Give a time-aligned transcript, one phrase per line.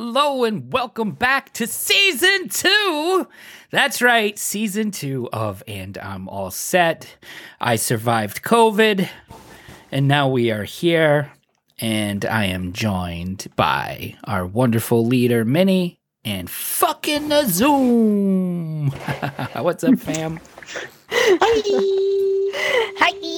[0.00, 3.26] Hello and welcome back to season two.
[3.72, 7.16] That's right, season two of And I'm All Set.
[7.60, 9.08] I survived COVID,
[9.90, 11.32] and now we are here,
[11.80, 18.90] and I am joined by our wonderful leader, Minnie, and fucking the Zoom.
[19.56, 20.38] What's up, fam?
[21.10, 22.94] Hi.
[23.00, 23.37] Hi.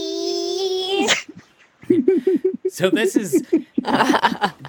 [2.71, 3.43] So this is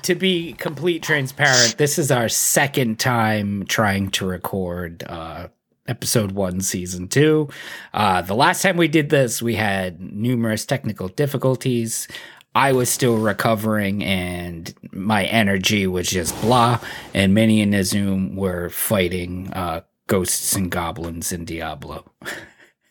[0.01, 1.77] to be complete transparent.
[1.77, 5.49] This is our second time trying to record uh,
[5.87, 7.47] episode one, season two.
[7.93, 12.07] Uh, the last time we did this, we had numerous technical difficulties.
[12.55, 16.79] I was still recovering, and my energy was just blah.
[17.13, 22.11] And Minnie and Zoom were fighting uh, ghosts and goblins in Diablo.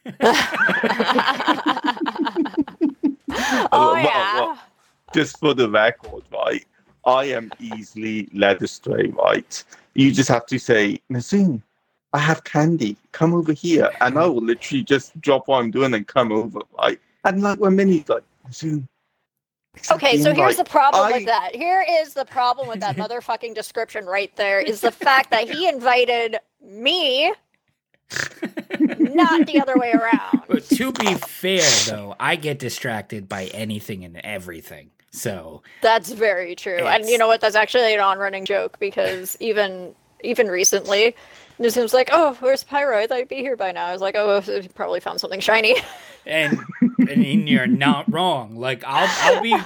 [3.52, 4.34] oh, oh well, yeah.
[4.34, 4.58] well,
[5.14, 6.64] just for the record, right?
[7.06, 9.64] I am easily led astray, right?
[9.94, 11.62] You just have to say, Nazim,
[12.12, 12.96] I have candy.
[13.12, 13.90] Come over here.
[14.00, 17.00] And I will literally just drop what I'm doing and come over, right?
[17.24, 18.88] And like when Minnie's like, Nazim.
[19.90, 21.54] Okay, so here's the problem I- with that.
[21.54, 25.68] Here is the problem with that motherfucking description right there is the fact that he
[25.68, 27.32] invited me,
[28.78, 30.42] not the other way around.
[30.48, 34.90] But to be fair, though, I get distracted by anything and everything.
[35.10, 36.86] So That's very true.
[36.86, 37.40] And you know what?
[37.40, 41.16] That's actually an on-running joke because even even recently,
[41.58, 42.96] Nizam's like, "Oh, where's Pyro?
[42.98, 45.40] I thought he'd be here by now." I was like, "Oh, he probably found something
[45.40, 45.76] shiny."
[46.26, 46.58] and
[46.98, 48.56] and you're not wrong.
[48.56, 49.56] Like I'll I'll be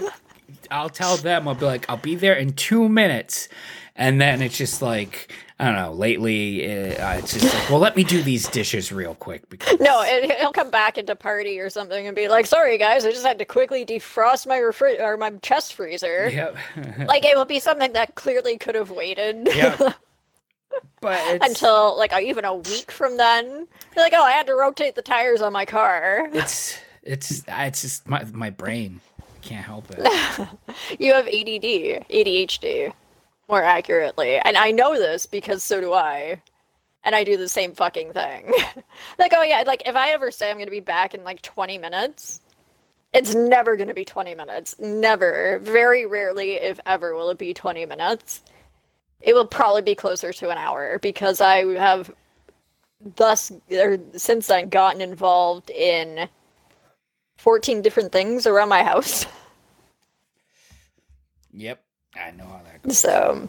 [0.70, 3.48] I'll tell them I'll be like I'll be there in two minutes,
[3.96, 5.92] and then it's just like I don't know.
[5.92, 10.02] Lately, uh, it's just like well, let me do these dishes real quick because No,
[10.02, 13.24] and he'll come back into party or something and be like, "Sorry guys, I just
[13.24, 16.56] had to quickly defrost my refri- or my chest freezer." Yep.
[17.06, 19.76] Like it will be something that clearly could have waited Yeah.
[21.00, 23.68] but it's, until like even a week from then.
[23.94, 27.82] They're like, "Oh, I had to rotate the tires on my car." it's it's it's
[27.82, 29.00] just my my brain
[29.42, 30.00] can't help it.
[30.98, 32.92] you have ADD, ADHD,
[33.48, 36.40] more accurately, and I know this because so do I.
[37.06, 38.50] And I do the same fucking thing.
[39.18, 41.76] like, oh yeah, like if I ever say I'm gonna be back in like 20
[41.76, 42.40] minutes,
[43.12, 44.74] it's never gonna be 20 minutes.
[44.78, 45.58] Never.
[45.58, 48.42] Very rarely, if ever, will it be 20 minutes.
[49.20, 52.10] It will probably be closer to an hour because I have
[53.16, 56.28] thus or since then gotten involved in
[57.36, 59.26] 14 different things around my house.
[61.56, 61.83] Yep,
[62.16, 62.98] I know how that goes.
[62.98, 63.48] So,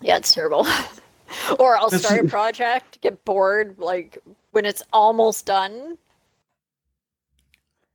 [0.00, 0.66] yeah, it's terrible.
[1.58, 4.18] or I'll This start a project, get bored, like
[4.52, 5.98] when it's almost done,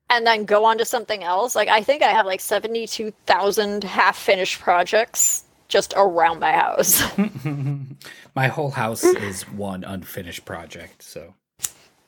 [0.10, 1.56] and then go on to something else.
[1.56, 7.04] Like, I think I have like 72,000 half finished projects just around my house.
[8.36, 11.04] my whole house is one unfinished project.
[11.04, 11.34] So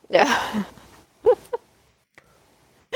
[0.08, 0.64] yeah.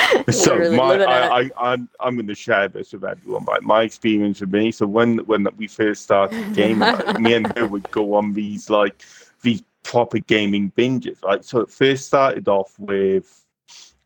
[0.33, 3.45] So my, I, I, I'm, I'm going to share this with everyone.
[3.45, 4.71] Right, my experience with me.
[4.71, 8.71] So when, when we first started gaming, like, me and her would go on these
[8.71, 9.03] like
[9.43, 11.23] these proper gaming binges.
[11.23, 11.45] Right.
[11.45, 13.43] So it first started off with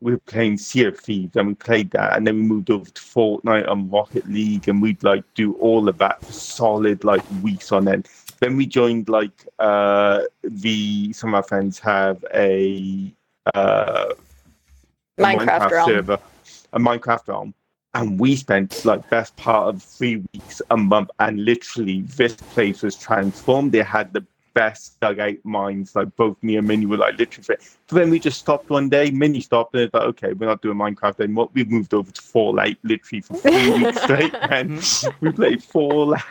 [0.01, 2.85] we were playing Sea of Thieves, and we played that, and then we moved over
[2.85, 7.23] to Fortnite and Rocket League, and we'd like do all of that for solid like
[7.43, 8.09] weeks on end.
[8.41, 13.13] Then we joined like uh the some of our friends have a
[13.55, 14.13] uh
[15.19, 15.89] a Minecraft realm.
[15.89, 16.19] server,
[16.73, 17.55] a Minecraft realm,
[17.95, 22.83] and we spent like best part of three weeks, a month, and literally this place
[22.83, 23.73] was transformed.
[23.73, 24.25] They had the
[24.57, 25.95] best dugout mines.
[25.95, 27.59] Like both me and Minnie were like literally.
[27.89, 29.11] But then we just stopped one day.
[29.11, 31.51] Minnie stopped and it's like, okay, we're not doing Minecraft anymore.
[31.53, 35.27] We moved over to Fallout literally for three weeks straight, and mm-hmm.
[35.27, 36.23] we played Fallout.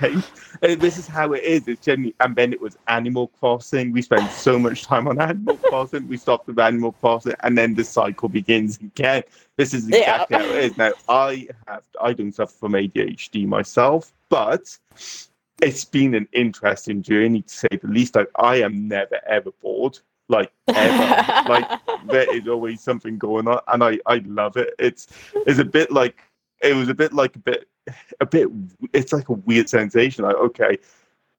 [0.63, 1.67] And this is how it is.
[1.67, 3.91] It's generally, and then it was Animal Crossing.
[3.91, 6.07] We spent so much time on Animal Crossing.
[6.07, 9.21] We stopped with Animal Crossing, and then the cycle begins again.
[9.57, 10.23] This is Yeah.
[10.23, 10.77] exactly how it is.
[10.77, 14.77] Now, I have I don't suffer from ADHD myself, but
[15.61, 18.15] it's been an interesting journey to say the least.
[18.15, 19.99] Like I am never ever bored.
[20.27, 21.49] Like ever.
[21.49, 24.73] like there is always something going on, and I I love it.
[24.79, 25.07] It's
[25.45, 26.17] it's a bit like
[26.61, 27.69] it was a bit like a bit
[28.19, 28.49] a bit.
[28.93, 30.25] It's like a weird sensation.
[30.25, 30.77] Like okay,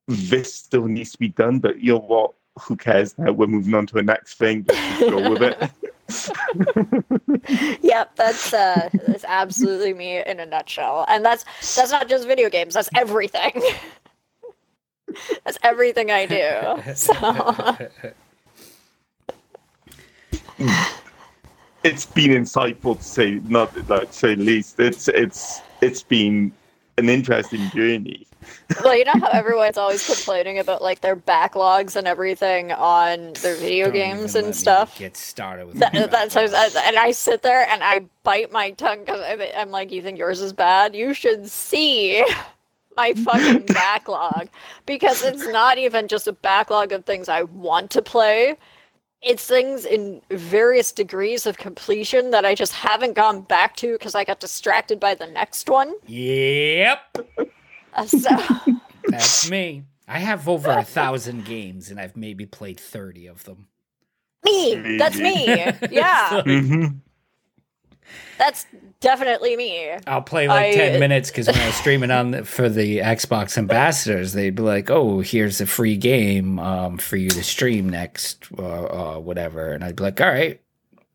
[0.09, 2.35] this still needs to be done, but you know what?
[2.61, 3.33] Who cares now?
[3.33, 4.65] We're moving on to the next thing.
[4.67, 5.71] Let's just go with it.
[7.83, 11.05] yep, that's uh that's absolutely me in a nutshell.
[11.09, 13.61] And that's that's not just video games, that's everything.
[15.45, 16.95] That's everything I do.
[16.95, 17.13] So
[21.85, 24.81] it's been insightful to say not like to say least.
[24.81, 26.53] It's it's it's been
[26.99, 28.27] an interesting journey.
[28.83, 33.57] well, you know how everyone's always complaining about like their backlogs and everything on their
[33.57, 34.99] video Don't games even let and me stuff.
[34.99, 36.83] Get started with That, my that's backlog.
[36.85, 39.21] and I sit there and I bite my tongue because
[39.57, 40.95] I'm like, you think yours is bad?
[40.95, 42.25] You should see
[42.97, 44.49] my fucking backlog
[44.87, 48.57] because it's not even just a backlog of things I want to play.
[49.23, 54.15] It's things in various degrees of completion that I just haven't gone back to because
[54.15, 55.95] I got distracted by the next one.
[56.07, 57.19] Yep,
[57.95, 58.31] Uh, So
[59.09, 59.85] that's me.
[60.07, 63.67] I have over a thousand games, and I've maybe played thirty of them.
[64.45, 65.57] me, that's me.
[65.91, 66.99] Yeah, So, Mm-hmm.
[68.39, 68.67] That's
[69.01, 69.91] definitely me.
[70.07, 72.99] I'll play like I- ten minutes because when I was streaming on the, for the
[72.99, 77.89] Xbox ambassadors, they'd be like, "Oh, here's a free game um, for you to stream
[77.89, 80.61] next, or uh, whatever," and I'd be like, "All right."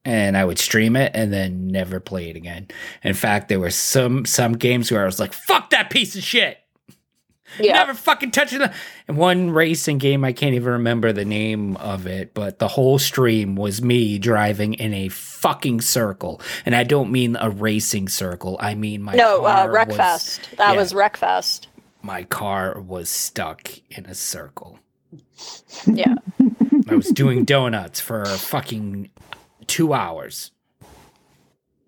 [0.03, 2.69] And I would stream it and then never play it again.
[3.03, 6.23] In fact, there were some some games where I was like, "Fuck that piece of
[6.23, 6.57] shit."
[7.59, 7.74] Yeah.
[7.74, 8.71] Never fucking touching it.
[9.07, 12.98] And one racing game, I can't even remember the name of it, but the whole
[13.00, 16.42] stream was me driving in a fucking circle.
[16.65, 18.57] And I don't mean a racing circle.
[18.59, 20.77] I mean my no, uh, car was, That yeah.
[20.77, 21.68] was Wreckfest.
[22.01, 24.80] my car was stuck in a circle.
[25.86, 26.15] Yeah.
[26.88, 29.09] I was doing donuts for fucking
[29.68, 30.51] two hours.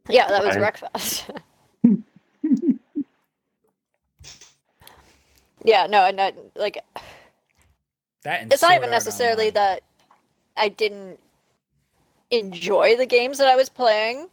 [0.09, 0.65] Yeah, that was Okay.
[0.65, 1.37] Wreckfest.
[5.63, 6.83] yeah, no, and that, like
[8.23, 9.53] That it's not even necessarily Online.
[9.53, 9.83] that
[10.57, 11.19] I didn't
[12.31, 14.27] enjoy the games that I was playing.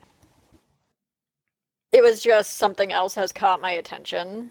[1.92, 4.50] It was just something else has caught my attention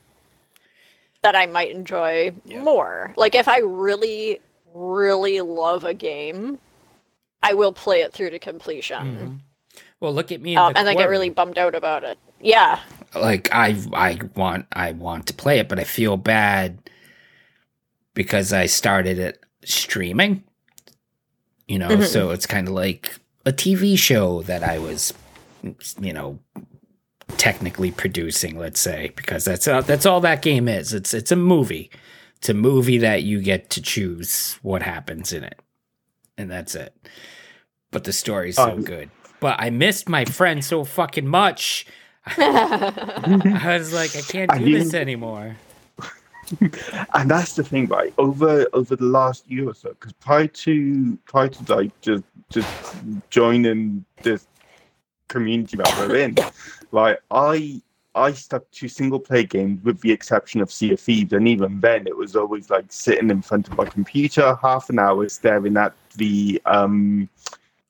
[1.21, 2.61] that I might enjoy Yeah.
[2.61, 3.13] more.
[3.17, 4.39] Like if I really,
[4.73, 6.59] really love a game,
[7.41, 9.41] I will play it through to completion.
[9.71, 9.83] Mhm.
[9.99, 10.55] Well, look at me.
[10.55, 12.17] Um, and I get really bummed out about it.
[12.39, 12.79] Yeah.
[13.15, 16.79] Like I I want I want to play it, but I feel bad
[18.13, 20.43] because I started it streaming.
[21.67, 22.05] You know, Mhm.
[22.07, 23.15] so it's kind of like
[23.45, 25.13] a TV show that I was,
[25.99, 26.39] you know,
[27.37, 28.57] technically producing.
[28.57, 30.93] Let's say because that's uh, that's all that game is.
[30.93, 31.91] It's it's a movie.
[32.37, 35.59] It's a movie that you get to choose what happens in it,
[36.37, 36.95] and that's it.
[37.91, 39.09] But the story's so Um, good.
[39.39, 41.85] But I missed my friend so fucking much.
[42.25, 45.55] I was like, I can't do this anymore.
[47.13, 48.13] and that's the thing, right?
[48.17, 52.95] Over over the last year or so, because prior to prior to like just just
[53.29, 54.47] joining this
[55.27, 56.35] community that we're in,
[56.91, 57.81] like I
[58.15, 61.79] I stuck to single player games with the exception of Sea of Thieves, and even
[61.81, 65.77] then it was always like sitting in front of my computer half an hour staring
[65.77, 67.29] at the um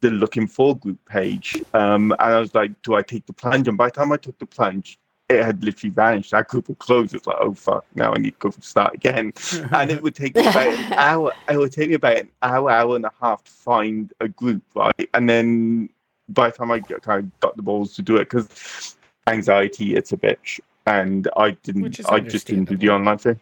[0.01, 1.62] the looking for group page.
[1.74, 3.68] Um and I was like, do I take the plunge?
[3.68, 5.00] And by the time I took the plunge,
[5.30, 6.31] it had literally vanished.
[6.31, 7.13] That group would close.
[7.13, 9.34] It's like, oh fuck, now I need to go start again.
[9.72, 11.31] And it would take me about an hour.
[11.50, 14.63] It would take me about an hour, hour and a half to find a group,
[14.75, 15.10] right?
[15.13, 15.90] And then
[16.30, 18.95] by the time I kind of got the balls to do it, because
[19.28, 22.00] anxiety, it's a bitch, and I didn't.
[22.09, 23.40] I just didn't do the online thing.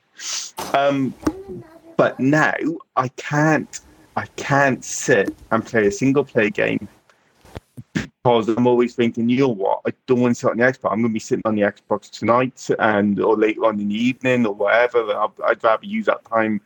[0.74, 1.14] Um,
[1.96, 2.54] but now
[2.96, 3.80] I can't.
[4.18, 6.88] I can't sit and play a single player game
[7.94, 9.82] because I'm always thinking, you know what?
[9.86, 10.92] I don't want to sit on the Xbox.
[10.92, 13.96] I'm going to be sitting on the Xbox tonight and or later on in the
[13.96, 15.04] evening or whatever.
[15.16, 16.60] I'd, I'd rather use that time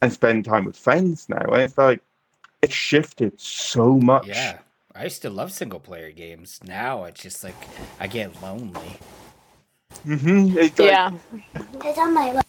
[0.00, 1.42] and spend time with friends now.
[1.42, 2.00] And it's like
[2.62, 4.28] it's shifted so much.
[4.28, 4.58] yeah,
[4.94, 6.60] I used to love single player games.
[6.64, 7.56] Now it's just like
[7.98, 8.96] I get lonely.
[10.06, 10.56] Mm-hmm.
[10.56, 11.10] It's like, yeah.
[11.84, 12.40] It's on my.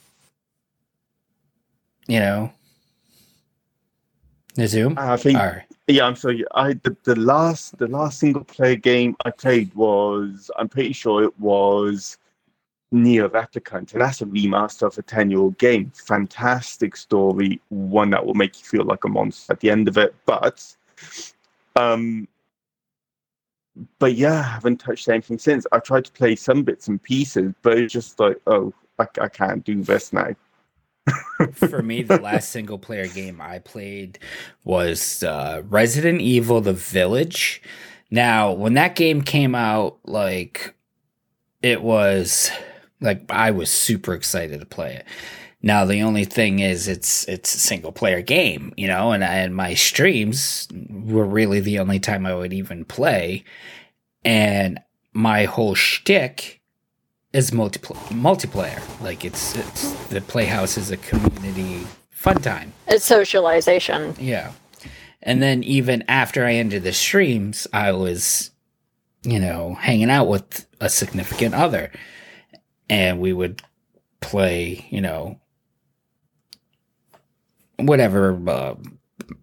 [2.05, 2.53] You know,
[4.55, 4.95] the Zoom.
[4.97, 6.45] I think Or Yeah, I'm sorry.
[6.53, 11.23] I the, the last the last single player game I played was I'm pretty sure
[11.23, 12.17] it was
[12.93, 15.91] NieR Replicant, and that's a remaster of a ten year old game.
[15.95, 19.97] Fantastic story, one that will make you feel like a monster at the end of
[19.97, 20.15] it.
[20.25, 20.75] But,
[21.75, 22.27] um,
[23.97, 25.65] but yeah, I haven't touched anything since.
[25.71, 29.27] I tried to play some bits and pieces, but it's just like, oh, I, I
[29.27, 30.35] can't do this now.
[31.53, 34.19] For me, the last single player game I played
[34.63, 37.61] was uh, Resident Evil: The Village.
[38.09, 40.75] Now, when that game came out, like
[41.61, 42.51] it was
[43.01, 45.05] like I was super excited to play it.
[45.61, 49.55] Now the only thing is it's it's a single player game, you know, and and
[49.55, 53.45] my streams were really the only time I would even play.
[54.25, 54.79] And
[55.13, 56.61] my whole shtick
[57.33, 58.81] is multipl- multiplayer.
[59.01, 62.73] Like it's it's the Playhouse is a community fun time.
[62.87, 64.15] It's socialization.
[64.19, 64.53] Yeah.
[65.21, 68.51] And then even after I ended the streams, I was,
[69.23, 71.91] you know, hanging out with a significant other.
[72.89, 73.61] And we would
[74.19, 75.39] play, you know,
[77.77, 78.75] whatever uh,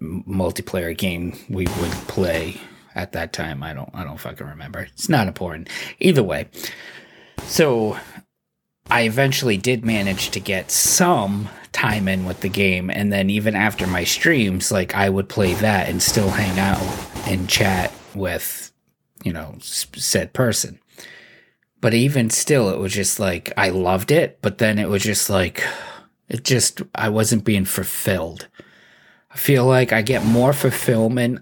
[0.00, 2.60] multiplayer game we would play
[2.94, 3.62] at that time.
[3.62, 4.80] I don't I don't fucking remember.
[4.80, 5.68] It's not important.
[5.98, 6.46] Either way.
[7.46, 7.98] So
[8.90, 13.54] I eventually did manage to get some time in with the game and then even
[13.54, 16.82] after my streams like I would play that and still hang out
[17.28, 18.72] and chat with
[19.22, 20.80] you know said person.
[21.80, 25.30] But even still it was just like I loved it, but then it was just
[25.30, 25.64] like
[26.28, 28.48] it just I wasn't being fulfilled.
[29.30, 31.40] I feel like I get more fulfillment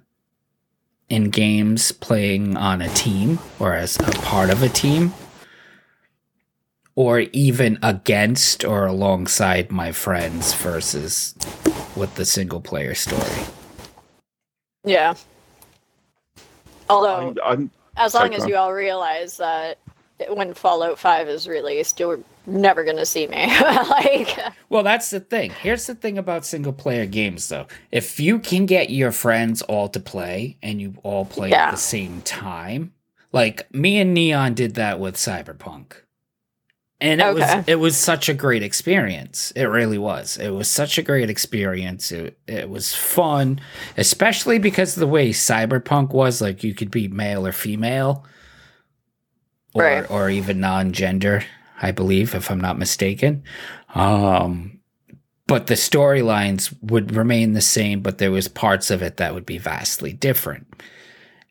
[1.09, 5.15] in games playing on a team or as a part of a team
[6.99, 11.33] or even against or alongside my friends versus
[11.95, 13.47] with the single player story.
[14.83, 15.15] Yeah.
[16.91, 18.49] Although, I'm, I'm as long as on.
[18.49, 19.79] you all realize that
[20.31, 23.47] when Fallout 5 is released, you're never going to see me.
[23.61, 24.37] like,
[24.69, 25.53] Well, that's the thing.
[25.63, 27.69] Here's the thing about single player games, though.
[27.93, 31.67] If you can get your friends all to play and you all play Yeah.
[31.69, 32.93] at the same time,
[33.31, 35.93] like me and Neon did that with Cyberpunk.
[37.01, 37.57] And it Okay.
[37.59, 39.53] was it was such a great experience.
[39.55, 40.37] It really was.
[40.37, 42.11] It was such a great experience.
[42.11, 43.61] It, it was fun,
[43.97, 46.41] especially because of the way Cyberpunk was.
[46.41, 48.25] Like you could be male or female,
[49.75, 50.11] or Right.
[50.11, 51.45] or even non-gender.
[51.81, 53.45] I believe, if I'm not mistaken.
[53.95, 54.81] Um,
[55.47, 59.47] but the storylines would remain the same, but there was parts of it that would
[59.47, 60.67] be vastly different.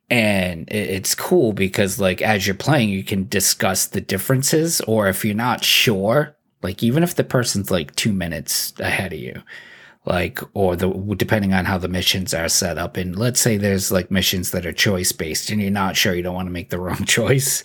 [0.09, 5.25] And it's cool because, like, as you're playing, you can discuss the differences, or if
[5.25, 9.41] you're not sure, like, even if the person's like two minutes ahead of you,
[10.05, 13.91] like, or the depending on how the missions are set up, and let's say there's
[13.91, 16.69] like missions that are choice based, and you're not sure, you don't want to make
[16.69, 17.63] the wrong choice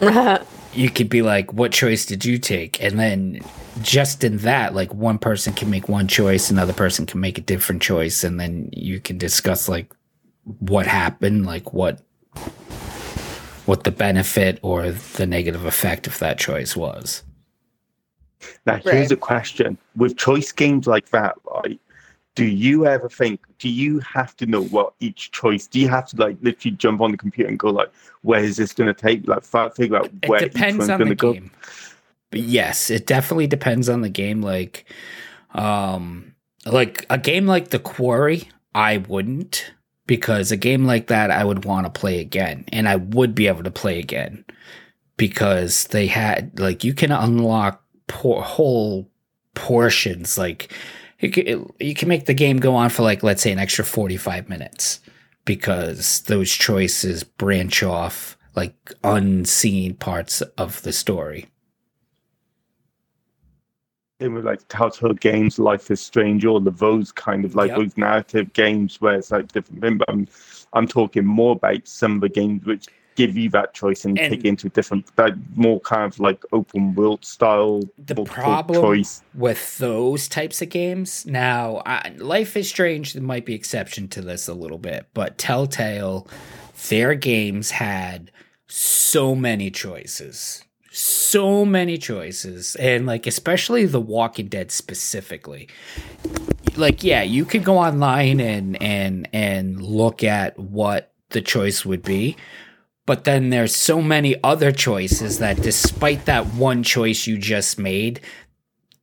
[0.74, 2.80] you could be like, what choice did you take?
[2.82, 3.40] And then
[3.82, 7.42] just in that, like one person can make one choice, another person can make a
[7.42, 9.92] different choice, and then you can discuss like
[10.60, 12.00] what happened, like what
[13.66, 17.22] what the benefit or the negative effect of that choice was.
[18.66, 19.12] Now, here's Right.
[19.12, 21.78] a question: With choice games like that, right?
[22.34, 23.40] Do you ever think?
[23.58, 25.66] Do you have to know what each choice?
[25.66, 27.90] Do you have to like literally jump on the computer and go like,
[28.22, 30.90] "Where is this going to take?" Like, fi- figure out It where each depends one's
[30.90, 31.32] on the go.
[31.34, 31.50] game.
[32.30, 34.40] But yes, it definitely depends on the game.
[34.40, 34.84] Like,
[35.54, 39.72] um, like a game like The Quarry, I wouldn't
[40.08, 43.46] because a game like that I would want to play again, and I would be
[43.46, 44.44] able to play again
[45.16, 49.08] because they had like you can unlock por- whole
[49.54, 50.72] portions like.
[51.20, 53.84] You can, you can make the game go on for like let's say an extra
[53.84, 55.00] 45 minutes
[55.44, 61.46] because those choices branch off like unseen parts of the story.
[64.18, 67.78] They were like Telltale games, Life is Strange, all of those kind of like Yep.
[67.78, 69.98] those narrative games where it's like different thing.
[69.98, 70.26] But I'm,
[70.72, 74.32] I'm talking more about some of the games which give you that choice and, And-
[74.32, 79.22] take you into different, like more kind of like open world style The problem choice.
[79.34, 84.48] with those types of games now, I, Life is Strange might be exception to this
[84.48, 86.26] a little bit, but Telltale,
[86.88, 88.30] their games had
[88.66, 90.64] so many choices.
[91.00, 95.68] So many choices, and like especially The Walking Dead specifically.
[96.76, 102.02] Like, yeah, you could go online and and and look at what the choice would
[102.02, 102.36] be,
[103.06, 108.20] but then there's so many other choices that despite that one choice you just made,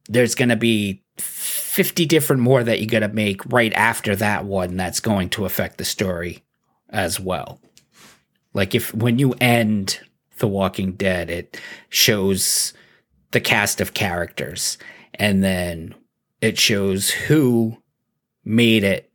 [0.10, 4.44] there's going to be 50 different more that you got to make right after that
[4.44, 6.44] one that's going to affect the story
[6.90, 7.62] as well.
[8.54, 10.02] Like if when you end
[10.38, 12.74] The Walking Dead, it shows
[13.32, 14.78] the cast of characters
[15.14, 15.96] and then
[16.42, 17.78] it shows who
[18.44, 19.12] made it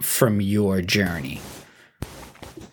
[0.00, 1.40] from your journey.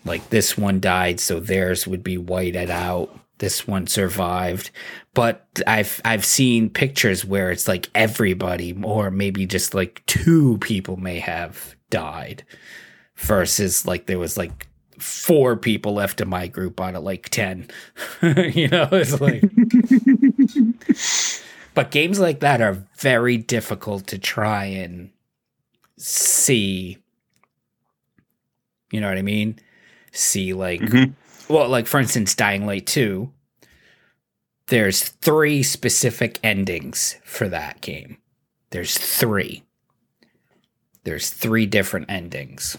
[0.04, 3.16] Like this one died, so theirs would be whited out.
[3.38, 4.70] This one survived,
[5.14, 10.98] but I've I've seen pictures where it's like everybody, or maybe just like two people
[10.98, 12.44] may have died,
[13.16, 14.68] versus like there was like
[15.00, 17.68] four people left in my group out of like ten.
[18.22, 19.42] you know, it's like.
[21.74, 25.10] but games like that are very difficult to try and
[25.98, 26.98] see.
[28.92, 29.58] You know what I mean?
[30.12, 31.14] See like Mhm.
[31.48, 33.30] well, like for instance, Dying Light 2,
[34.66, 38.18] there's three specific endings for that game.
[38.70, 39.62] There's three.
[41.04, 42.76] There's three different endings.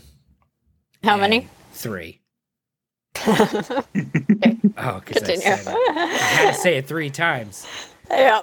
[1.03, 1.47] How many?
[1.81, 2.21] Three.
[4.77, 5.67] Oh, because I, said it.
[5.67, 7.67] I had to say it three times.
[8.09, 8.41] Yeah.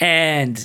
[0.00, 0.64] and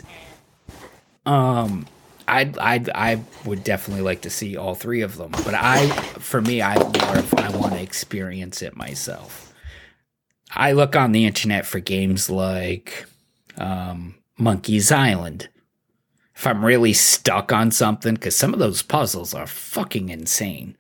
[1.25, 1.85] um
[2.27, 5.87] I I I would definitely like to see all three of them, but I
[6.19, 9.53] for me I more of I want to experience it myself.
[10.55, 13.05] I look on the internet for games like
[13.57, 15.49] um, Monkey's Island.
[16.35, 20.77] If I'm really stuck on something, because some of those puzzles are fucking insane,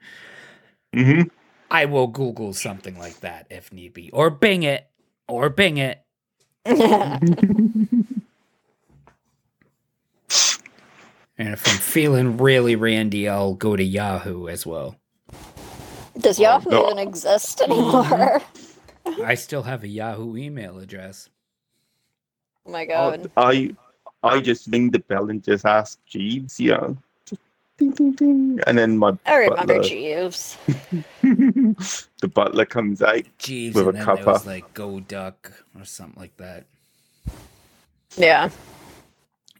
[0.93, 1.23] hmm
[1.71, 4.87] I will Google something like that if need be, or Bing it,
[5.27, 6.01] or Bing it.
[11.37, 14.95] And if I'm feeling really randy, I'll go to Yahoo as well.
[16.17, 16.85] Does Yahoo no.
[16.85, 18.41] even exist anymore?
[19.25, 21.29] I still have a Yahoo email address.
[22.65, 23.31] Oh my god.
[23.35, 23.75] I
[24.21, 27.12] I just ring the bell and just ask Jeeves, you know, just
[27.91, 30.57] ding ding ding, and then my I remember butler, Jeeves.
[31.21, 33.23] the butler comes out.
[33.37, 34.25] Jeeves, With and a then there cuppa.
[34.33, 36.65] was like Go Duck or something like that.
[38.17, 38.49] Yeah.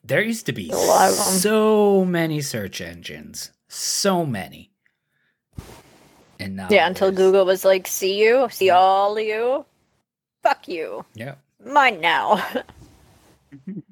[0.04, 1.24] There used to be A lot of 'em.
[1.40, 4.70] so many search engines, so many.
[6.40, 9.66] And now, Yeah, until there's- Google was like, see you, see all of you.
[10.42, 11.06] Fuck you.
[11.16, 12.44] Yeah, Mine now.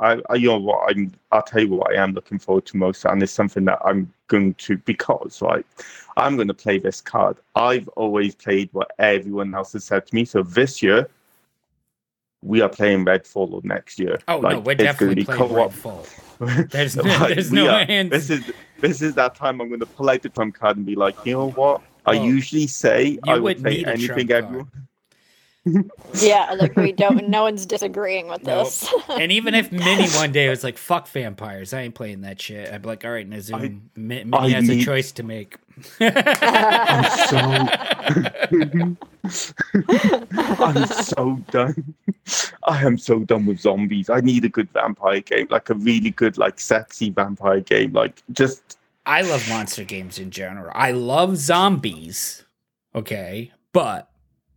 [0.00, 2.76] I, I you know what I'm I'll tell you what I am looking forward to
[2.76, 5.64] most and it's something that I'm going to because right
[6.16, 10.14] I'm going to play this card I've always played what everyone else has said to
[10.14, 11.08] me so this year
[12.42, 15.72] we are playing Redfall next year Oh no, we're definitely playing co-op.
[15.72, 16.70] Redfall.
[16.70, 18.10] There's no- Like, there's no are- hands.
[18.10, 20.84] this is this is that time I'm going to pull out the trump card and
[20.84, 24.68] be like you know what I Well, usually say I would play need anything everyone
[26.20, 28.66] yeah, like we don't no one's disagreeing with Nope.
[28.66, 28.92] this.
[29.08, 32.70] and even if Minnie one day was like, "Fuck vampires," I ain't playing that shit.
[32.72, 35.56] I'd be like, "All right, Nazoom, Mi- Minnie I has a choice to make."
[36.00, 37.38] I'm so
[40.62, 41.94] I'm so done.
[42.64, 44.10] I am so done with zombies.
[44.10, 47.92] I need a good vampire game, like a really good, like sexy vampire game.
[47.92, 50.70] Like just I love monster games in general.
[50.74, 52.44] I love zombies.
[52.94, 54.08] Okay, but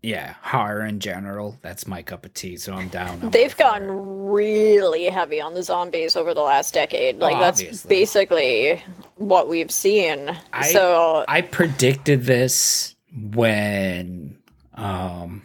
[0.04, 1.58] yeah, horror in general.
[1.62, 2.58] That's my cup of tea.
[2.58, 3.20] So I'm down.
[3.24, 4.34] I'm They've gotten for it.
[4.34, 7.18] really heavy on the zombies over the last decade.
[7.20, 7.90] Like that's obviously.
[7.90, 8.84] basically
[9.16, 10.38] what we've seen.
[10.54, 14.38] I- so I predicted this when
[14.76, 15.44] um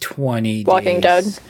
[0.00, 1.42] 20 Walking days- Dead?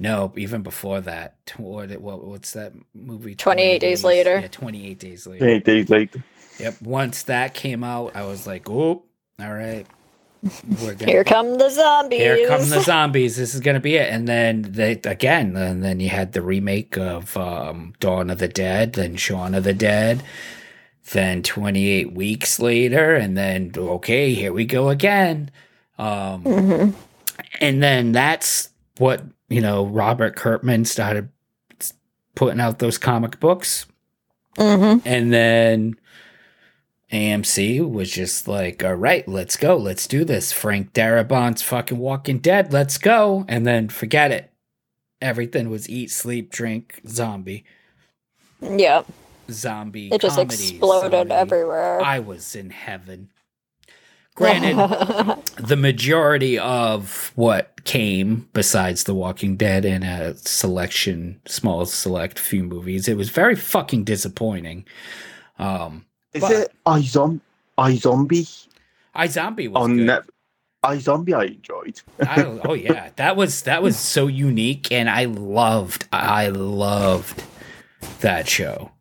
[0.00, 1.34] No, even before that.
[1.56, 3.34] What, what what's that movie?
[3.34, 4.38] 28 Days Later?
[4.38, 5.48] Yeah, 28 days later.
[5.48, 6.22] eight days later.
[6.60, 6.82] Yep.
[6.82, 9.02] Once that came out, I was like, "Oh,
[9.40, 9.86] all right.
[10.44, 12.20] Gonna here come the zombies.
[12.20, 13.36] here come the zombies.
[13.36, 14.12] This is gonna be it.
[14.12, 18.48] And then they again, and then you had the remake of um, Dawn of the
[18.48, 20.22] Dead, then Shaun of the Dead,
[21.12, 25.50] then 28 weeks later, and then okay, here we go again.
[25.98, 26.94] Um, Mhm.
[27.60, 29.86] and then that's what you know.
[29.86, 31.30] Robert Kirkman started
[32.36, 33.86] putting out those comic books,
[34.56, 35.02] Mhm.
[35.04, 35.96] and then
[37.12, 39.76] AMC was just like, all right, let's go.
[39.76, 40.52] Let's do this.
[40.52, 42.72] Frank Darabont's fucking Walking Dead.
[42.72, 43.44] Let's go.
[43.48, 44.52] And then forget it.
[45.20, 47.64] Everything was eat, sleep, drink, zombie.
[48.60, 49.02] Yeah,
[49.50, 50.08] Zombie.
[50.12, 51.34] it just comedy, exploded zombie.
[51.34, 52.00] everywhere.
[52.02, 53.30] I was in heaven.
[54.34, 54.76] Granted,
[55.58, 62.62] the majority of what came besides The Walking Dead and a selection, small select few
[62.62, 64.84] movies, it was very fucking disappointing.
[65.58, 67.40] Um, Is But- it iZom
[67.78, 68.66] iZombie
[69.14, 70.06] iZombie was on good.
[70.06, 70.22] net?
[70.84, 72.00] iZombie I enjoyed.
[72.20, 77.42] I, oh yeah, that was that was so unique, and I loved I loved
[78.20, 78.92] that show.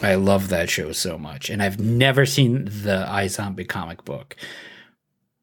[0.00, 4.36] I love that show so much, and I've never seen the iZombie comic book,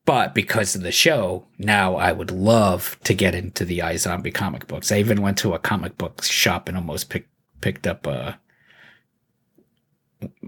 [0.06, 4.68] but because of the show, now I would love to get into the iZombie comic
[4.68, 4.92] books.
[4.92, 8.34] I even went to a comic book shop and almost picked picked up uh,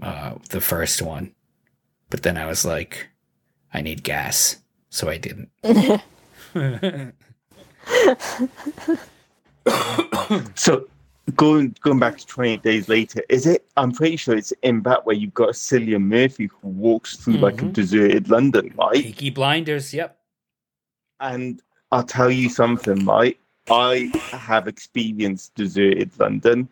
[0.02, 1.34] uh, the first one,
[2.10, 3.08] but then I was like,
[3.72, 4.56] I need gas,
[4.90, 5.50] so I didn't.
[10.54, 10.86] So
[11.36, 13.66] going going back to 28 days later, is it?
[13.76, 17.60] I'm pretty sure it's in that where you've got Cillian Murphy who walks through like
[17.62, 17.72] a Mhm.
[17.74, 19.02] deserted London, right?
[19.04, 20.18] Peaky Blinders, yep.
[21.20, 21.62] And
[21.92, 23.38] I'll tell you something, right?
[23.70, 26.68] I have experienced deserted London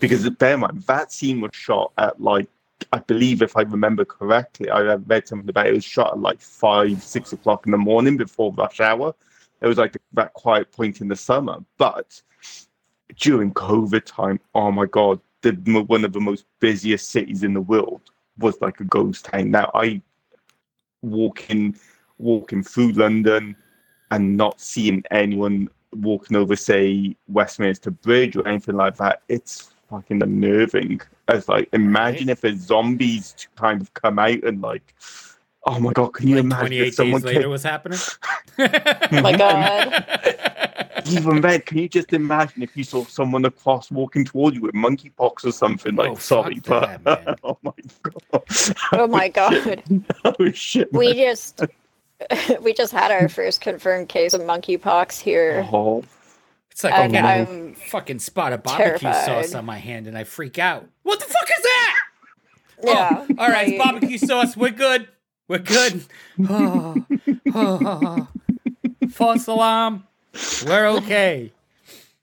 [0.00, 2.48] because bear in mind that scene was shot at like
[2.92, 6.18] I believe if I remember correctly, I read something about it, it was shot at
[6.18, 9.14] like five, six o'clock in the morning before rush hour.
[9.60, 11.58] It was like that quiet point in the summer.
[11.76, 12.20] But
[13.16, 15.52] during COVID time, oh my god, the
[15.86, 18.00] one of the most busiest cities in the world
[18.38, 19.50] was like a ghost town.
[19.50, 20.00] Now I
[21.02, 21.76] walking
[22.18, 23.56] walking through London,
[24.10, 30.22] and not seeing anyone walking over, say, Westminster Bridge or anything like that, it's fucking
[30.22, 31.00] unnerving.
[31.28, 34.94] As like, imagine if the zombies kind of come out and like,
[35.66, 37.98] oh my god, can you Like imagine 28 if someone days later came, was happening.
[38.58, 40.04] Oh my god.
[41.06, 44.74] even then, can you just imagine if you saw someone across walking toward you with
[44.74, 45.94] monkeypox or something?
[45.96, 47.72] Like, Oh, sorry, but that, oh my
[48.02, 48.42] god, Oh,
[48.92, 49.82] oh my god.
[50.24, 51.16] oh shit, We man.
[51.16, 51.62] just
[52.60, 55.66] we just had our first confirmed case of monkeypox here.
[55.72, 56.04] Oh,
[56.70, 59.24] It's like I And I'm fucking spot of barbecue terrified.
[59.26, 60.88] sauce on my hand and I freak out.
[61.02, 61.96] What the fuck is that?
[62.82, 63.26] yeah.
[63.28, 64.56] Oh, all right, barbecue sauce.
[64.56, 65.08] We're good.
[65.48, 66.04] We're good.
[66.48, 67.04] Oh,
[67.54, 68.28] oh.
[69.10, 70.04] False alarm.
[70.64, 71.52] We're okay.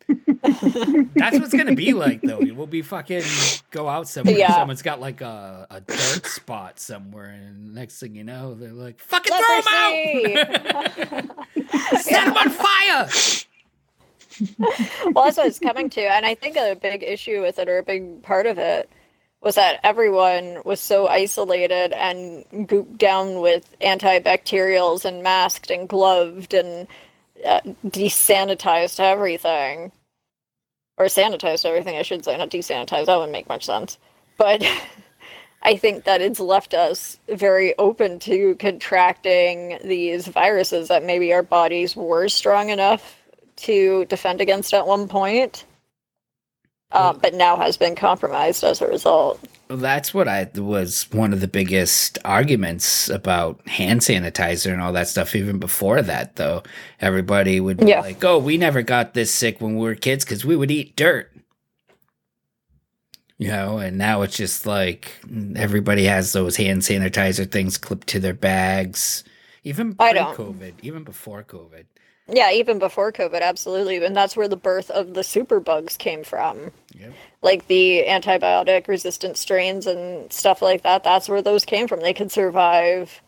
[0.08, 2.40] That's what's gonna be like, though.
[2.40, 3.24] We'll be fucking
[3.72, 4.38] go out somewhere.
[4.38, 4.56] Yeah.
[4.56, 9.02] Someone's got like a, a dirt spot somewhere, and next thing you know, they're like,
[9.02, 12.00] "Fucking throw them out!
[12.02, 13.10] Set them on fire!"
[14.39, 16.02] Well, that's what it's coming to.
[16.02, 18.89] And I think a big issue with it, or a big part of it,
[19.41, 26.54] was that everyone was so isolated and gooped down with antibacterials and masked and gloved
[26.54, 26.88] and
[27.45, 29.91] uh, desanitized everything.
[30.97, 33.06] Or sanitized everything, I should say, not desanitized.
[33.06, 34.00] That wouldn't make much sense.
[34.38, 34.65] But
[35.62, 41.43] I think that it's left us very open to contracting these viruses that maybe our
[41.43, 43.17] bodies were strong enough
[43.58, 45.65] to defend against at one point,
[46.91, 49.39] uh, but now has been compromised as a result.
[49.70, 54.93] Well, that's what I was one of the biggest arguments about hand sanitizer and all
[54.93, 55.36] that stuff.
[55.36, 56.63] Even before that, though,
[57.02, 58.00] everybody would be Yeah.
[58.00, 60.96] like, "Oh, we never got this sick when we were kids because we would eat
[60.96, 61.32] dirt."
[63.38, 65.12] You know, and now it's just like
[65.56, 69.24] everybody has those hand sanitizer things clipped to their bags.
[69.63, 71.84] Even pre-COVID, even before COVID.
[72.30, 74.04] Yeah, even before COVID, absolutely.
[74.04, 76.72] And that's where the birth of the superbugs came from.
[77.00, 77.13] Yep.
[77.42, 81.04] Like the antibiotic resistant strains and stuff like that.
[81.04, 82.02] That's where those came from.
[82.02, 83.22] They could survive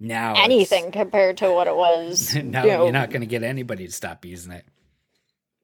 [0.00, 2.34] Now it's- anything compared to what it was.
[2.42, 4.64] now you know, you're not going to get anybody to stop using it.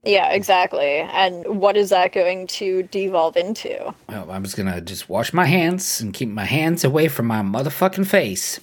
[0.04, 0.98] Yeah, exactly.
[0.98, 3.92] And what is that going to devolve into?
[4.08, 7.42] Well, I'm just gonna just wash my hands and keep my hands away from my
[7.42, 8.60] motherfucking face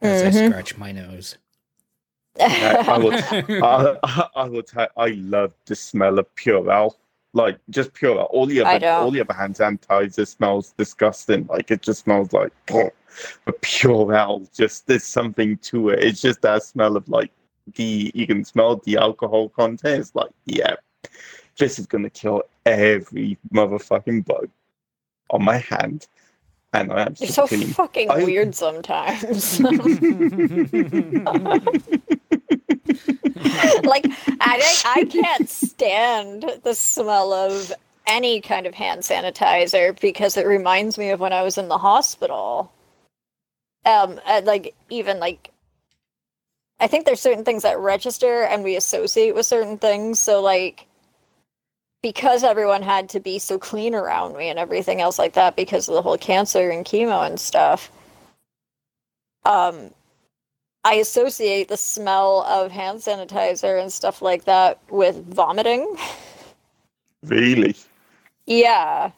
[0.00, 0.46] as I Mhm.
[0.48, 1.36] scratch my nose.
[2.40, 3.12] I, I will,
[4.36, 4.88] I, will tell.
[4.96, 6.94] I love the smell of Purell.
[7.34, 8.28] Like just Purell.
[8.30, 11.46] All the other, all the other hand sanitizer smells disgusting.
[11.46, 12.52] Like it just smells like.
[12.66, 16.02] But Purell, just there's something to it.
[16.02, 17.30] It's just that smell of like
[17.74, 20.00] the you can smell the alcohol content.
[20.00, 20.74] It's like yeah,
[21.58, 24.48] this is gonna kill every motherfucking bug
[25.30, 26.06] on my hand,
[26.72, 27.68] and I am You're so kidding.
[27.68, 29.60] fucking I- weird sometimes.
[33.84, 34.06] like
[34.40, 37.72] I I can't stand the smell of
[38.06, 41.78] any kind of hand sanitizer because it reminds me of when I was in the
[41.78, 42.72] hospital.
[43.84, 45.50] Um, and, like even like
[46.80, 50.18] I think there's certain things that register and we associate with certain things.
[50.18, 50.86] So like
[52.02, 55.88] because everyone had to be so clean around me and everything else like that because
[55.88, 57.90] of the whole cancer and chemo and stuff.
[59.44, 59.90] Um
[60.84, 65.96] I associate the smell of hand sanitizer and stuff like that with vomiting.
[67.22, 67.76] really.
[68.46, 69.12] Yeah.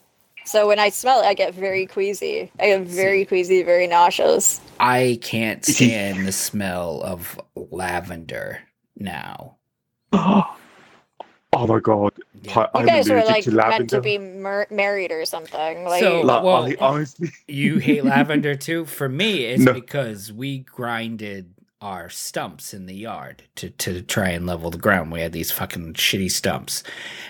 [0.44, 2.52] So when I smell it, I get very queasy.
[2.60, 3.26] I get very See.
[3.26, 4.60] queasy, very nauseous.
[4.78, 8.60] I can't stand the smell of lavender
[8.96, 9.56] now.
[10.12, 10.56] Oh
[11.66, 12.12] my god!
[12.42, 12.58] Yeah.
[12.58, 15.84] I, You I'm guys were like to meant to be mer- married or something.
[15.84, 18.84] Like, So- Like, Well- I, honestly, You hate lavender too?
[18.84, 19.72] For me, it's No.
[19.72, 25.12] because we grinded our stumps in the yard to, to try and level the ground.
[25.12, 26.82] We had these fucking shitty stumps.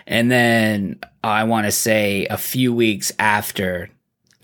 [0.06, 3.90] And then I want to say a few weeks after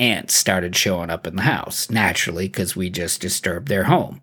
[0.00, 4.20] ants started showing up in the house, naturally, because we just disturbed their home.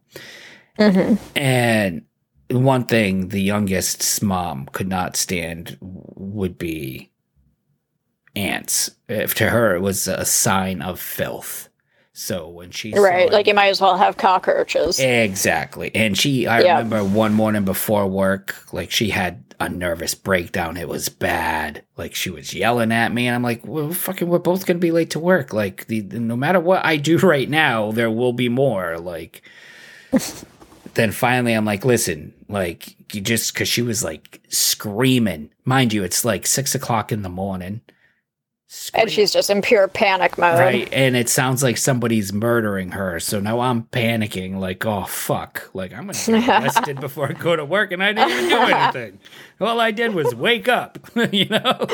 [0.77, 1.17] Mhm.
[1.35, 2.01] And
[2.49, 7.11] one thing the youngest's mom could not stand would be
[8.35, 8.91] ants.
[9.07, 11.69] If to her it was a sign of filth.
[12.13, 13.27] So when she saw right?
[13.27, 14.99] it- Like you might as well have cockroaches.
[14.99, 16.77] exactly, and she, I Yeah.
[16.77, 20.77] remember one morning before work, like she had a nervous breakdown.
[20.77, 21.83] It was bad.
[21.95, 24.91] Like she was yelling at me, and I'm like, "Well, fucking, we're both gonna be
[24.91, 25.53] late to work.
[25.53, 28.97] Like the- no matter what I do right now, there will be more.
[28.97, 29.41] Like."
[30.97, 35.49] Then finally I'm like, listen, like you just cause she was like screaming.
[35.63, 37.81] Mind you, it's like six o'clock in the morning.
[38.93, 40.59] And she's just in pure panic mode.
[40.59, 40.89] Right.
[40.91, 43.17] And it sounds like somebody's murdering her.
[43.21, 45.69] So now I'm panicking, like, oh, fuck.
[45.73, 47.93] Like, I'm to get arrested before I go to work.
[47.93, 49.19] And I didn't even do anything.
[49.61, 50.99] All I did was wake up,
[51.31, 51.87] you know?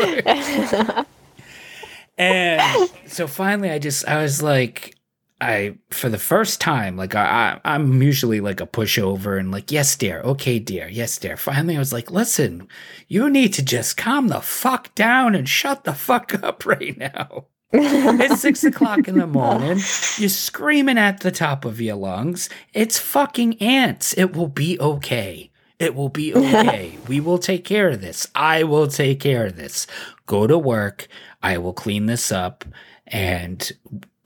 [2.18, 4.96] and so finally, I just, I was like,
[5.44, 9.72] I, for the first time, like, I, I, I'm usually like a pushover and like,
[9.72, 10.22] yes, dear.
[10.22, 10.88] Okay, dear.
[10.88, 11.38] Yes, dear.
[11.38, 12.68] Finally, I was like, listen,
[13.08, 17.46] you need to just calm the fuck down and shut the fuck up right now.
[17.74, 19.80] it's six o'clock in the morning.
[20.18, 22.50] You're screaming at the top of your lungs.
[22.74, 24.14] It's fucking ants.
[24.14, 25.52] It will be okay.
[25.80, 26.98] It will be okay.
[27.08, 28.30] we will take care of this.
[28.34, 29.88] I will take care of this.
[30.26, 31.08] Go to work.
[31.42, 32.64] I will clean this up
[33.08, 33.72] and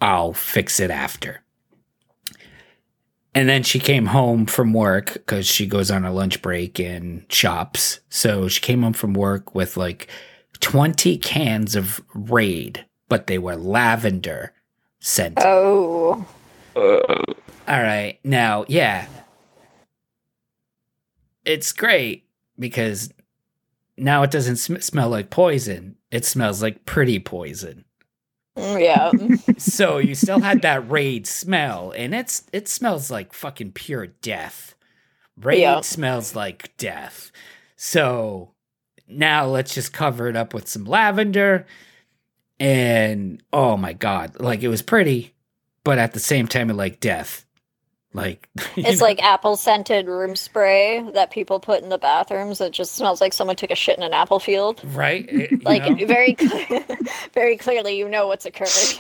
[0.01, 1.41] I'll fix it after.
[3.33, 7.23] And then she came home from work because she goes on a lunch break and
[7.31, 7.99] shops.
[8.09, 10.07] So she came home from work with like
[10.59, 14.53] 20 cans of Raid, but they were lavender
[14.99, 15.43] scented.
[15.45, 16.25] Oh.
[16.75, 17.13] All
[17.67, 18.17] right.
[18.23, 19.07] Now, yeah.
[21.45, 22.25] It's great
[22.57, 23.13] because
[23.97, 25.95] now it doesn't sm- smell like poison.
[26.11, 27.85] It smells like pretty poison.
[28.57, 29.55] Mm, Yeah.
[29.57, 34.75] so you still had that raid smell, and it's it smells like fucking pure death.
[35.39, 35.81] Raid Yeah.
[35.81, 37.31] smells like death.
[37.75, 38.51] So
[39.07, 41.65] now let's just cover it up with some lavender.
[42.59, 45.35] And oh my god, like it was pretty,
[45.83, 47.45] but at the same time, it like death.
[48.13, 49.05] Like It's know?
[49.05, 52.61] like apple scented room spray that people put in the bathrooms.
[52.61, 54.81] It just smells like someone took a shit in an apple field.
[54.95, 56.05] right, It- Like know?
[56.07, 56.83] very, cl-
[57.33, 58.99] very clearly, you know what's occurring.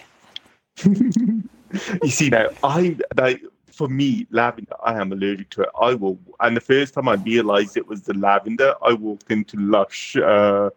[2.03, 3.41] you see now, I like
[3.71, 4.73] for me, lavender.
[4.83, 5.69] I am allergic to it.
[5.79, 9.57] I will, and the first time I realized it was the lavender, I walked into
[9.57, 10.69] Lush, uh,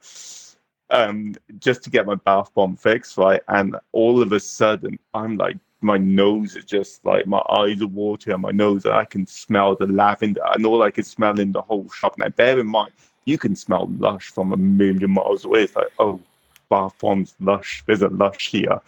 [0.90, 3.40] um, just to get my bath bomb fixed, right?
[3.48, 7.86] And all of a sudden, I'm like, my nose is just like my eyes are
[7.86, 11.38] watering, and my nose, and I can smell the lavender, and all I can smell
[11.40, 12.18] in the whole shop.
[12.18, 12.92] Now, bear in mind,
[13.24, 15.64] you can smell Lush from a million miles away.
[15.64, 16.20] It's like, oh,
[16.68, 17.82] bath bombs, Lush.
[17.86, 18.80] There's a Lush here.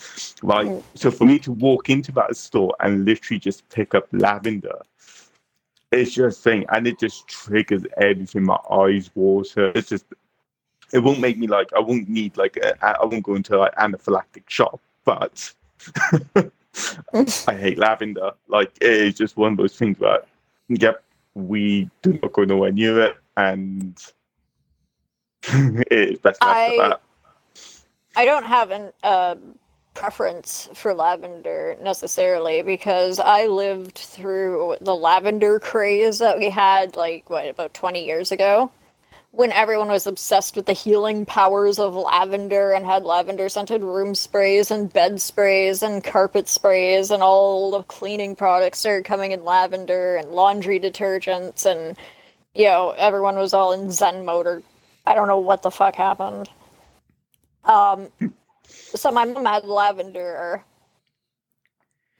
[0.42, 0.66] Right.
[0.66, 0.82] Mm.
[0.94, 4.82] So for me to walk into that store and literally just pick up lavender,
[5.90, 8.44] it's just thing, and it just triggers everything.
[8.44, 9.72] My eyes water.
[9.74, 10.06] It's just,
[10.92, 11.70] it won't make me like.
[11.74, 12.56] I won't need like.
[12.56, 15.52] A, I won't go into like anaphylactic shock, but
[17.46, 18.32] I hate lavender.
[18.48, 20.22] Like it is just one of those things where,
[20.68, 21.02] yep,
[21.34, 24.00] we do not go nowhere near it, and
[25.48, 27.00] it is best I- that.
[28.14, 29.36] I don't have an uh,
[29.94, 37.28] preference for lavender necessarily because I lived through the lavender craze that we had like
[37.30, 38.70] what about 20 years ago
[39.32, 44.14] when everyone was obsessed with the healing powers of lavender and had lavender scented room
[44.14, 49.42] sprays and bed sprays and carpet sprays and all the cleaning products started coming in
[49.42, 51.96] lavender and laundry detergents and
[52.54, 54.62] you know everyone was all in zen mode or
[55.06, 56.48] I don't know what the fuck happened.
[57.64, 58.08] Um,
[58.68, 60.62] so my mom had lavender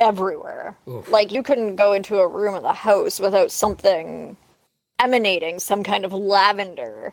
[0.01, 0.77] everywhere.
[0.89, 1.09] Oof.
[1.09, 4.37] Like you couldn't go into a room of the house without something
[5.03, 7.13] emanating some kind of lavender.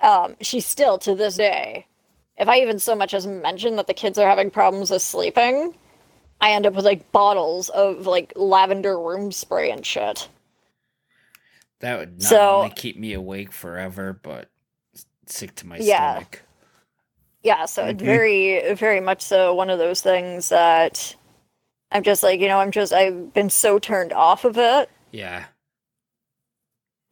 [0.00, 1.86] Um, she still to this day,
[2.36, 5.74] if I even so much as mention that the kids are having problems with sleeping,
[6.40, 10.28] I end up with like bottles of like lavender room spray and shit.
[11.80, 14.48] that would not So- only keep me awake forever, but
[15.26, 16.12] sick to my Yeah.
[16.12, 16.42] stomach.
[17.42, 18.06] Yeah, so it's Mhm.
[18.06, 21.14] very, very much so one of those things that
[21.92, 24.88] I'm just like, you know, I'm just, I've been so turned off of it.
[25.10, 25.44] Yeah.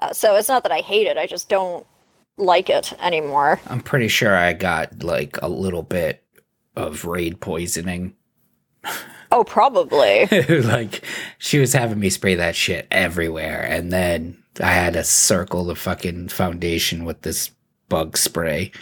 [0.04, 1.86] Uh, so it's not that I hate it, I just don't
[2.36, 3.58] like it anymore.
[3.68, 6.22] I'm pretty sure I got like a little bit
[6.76, 8.14] of raid poisoning.
[9.32, 10.26] Oh, probably.
[10.48, 11.04] like
[11.38, 15.74] she was having me spray that shit everywhere, and then I had to circle the
[15.74, 17.50] fucking foundation with this
[17.88, 18.72] bug spray.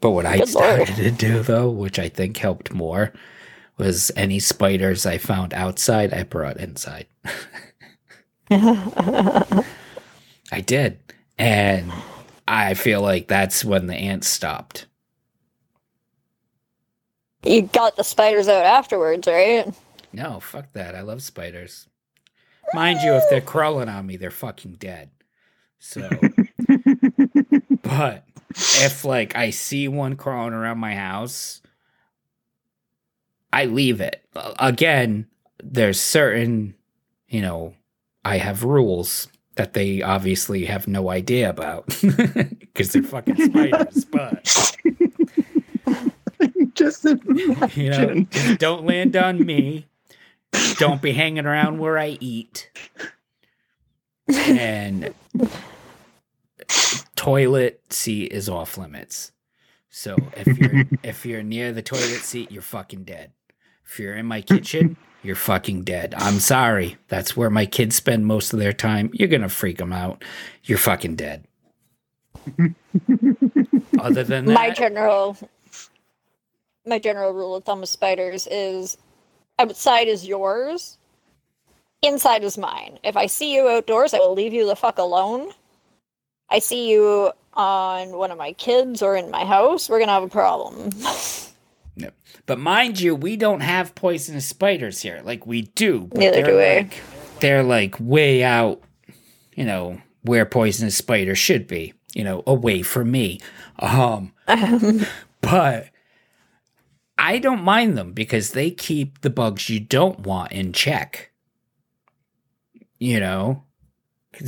[0.00, 0.86] But what I Good lord.
[0.86, 3.12] started to do though, which I think helped more,
[3.76, 7.06] was any spiders I found outside, I brought inside.
[10.52, 10.98] I did.
[11.38, 11.92] And
[12.48, 14.86] I feel like that's when the ants stopped.
[17.44, 19.72] you got the spiders out afterwards, right?
[20.12, 20.94] No, fuck that.
[20.94, 21.86] I love spiders.
[22.74, 25.10] Mind you, if they're crawling on me, they're fucking dead.
[25.78, 26.08] So,
[27.82, 28.24] but
[28.56, 31.62] if like I see one crawling around my house,
[33.52, 34.22] I leave it.
[34.58, 35.26] Again,
[35.62, 36.74] there's certain,
[37.28, 37.74] you know,
[38.24, 41.86] I have rules that they obviously have no idea about
[42.58, 44.06] because they're fucking spiders.
[44.10, 44.76] But
[46.74, 48.28] Just you know, imagine.
[48.30, 49.86] just don't land on me.
[50.76, 52.70] Don't be hanging around where I eat.
[54.28, 55.12] And
[57.16, 59.32] toilet seat is off limits.
[59.90, 63.32] So if you're if you're near the toilet seat, you're fucking dead.
[63.84, 66.14] If you're in my kitchen, you're fucking dead.
[66.16, 66.96] I'm sorry.
[67.08, 69.10] That's where my kids spend most of their time.
[69.12, 70.24] You're gonna freak them out.
[70.64, 71.44] You're fucking dead.
[73.98, 75.36] Other than that, my general
[76.86, 78.96] my general rule of thumb with spiders is
[79.58, 80.98] outside is yours
[82.02, 85.50] inside is mine if i see you outdoors i will leave you the fuck alone
[86.48, 90.22] i see you on one of my kids or in my house we're gonna have
[90.22, 90.90] a problem
[92.46, 95.20] But mind you, we don't have poisonous spiders here.
[95.22, 96.08] Like we do.
[96.10, 96.76] But Neither they're do we.
[96.76, 97.02] Like,
[97.40, 98.82] they're like way out,
[99.54, 101.94] you know, where poisonous spiders should be.
[102.14, 103.40] You know, away from me.
[103.78, 104.32] Um,
[105.40, 105.90] but
[107.16, 111.30] I don't mind them because they keep the bugs you don't want in check.
[112.98, 113.64] You know?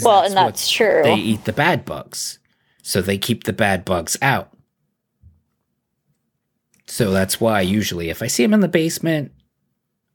[0.02, 2.38] well and that's true they eat the bad bugs.
[2.82, 4.51] So they keep the bad bugs out.
[6.92, 9.32] So that's why usually if I see him in the basement,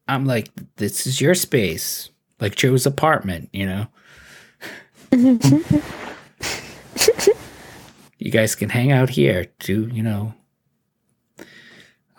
[0.08, 2.12] I'm like, this is your space.
[2.40, 3.88] Like Joe's apartment, you know?
[8.20, 9.48] you guys can hang out here.
[9.58, 10.36] Do, you know,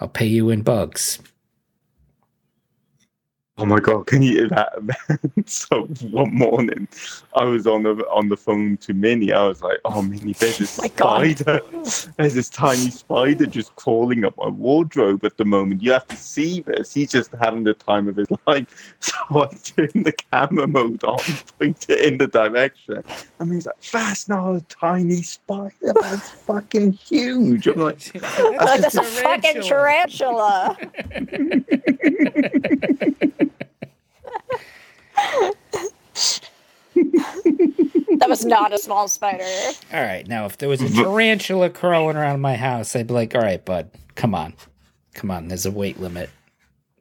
[0.00, 1.20] I'll pay you in bugs.
[3.60, 4.72] Oh my god, can you hear that?
[5.46, 6.86] so one morning,
[7.34, 9.32] I was on the on the phone to Minnie.
[9.32, 11.36] I was like, "Oh, Minnie, there's this oh My God.
[11.38, 11.60] spider.
[12.16, 15.82] There's this tiny spider just crawling up my wardrobe at the moment.
[15.82, 16.94] You have to see this.
[16.94, 21.18] He's just having the time of his life." So I turn the camera mode on,
[21.58, 23.02] point it in the direction,
[23.40, 25.72] and he's like, "That's not a tiny spider.
[26.00, 30.78] That's fucking huge." I'm like, like that's a fucking tarantula
[38.18, 39.44] that was not a small spider
[39.92, 43.34] All right, now if there was a tarantula crawling around my house, I'd be like,
[43.34, 44.54] "All right, bud, come on,
[45.14, 45.48] come on.
[45.48, 46.30] There's a weight limit.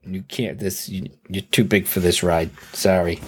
[0.06, 0.60] You can't.
[0.60, 2.50] This you, you're too big for this ride.
[2.74, 3.20] Sorry.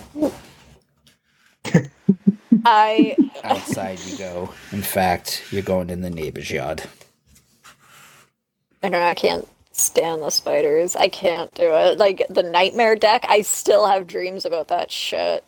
[2.66, 4.54] i Outside you go.
[4.72, 6.84] In fact, you're going in the neighbor's yard.
[8.82, 9.48] I don't know, I can't
[9.86, 10.96] stand the spiders.
[10.96, 11.98] I can't do it.
[12.00, 15.44] Like the nightmare deck, I still have dreams about that shit.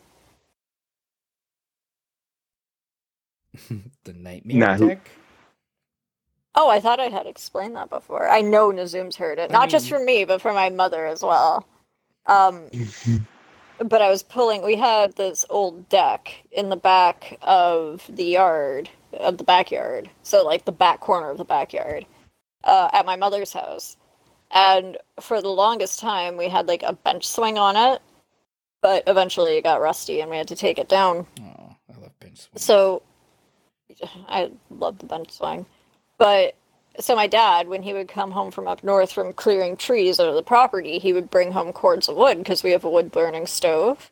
[4.04, 5.10] The nightmare Nah, who- deck.
[6.54, 8.28] Oh, I thought I had explained that before.
[8.28, 9.50] I know Nazum's heard it.
[9.50, 11.66] I Not just from me, but from my mother as well.
[12.26, 12.68] Um
[13.78, 18.90] but I was pulling we had this old deck in the back of the yard
[19.14, 20.10] of the backyard.
[20.22, 22.06] So like the back corner of the backyard.
[22.64, 23.96] Uh, at my mother's house.
[24.52, 28.02] And for the longest time we had like a bench swing on it.
[28.82, 31.26] But eventually it got rusty and we had to take it down.
[31.40, 32.56] Oh, I love bench swing.
[32.56, 33.02] So
[34.28, 35.66] I love the bench swing.
[36.18, 36.54] But
[36.98, 40.28] so my dad, when he would come home from up north from clearing trees out
[40.28, 43.10] of the property, he would bring home cords of wood because we have a wood
[43.10, 44.10] burning stove.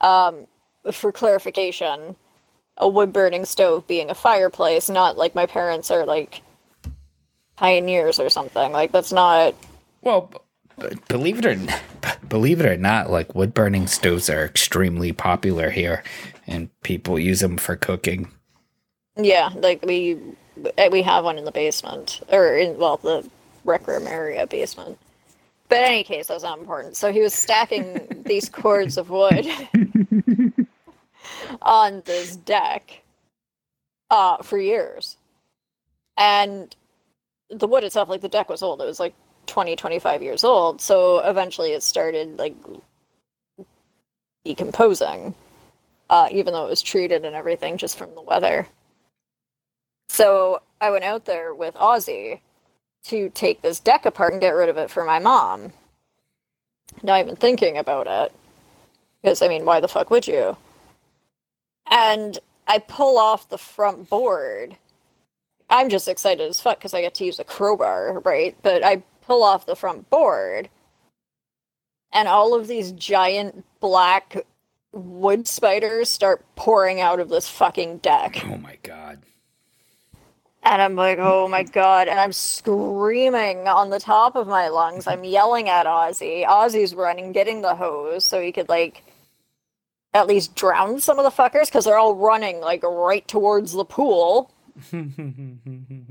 [0.00, 0.46] Um,
[0.90, 2.16] for clarification,
[2.76, 6.42] a wood burning stove being a fireplace, not like my parents are like
[7.62, 8.72] pioneers or something.
[8.72, 9.56] Like that's not
[10.02, 10.32] Well,
[10.80, 11.74] b- believe it or n-
[12.28, 16.04] believe it or not, like wood burning stoves are extremely popular here,
[16.46, 18.30] and people use them for cooking.
[19.16, 20.18] Yeah, like we
[20.78, 23.28] eh, we have one in the basement or in well the
[23.64, 24.98] rec room area basement.
[25.68, 26.96] But in any case, that's not important.
[26.96, 29.46] So he was stacking these cords of wood
[31.62, 33.02] on this deck
[34.10, 35.16] uh for years.
[36.18, 36.74] And
[37.52, 38.82] the wood itself, like the deck was old.
[38.82, 39.14] It was like
[39.46, 40.80] 20, 25 years old.
[40.82, 42.56] So eventually it started like
[44.44, 45.34] decomposing.
[46.10, 48.68] Uh, even though it was treated and everything just from the weather.
[50.08, 52.40] So I went out there with Ozzy
[53.06, 55.72] to take this deck apart and get rid of it for my mom.
[57.02, 58.32] Not even thinking about it.
[59.22, 60.56] Because, I mean, why the fuck would you?
[61.90, 62.38] And
[62.68, 64.76] I pull off the front board.
[65.72, 68.54] I'm just excited as fuck because I get to use a crowbar, right?
[68.62, 70.68] But I pull off the front board,
[72.12, 74.36] and all of these giant black
[74.92, 78.44] wood spiders start pouring out of this fucking deck.
[78.44, 79.20] Oh my god!
[80.62, 82.06] And I'm like, oh my god.
[82.06, 85.06] And I'm screaming on the top of my lungs.
[85.06, 86.46] I'm yelling at Ozzy.
[86.46, 89.02] Ozzy's running, getting the hose so he could, like,
[90.14, 93.84] at least drown some of the fuckers because they're all running, like, right towards the
[93.84, 94.52] pool
[94.92, 95.60] and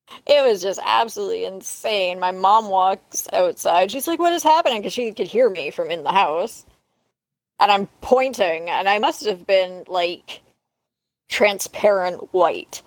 [0.26, 2.20] it was just absolutely insane.
[2.20, 3.90] My mom walks outside.
[3.90, 6.64] She's like, "What is happening?" Because she could hear me from in the house,
[7.60, 10.40] and I'm pointing, and I must have been like
[11.28, 12.82] transparent white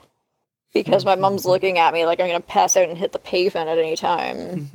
[0.74, 3.70] because my mom's looking at me like I'm gonna pass out and hit the pavement
[3.70, 4.70] at any time.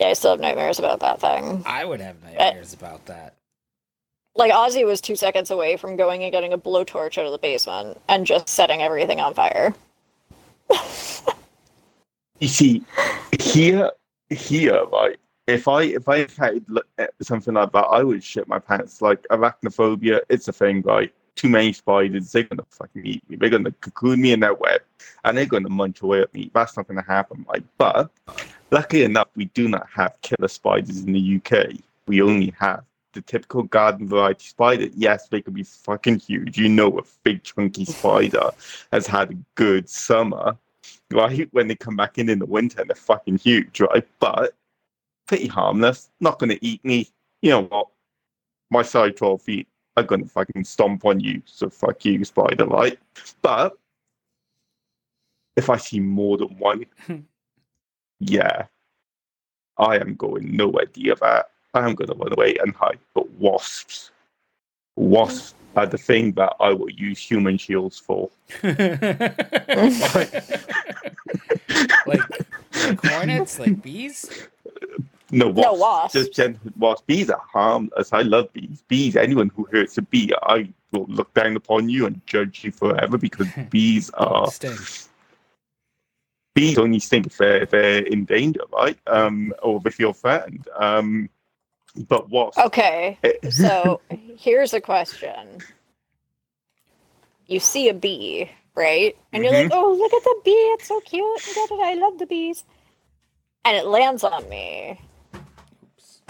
[0.00, 1.62] Yeah, I still have nightmares about that thing.
[1.66, 2.36] I would have eh.
[2.38, 3.34] nightmares about that.
[4.36, 7.38] Like Ozzy was two seconds away from going and getting a blowtorch out of the
[7.38, 9.74] basement and just setting everything on fire.
[12.40, 12.82] You see,
[13.38, 13.90] here,
[14.30, 15.18] here, right.
[15.46, 16.64] If I if I had
[16.96, 19.02] eh, something like that, I would shit my pants.
[19.02, 21.12] Like arachnophobia, it's a thing, right?
[21.34, 23.36] Too many spiders, they're gonna fucking eat me.
[23.36, 24.80] They're gonna cocoon me in their web,
[25.24, 26.50] and they're gonna munch away at me.
[26.54, 27.64] That's not gonna happen, right?
[27.76, 28.10] But
[28.70, 31.74] luckily enough, we do not have killer spiders in the UK.
[32.06, 34.88] We only have the typical garden variety spider.
[34.94, 36.58] Yes, they could be fucking huge.
[36.58, 38.50] You know, a big chunky spider
[38.92, 40.56] has had a good summer,
[41.10, 41.48] right?
[41.52, 44.06] When they come back in in the winter, they're fucking huge, right?
[44.18, 44.54] But
[45.26, 46.10] pretty harmless.
[46.20, 47.08] Not gonna eat me.
[47.42, 47.88] You know what?
[48.70, 51.42] My side twelve feet are gonna fucking stomp on you.
[51.44, 52.98] So fuck you, spider, right?
[53.42, 53.76] But
[55.56, 56.86] if I see more than one,
[58.20, 58.66] yeah,
[59.76, 61.50] I am going nowhere near that.
[61.74, 62.98] I am gonna run away and hide.
[63.14, 64.10] But wasps,
[64.96, 68.28] wasps are the thing that I will use human shields for.
[68.62, 70.32] like,
[72.06, 74.48] like hornets, like bees.
[75.30, 75.64] No wasps.
[75.64, 76.12] No wasps.
[76.14, 77.04] Just gentle wasps.
[77.06, 78.12] Bees are harmless.
[78.12, 78.82] I love bees.
[78.88, 79.14] Bees.
[79.16, 83.16] Anyone who hurts a bee, I will look down upon you and judge you forever
[83.16, 84.76] because bees are Sting.
[86.56, 88.98] bees only sting if they're, if they're in danger, right?
[89.06, 90.66] Um, or if you're threatened.
[90.76, 91.30] Um,
[91.96, 92.56] but what?
[92.56, 93.18] Okay,
[93.50, 94.00] so
[94.36, 95.58] here's a question.
[97.46, 99.16] You see a bee, right?
[99.32, 99.72] And you're like, mm-hmm.
[99.74, 100.50] oh, look at the bee.
[100.50, 101.26] It's so cute.
[101.82, 102.64] I love the bees.
[103.64, 105.00] And it lands on me
[105.34, 106.22] Oops.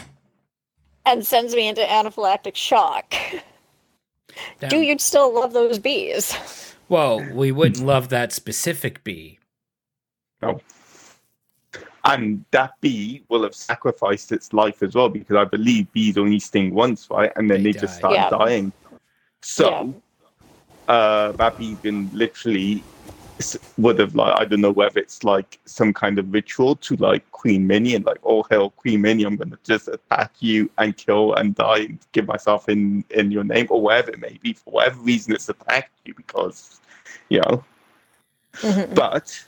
[1.07, 3.15] and sends me into anaphylactic shock.
[4.61, 4.83] Do Down.
[4.83, 6.35] you still love those bees?
[6.89, 9.39] Well, we wouldn't love that specific bee.
[10.43, 10.61] Oh.
[12.05, 16.39] And that bee will have sacrificed its life as well because I believe bees only
[16.39, 17.33] sting once, right?
[17.37, 18.29] And then They they, just start Yeah.
[18.29, 18.73] dying.
[19.43, 20.03] So
[20.89, 22.85] uh, that bee can literally
[23.79, 27.31] would have like I don't know whether it's like some kind of ritual to like
[27.33, 31.35] Queen Minnie and like oh hell Queen Minnie I'm gonna just attack you and kill
[31.35, 34.71] and die and give myself in in your name or whatever it may be for
[34.73, 36.81] whatever reason it's attacked you because
[37.31, 37.65] you know
[38.63, 38.95] Mhm.
[38.95, 39.47] but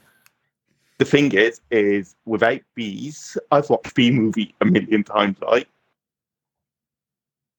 [1.02, 5.68] the thing is, is without bees, I've watched bee movie a million times, Like,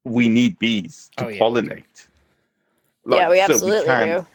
[0.05, 1.39] We need bees to Oh, yeah.
[1.41, 2.07] pollinate.
[3.05, 4.27] yeah, we so absolutely can't- do.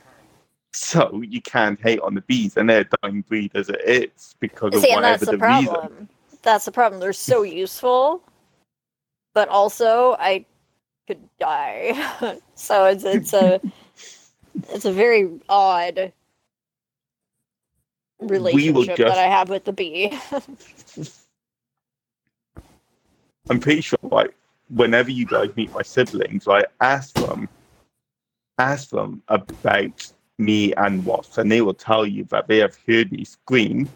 [0.75, 4.35] So you can't hate on the bees, and they're a dying breed as it is
[4.41, 5.65] because of See, that's whatever the the, reason.
[5.67, 6.09] problem.
[6.43, 7.01] That's the problem.
[7.01, 8.23] They're so useful,
[9.33, 10.45] but also I
[11.07, 11.95] could die.
[12.55, 13.61] so it's it's a
[14.69, 16.13] it's a very odd
[18.21, 20.13] relationship just- that I have with the bee.
[23.51, 24.35] I'm pretty sure, like,
[24.69, 27.49] whenever you guys meet my siblings, right, ask them,
[28.59, 33.11] ask them about me and Wasps, and they will tell you that they have heard
[33.11, 33.89] me scream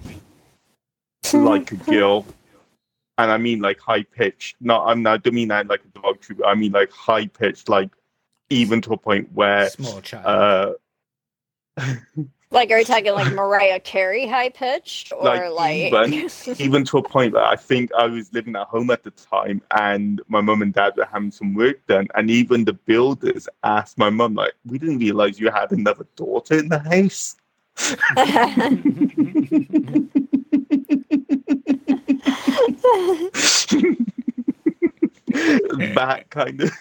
[1.32, 2.24] like a girl.
[3.18, 4.56] And I mean like high pitched.
[4.60, 6.40] Not I'm not I don't mean that like a dog troop.
[6.44, 7.90] I mean like high pitched, like
[8.50, 10.76] even to a point where Small child.
[11.78, 11.82] uh
[12.52, 16.08] like, are you talking like Mariah Carey high pitched or Like, like?
[16.12, 19.10] even- even to a point where I think I was living at home at the
[19.10, 23.48] time and my mum and dad were having some work done and even the builders
[23.64, 27.36] asked my mum like, We didn't realise you had another daughter in the house.
[35.26, 36.72] that kind of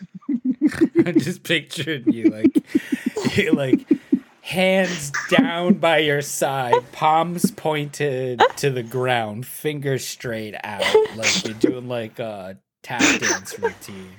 [1.05, 3.87] I'm just picturing you like, you like
[4.41, 10.83] hands down by your side, palms pointed to the ground, fingers straight out,
[11.15, 14.11] like you're doing like a tap dance routine.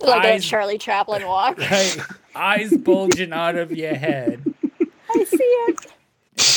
[0.00, 1.58] like a Charlie Chaplin walk.
[1.70, 1.96] Right,
[2.34, 4.42] eyes bulging out of your head,
[5.10, 5.86] I see it.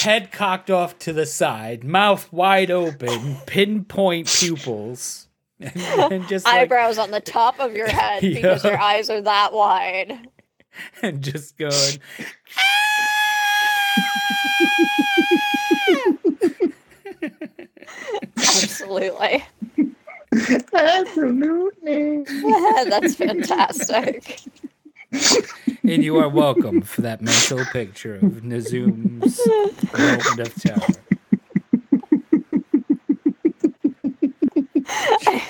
[0.01, 5.28] head cocked off to the side, mouth wide open, pinpoint pupils,
[5.59, 5.76] and,
[6.14, 8.72] and just like, Eyebrows on the top of your head because Yeah.
[8.72, 10.28] your eyes are that wide.
[11.02, 12.00] and just going.
[18.38, 19.44] Absolutely.
[20.74, 22.26] Absolutely.
[22.30, 24.42] Yeah, That's fantastic.
[25.84, 29.40] and you are welcome for that mental picture of Nazum's
[29.98, 30.56] moment of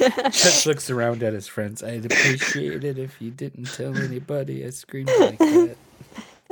[0.09, 0.29] terror.
[0.29, 1.83] Just looks around at his friends.
[1.83, 5.77] I'd appreciate it if you didn't tell anybody I screamed like that.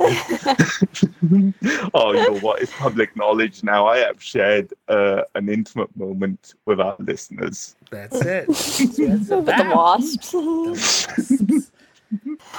[1.92, 2.62] oh, you know what?
[2.62, 3.86] It's public knowledge now.
[3.86, 7.76] I have shared uh, an intimate moment with our listeners.
[7.90, 8.46] That's it.
[8.48, 10.30] That's what it's With the wasps.
[10.30, 11.72] The wasps.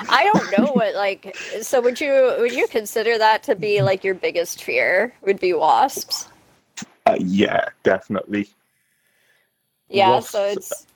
[0.10, 1.36] I don't know what like.
[1.62, 5.14] So would you would you consider that to be like your biggest fear?
[5.24, 6.30] Would be wasps?
[7.06, 8.50] Uh, yeah, definitely.
[9.92, 10.20] Yeah.
[10.20, 10.88] So it's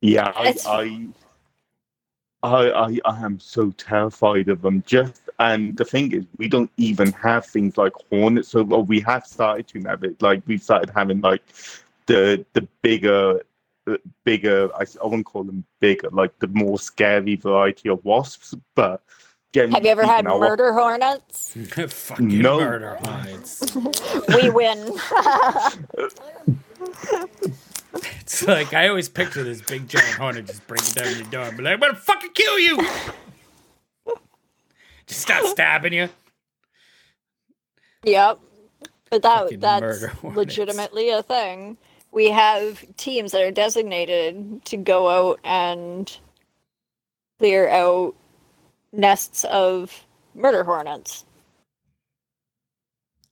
[0.00, 1.08] Yeah, I, It's- I,
[2.42, 4.82] I, I, I am so terrified of them.
[4.86, 8.48] Just and the thing is, we don't even have things like hornets.
[8.48, 10.20] So well, we have started to have it.
[10.20, 11.42] Like we've started having like
[12.06, 13.40] the the bigger,
[13.86, 14.70] uh, bigger.
[14.74, 16.08] I wouldn't call them bigger.
[16.10, 18.54] Like the more scary variety of wasps.
[18.74, 19.02] But
[19.52, 21.52] generally have you ever had speaking, our- murder hornets?
[21.88, 22.58] Fucking No.
[22.60, 23.76] murder hides.
[24.34, 24.92] We win.
[28.20, 31.56] It's like I always picture this big giant hornet just breaking down your door and
[31.56, 32.78] be like, I'm gonna fucking kill you.
[35.06, 36.08] Just start stabbing you.
[38.04, 38.38] Yep.
[39.10, 40.36] But that Fucking that's murder hornets.
[40.38, 41.76] legitimately a thing.
[42.12, 46.14] We have teams that are designated to go out and
[47.38, 48.14] clear out
[48.92, 51.24] nests of murder hornets.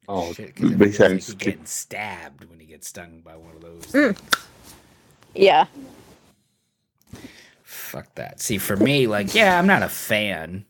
[0.09, 3.55] Oh, Shit, 'cause it makes feels like getting stabbed when he gets stung by one
[3.55, 3.85] of those.
[3.93, 4.19] Mm.
[5.35, 5.67] Yeah.
[7.63, 8.41] Fuck that.
[8.41, 10.65] See, for me, like, yeah, I'm not a fan.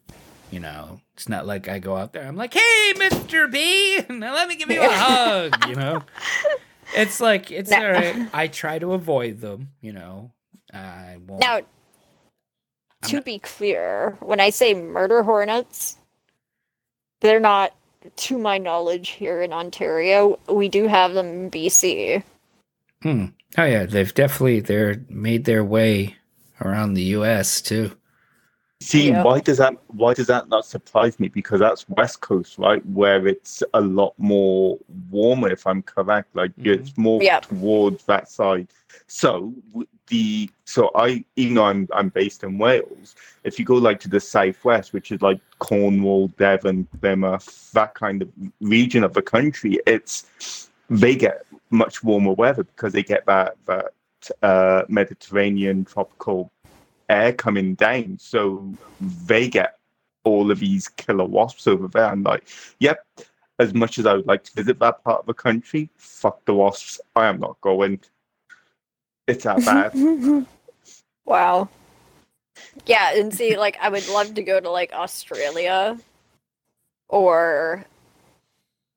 [0.51, 2.26] You know, it's not like I go out there.
[2.26, 5.68] I'm like, hey, Mister B, now let me give you a hug.
[5.68, 6.03] You know,
[6.95, 7.78] it's like it's No.
[7.78, 8.16] all right.
[8.34, 9.68] I try to avoid them.
[9.80, 10.32] You know,
[10.74, 11.41] I won't.
[11.41, 11.64] Now, I'm
[13.03, 15.96] to not- be clear, when I say murder hornets,
[17.20, 17.74] they're not,
[18.16, 20.38] to my knowledge, here in Ontario.
[20.48, 22.22] We do have them in BC.
[23.03, 23.26] Hmm.
[23.59, 26.16] Oh yeah, they've definitely they're made their way
[26.61, 27.61] around the U.S.
[27.61, 27.90] too.
[28.82, 29.22] See, Yeah.
[29.24, 31.28] why does that why does that not surprise me?
[31.28, 34.78] Because that's West Coast, right, where it's a lot more
[35.11, 36.34] warmer, if I'm correct.
[36.34, 37.40] Like it's more Yeah.
[37.40, 38.68] towards that side.
[39.07, 43.77] So w- the so I even though I'm I'm based in Wales, if you go
[43.77, 48.29] like to the southwest, which is like Cornwall, Devon, Plymouth, that kind of
[48.61, 53.93] region of the country, it's they get much warmer weather because they get that that
[54.43, 56.51] uh, Mediterranean tropical
[57.09, 58.19] air coming down.
[58.21, 59.79] So they get
[60.25, 62.13] all of these killer wasps over there.
[62.13, 62.47] And like,
[62.79, 63.05] yep,
[63.59, 66.55] as much as I would like to visit that part of the country, fuck the
[66.55, 67.01] wasps.
[67.17, 68.01] I am not going.
[69.31, 69.95] It's that bad.
[71.24, 71.68] wow.
[72.85, 75.97] Yeah, and see, like, I would love to go to like Australia
[77.09, 77.85] or,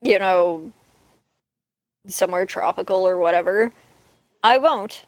[0.01, 0.71] you know,
[2.07, 3.71] somewhere tropical or whatever.
[4.43, 5.05] I won't.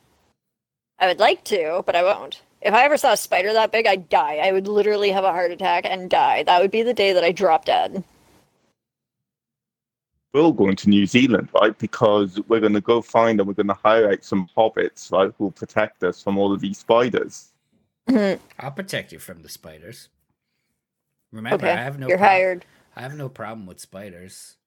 [1.00, 2.42] I would like to, but I won't.
[2.62, 4.38] If I ever saw a spider that big, I'd die.
[4.38, 6.44] I would literally have a heart attack and die.
[6.44, 8.04] That would be the day that I drop dead.
[10.36, 11.78] We're all going to New Zealand, right?
[11.78, 15.32] Because we're going to go find and we're going to hire out some hobbits, right,
[15.38, 17.54] who will protect us from all of these spiders.
[18.10, 18.44] Mm-hmm.
[18.60, 20.10] I'll protect you from the spiders.
[21.32, 22.66] Remember, okay, I have no you're prob- hired.
[22.98, 24.58] I have no problem with spiders.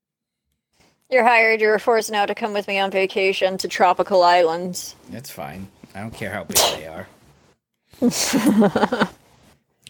[1.10, 1.60] You're hired.
[1.60, 4.96] You're forced now to come with me on vacation to tropical islands.
[5.10, 5.68] That's fine.
[5.94, 7.06] I don't care how big they are.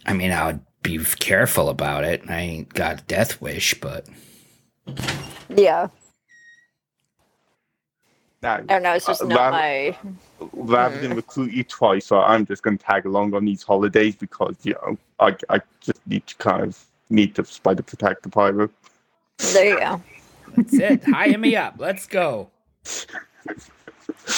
[0.06, 2.22] I mean, I would be careful about it.
[2.28, 4.06] I ain't got a death wish, but
[5.48, 5.88] yeah,
[8.42, 8.92] Now, I don't know.
[8.94, 9.96] It's just Uh, not rather- my.
[10.52, 14.14] rather than recruit you twice, so I'm just going to tag along on these holidays
[14.14, 16.78] because, you know, I, I just need to kind of
[17.10, 18.70] need to spider protect the pyro.
[19.38, 20.02] There you go.
[20.56, 21.04] that's it.
[21.04, 21.74] Hire me up.
[21.78, 22.50] Let's go.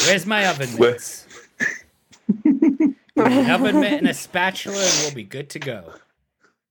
[0.07, 1.27] Where's my oven Where- mitts?
[3.17, 5.93] An oven mitt and a spatula, and we'll be good to go.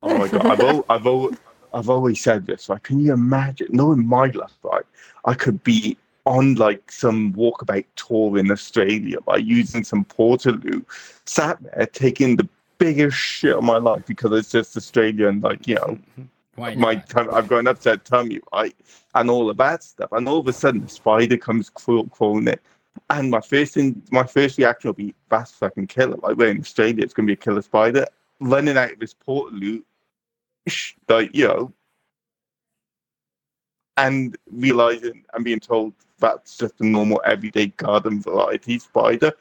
[0.01, 1.30] Oh my god, I've al- I've al-
[1.74, 2.70] I've always said this.
[2.70, 3.67] Like, can you imagine?
[3.72, 4.86] Knowing my life, right?
[5.26, 10.86] I could be on like some walkabout tour in Australia by using some Portaloo,
[11.26, 12.47] sat there taking the
[12.78, 16.80] biggest shit of my life because it's just Australia and like you know mm-hmm.
[16.80, 17.09] my not?
[17.09, 18.76] tum- I've got an upset tummy, right?
[19.15, 20.11] And all of that stuff.
[20.11, 22.59] And all of a sudden, a spider comes crawl- crawling in.
[23.09, 26.17] And my first thing, my first reaction will be, that's fucking killer.
[26.22, 28.05] Like, we're in Australia, it's going to be a killer spider.
[28.39, 29.59] Running out of this portal,
[31.07, 31.74] like, you know,
[33.97, 39.34] and realizing and being told that's just a normal, everyday garden variety spider.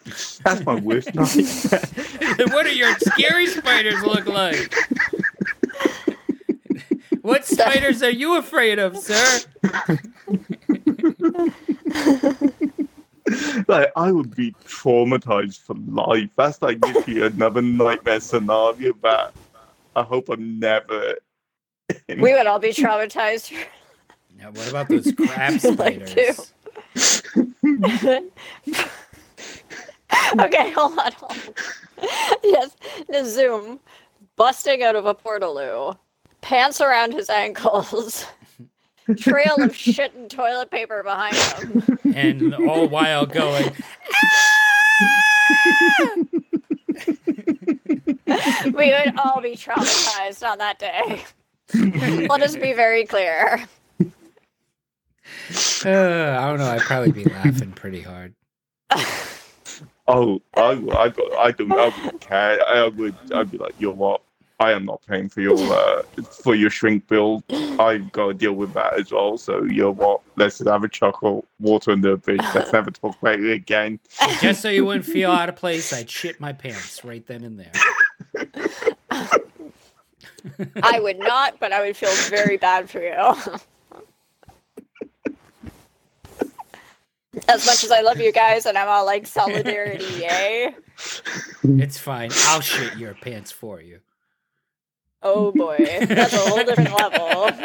[0.44, 2.46] That's my worst nightmare.
[2.48, 4.74] what do your scary spiders look like?
[7.22, 9.40] What spiders are you afraid of, sir?
[13.68, 16.30] like I would be traumatized for life.
[16.36, 19.32] That's like literally another nightmare scenario that
[19.98, 21.16] I hope I'm never.
[22.08, 22.20] in.
[22.20, 23.52] We would all be traumatized.
[24.38, 26.52] Now, what about those crab Like spiders?
[30.40, 31.12] okay, hold on.
[31.12, 31.38] Hold on.
[32.44, 32.76] yes,
[33.10, 33.80] Nazum
[34.36, 35.96] busting out of a portaloo,
[36.42, 38.24] pants around his ankles,
[39.16, 41.98] trail of shit and toilet paper behind him.
[42.14, 43.72] and all while going,
[44.14, 44.54] ah!
[48.64, 51.24] We would all be traumatized on that day.
[52.28, 53.66] Let us be very clear.
[54.00, 54.06] uh,
[55.86, 56.66] I don't know.
[56.70, 58.34] I'd probably be laughing pretty hard.
[60.10, 62.66] Oh, I, I, I don't, I wouldn't care.
[62.66, 64.22] I would, I'd be like, you know what?
[64.60, 67.44] I am not paying for your uh, for your shrink bill.
[67.78, 69.38] I've got to deal with that as well.
[69.38, 70.20] So you know what?
[70.36, 72.42] Let's just have a chuckle, water under the bridge.
[72.54, 74.00] Let's never talk about it again.
[74.40, 77.58] Just so you wouldn't feel out of place, I'd shit my pants right then and
[77.58, 77.72] there.
[80.82, 83.12] I would not, but I would feel very bad for you.
[87.46, 90.74] As much as I love you guys and I'm all like solidarity, yay.
[91.62, 92.30] It's fine.
[92.46, 94.00] I'll shit your pants for you.
[95.22, 95.76] Oh boy,
[96.08, 97.50] that's a whole different level.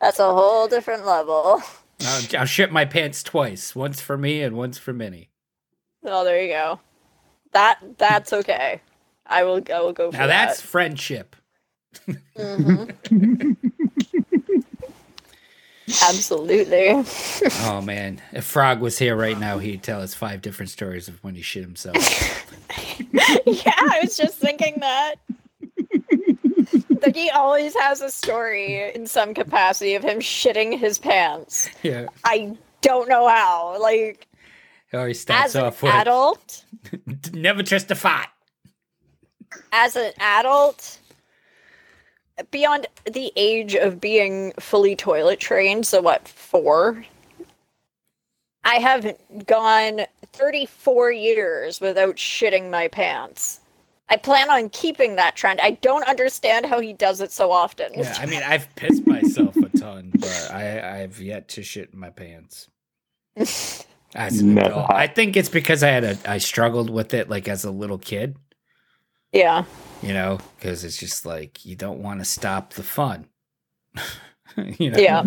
[0.00, 1.60] That's a whole different level.
[2.02, 3.74] I'll, I'll shit my pants twice.
[3.74, 5.28] Once for me and once for Minnie.
[6.04, 6.78] Oh, there you go.
[7.52, 8.80] That that's okay.
[9.26, 10.68] I will I will go for Now that's that.
[10.68, 11.34] friendship.
[12.38, 12.94] Mhm.
[16.08, 17.04] Absolutely.
[17.62, 21.22] Oh man, if Frog was here right now, he'd tell us five different stories of
[21.22, 21.96] when he shit himself.
[23.12, 25.14] yeah, I was just thinking that.
[27.02, 31.68] Like he always has a story in some capacity of him shitting his pants.
[31.82, 32.06] yeah.
[32.24, 33.80] I don't know how.
[33.80, 34.26] Like
[34.92, 36.64] Or he starts as an off with adult,
[37.32, 38.28] never trust a fart.
[39.72, 40.98] as an adult,
[42.50, 47.04] beyond the age of being fully toilet trained, so what, four?
[48.64, 49.16] I have
[49.46, 53.60] gone 34 years without shitting my pants.
[54.10, 55.60] I plan on keeping that trend.
[55.60, 57.92] I don't understand how he does it so often.
[57.94, 61.98] Yeah, I mean, I've pissed myself a ton, but I, I've yet to shit in
[61.98, 62.68] my pants.
[64.14, 64.90] As an adult.
[64.90, 67.98] I think it's because I had a I struggled with it like as a little
[67.98, 68.36] kid,
[69.32, 69.64] yeah.
[70.02, 73.26] you know, because it's just like you don't want to stop the fun.
[74.56, 74.98] you know.
[74.98, 75.24] Yeah.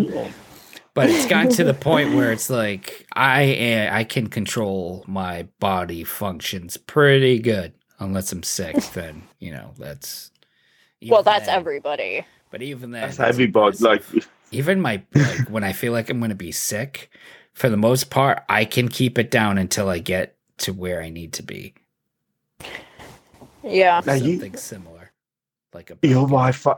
[0.93, 5.47] But it's gotten to the point where it's like I eh, I can control my
[5.59, 7.73] body functions pretty good.
[7.99, 10.31] Unless I'm sick, then you know that's.
[11.07, 12.25] Well, that's then- everybody.
[12.51, 13.77] But even then, That's it's everybody.
[13.77, 14.03] Like,
[14.51, 17.09] even my like when I feel like I'm gonna be sick,
[17.53, 21.09] for the most part, I can keep it down until I get to where I
[21.09, 21.73] need to be.
[23.63, 24.01] Yeah.
[24.05, 25.11] Now you- Something similar,
[25.73, 26.33] like a you know pumpkin.
[26.33, 26.75] what uh, I fi-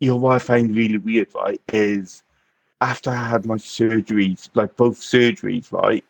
[0.00, 1.60] you know what I find really weird, right?
[1.72, 2.22] Is
[2.80, 6.04] after I had my surgeries, like both surgeries, right?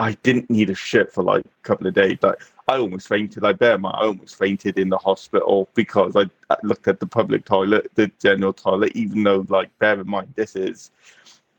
[0.00, 2.18] I didn't need a shit for like a couple of days.
[2.22, 3.44] Like I almost fainted.
[3.44, 7.00] I bear in mind, I almost fainted in the hospital because I, I looked at
[7.00, 8.92] the public toilet, the general toilet.
[8.94, 10.90] Even though, like, bear in mind, this is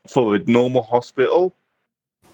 [0.07, 1.53] for a normal hospital.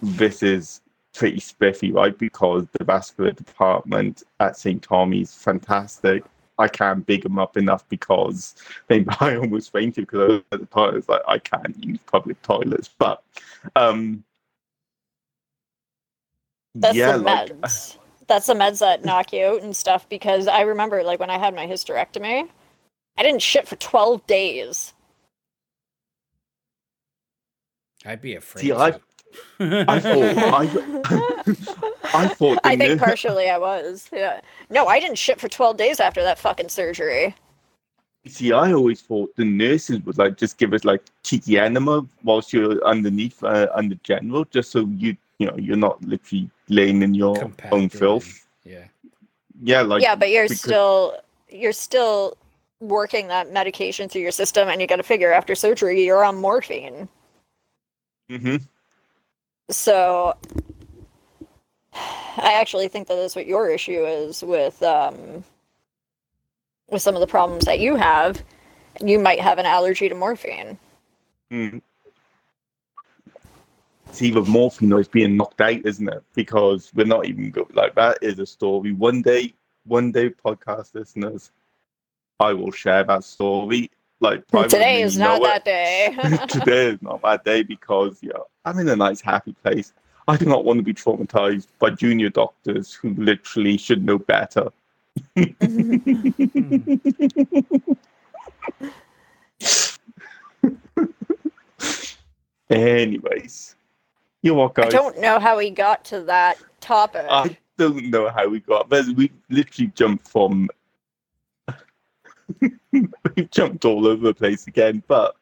[0.01, 0.81] This is
[1.15, 2.17] pretty spiffy, right?
[2.17, 4.81] Because the vascular department at St.
[4.81, 6.23] Tommy's fantastic.
[6.57, 8.55] I can't big them up enough because
[8.87, 12.41] they, I almost fainted because I at the time it's like I can't use public
[12.43, 12.89] toilets.
[12.97, 13.23] But
[13.75, 14.23] um,
[16.75, 17.97] That's yeah, the like meds.
[18.27, 20.07] That's the meds that knock you out and stuff.
[20.09, 22.49] Because I remember, like, when I had my hysterectomy,
[23.17, 24.93] I didn't shit for 12 days.
[28.03, 28.61] I'd be afraid.
[28.61, 29.01] See, I- to.
[29.59, 34.09] I thought I, I thought I think nurse- partially I was.
[34.11, 34.41] Yeah.
[34.69, 37.35] No, I didn't shit for 12 days after that fucking surgery.
[38.27, 42.51] See, I always thought the nurses would like just give us like cheeky enema whilst
[42.53, 47.13] you're underneath uh, under general, just so you you know you're not literally laying in
[47.13, 47.37] your
[47.71, 48.45] own filth.
[48.63, 48.85] Yeah.
[49.61, 51.17] Yeah, like yeah, but you're because- still
[51.49, 52.35] you're still
[52.79, 56.35] working that medication through your system, and you got to figure after surgery you're on
[56.35, 57.07] morphine.
[58.29, 58.63] Mhm.
[59.69, 60.35] So
[62.37, 65.43] I actually think that that's what your issue is with um,
[66.89, 68.43] with some of the problems that you have.
[69.01, 70.77] You might have an allergy to morphine.
[71.51, 71.81] Mm.
[74.07, 76.23] It's either morphine or it's being knocked out, isn't it?
[76.33, 77.75] Because we're not even good.
[77.75, 78.93] Like that is a story.
[78.93, 79.53] One day,
[79.85, 81.51] one day, podcast listeners,
[82.39, 83.91] I will share that story.
[84.21, 85.65] Like Today is not that it.
[85.65, 86.15] day.
[86.47, 88.31] Today is not that day because yeah,
[88.63, 89.93] I'm in a nice happy place.
[90.27, 94.69] I do not want to be traumatized by junior doctors who literally should know better.
[102.69, 103.75] Anyways,
[104.41, 104.85] you're welcome.
[104.85, 107.27] I don't know how we got to that topic.
[107.29, 110.69] I don't know how we got, but we literally jumped from.
[112.91, 115.35] we jumped all over the place again, but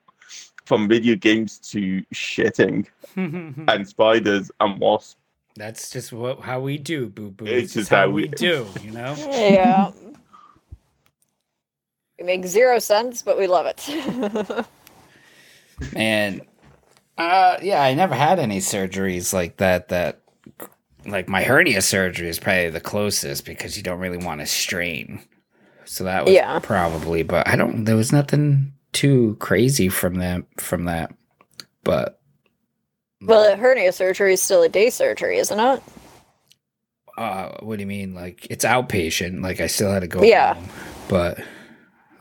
[0.65, 2.85] from video games to shitting
[3.15, 5.17] and spiders and wasps.
[5.55, 7.45] That's just what how we do, boo boo.
[7.45, 9.13] It's It's just just how how we we- do, you know.
[9.17, 9.91] yeah.
[12.17, 14.65] It makes zero sense, but we love it.
[15.95, 16.41] And
[17.17, 20.21] uh yeah, I never had any surgeries like that that
[21.05, 25.21] like my hernia surgery is probably the closest because you don't really want to strain.
[25.85, 26.59] So that was Yeah.
[26.59, 31.13] probably but I don't there was nothing too crazy from that from that.
[31.83, 32.19] But
[33.21, 35.81] well, a hernia surgery is still a day surgery, isn't it?
[37.15, 40.55] uh what do you mean like it's outpatient like I still had to go Yeah.
[40.55, 40.69] home.
[41.09, 41.39] But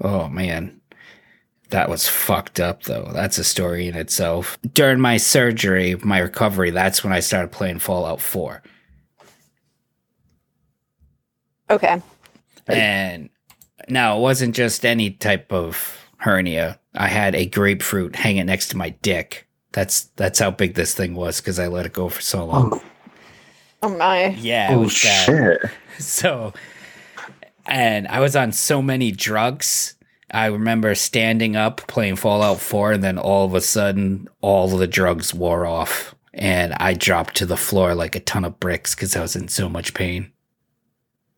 [0.01, 0.79] oh man.
[1.71, 3.11] That was fucked up though.
[3.15, 4.59] That's a story in itself.
[4.75, 8.63] During my surgery, my recovery, that's when I started playing Fallout 4.
[11.71, 12.03] Okay.
[12.69, 13.31] And
[13.89, 16.78] now it wasn't just any type of hernia.
[16.95, 19.49] I had a grapefruit hanging next to my dick.
[19.72, 22.70] That's that's how big this thing was because I let it go for so long.
[22.74, 22.83] Oh,
[23.83, 24.28] oh my.
[24.39, 25.24] Yeah, it oh was bad.
[25.24, 25.70] shit!
[25.99, 26.53] So,
[27.66, 29.95] and I was on so many drugs.
[30.33, 34.80] I remember standing up playing Fallout 4, and then all of a sudden, all of
[34.80, 36.14] the drugs wore off.
[36.33, 39.49] And I dropped to the floor like a ton of bricks because I was in
[39.49, 40.33] so much pain.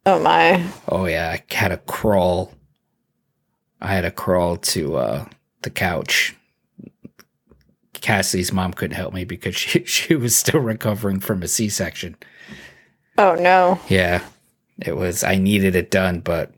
[0.06, 0.64] Oh my.
[0.88, 1.30] Oh, yeah.
[1.30, 2.52] I had to crawl.
[3.80, 5.24] I had to crawl to uh,
[5.62, 6.34] the couch.
[7.94, 12.16] Cassie's mom couldn't help me because she, she was still recovering from a C section.
[13.16, 13.80] Oh no.
[13.88, 14.22] Yeah,
[14.78, 15.24] it was.
[15.24, 16.52] I needed it done, but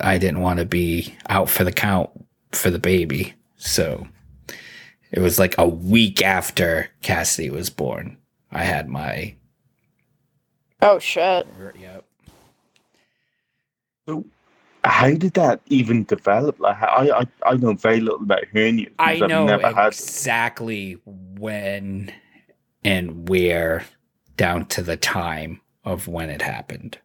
[0.00, 2.10] I didn't want to be out for the count
[2.52, 3.34] for the baby.
[3.56, 4.06] So
[5.10, 8.18] it was like a week after Cassidy was born.
[8.50, 9.34] I had my.
[10.82, 11.48] Oh shit.
[11.74, 12.04] Yep.
[14.08, 14.26] So
[14.84, 16.60] how did that even develop?
[16.60, 18.92] Like, I I, I know very little about hernias.
[18.98, 19.94] I because I've know never had.
[19.94, 22.12] exactly when
[22.84, 23.84] and where
[24.36, 26.98] down to the time of when it happened.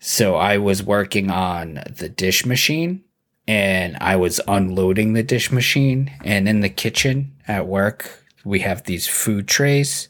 [0.00, 3.04] So I was working on the dish machine
[3.48, 8.84] and I was unloading the dish machine and in the kitchen at work we have
[8.84, 10.08] these food trays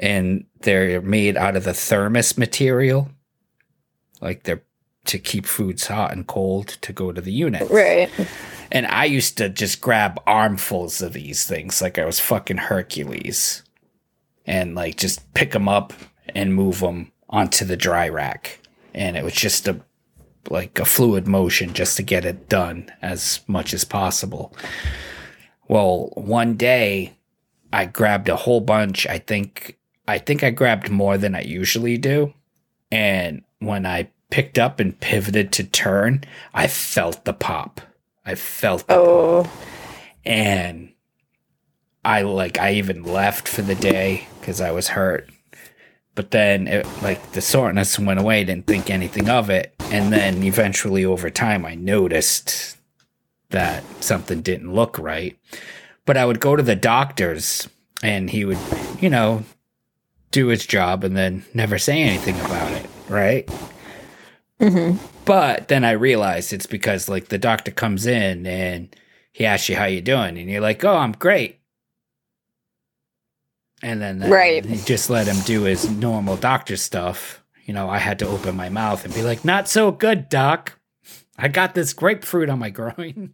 [0.00, 3.08] and they're made out of the thermos material
[4.20, 4.62] like they're
[5.06, 7.68] to keep foods hot and cold to go to the unit.
[7.70, 8.10] Right.
[8.70, 13.62] And I used to just grab armfuls of these things like I was fucking Hercules
[14.46, 15.92] and like just pick them up
[16.34, 18.60] and move them onto the dry rack.
[18.94, 19.80] And it was just a
[20.48, 24.54] like a fluid motion just to get it done as much as possible.
[25.68, 27.16] Well, one day
[27.72, 29.06] I grabbed a whole bunch.
[29.06, 29.78] I think
[30.10, 32.34] I think I grabbed more than I usually do.
[32.90, 37.80] And when I picked up and pivoted to turn, I felt the pop.
[38.26, 39.42] I felt the Oh.
[39.44, 39.52] pop.
[40.24, 40.92] And
[42.04, 45.28] I like I even left for the day cuz I was hurt.
[46.14, 49.74] But then it like the soreness went away, didn't think anything of it.
[49.92, 52.76] And then eventually over time I noticed
[53.50, 55.36] that something didn't look right.
[56.04, 57.68] But I would go to the doctors
[58.02, 58.58] and he would,
[59.00, 59.44] you know,
[60.30, 63.48] do its job and then never say anything about it, right?
[64.60, 68.94] hmm But then I realized it's because like the doctor comes in and
[69.32, 71.58] he asks you how you doing and you're like, "Oh, I'm great."
[73.82, 74.64] And then that- Right.
[74.64, 77.42] you just let him do his normal doctor stuff.
[77.64, 80.78] You know, I had to open my mouth and be like, "Not so good, doc.
[81.38, 83.32] I got this grapefruit on my groin."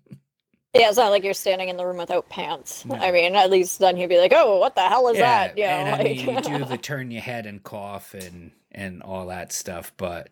[0.80, 2.84] Yeah, it's not like you're standing in the room without pants.
[2.84, 2.96] No.
[2.96, 5.64] I mean, at least then he'd be like, "Oh, what the hell is that?" You
[5.64, 9.02] know, and I like mean, you do the turn your head and cough and and
[9.02, 10.28] all that stuff, but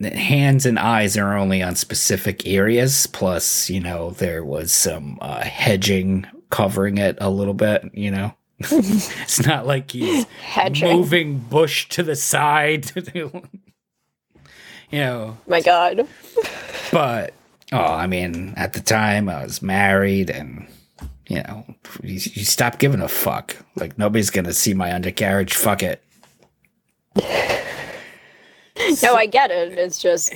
[0.00, 3.06] hands and eyes are only on specific areas.
[3.06, 7.88] Plus, you know, there was some uh, hedging covering it a little bit.
[7.94, 10.96] You know, it's not like he's hedging.
[10.96, 12.90] moving bush to the side.
[13.14, 13.30] you
[14.92, 16.08] know, My God.
[16.90, 17.34] but
[17.72, 20.68] oh, I mean, at the time I was married and
[21.28, 21.64] you know,
[22.02, 23.56] you, you stop giving a fuck.
[23.76, 25.54] Like nobody's gonna see my undercarriage.
[25.54, 26.02] Fuck it.
[29.02, 29.76] No, I get it.
[29.76, 30.32] It's just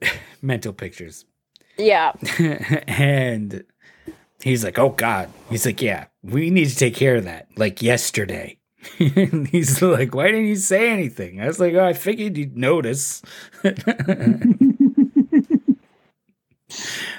[0.42, 1.24] mental pictures.
[1.78, 2.12] Yeah.
[2.86, 3.64] and
[4.42, 7.82] he's like, "Oh God!" He's like, "Yeah, we need to take care of that, like
[7.82, 8.58] yesterday."
[8.98, 12.56] and he's like, "Why didn't you say anything?" I was like, "Oh, I figured you'd
[12.56, 13.22] notice."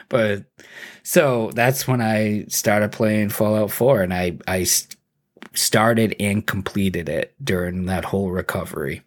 [0.09, 0.45] But
[1.03, 4.65] so that's when I started playing Fallout 4, and I, I
[5.53, 9.03] started and completed it during that whole recovery.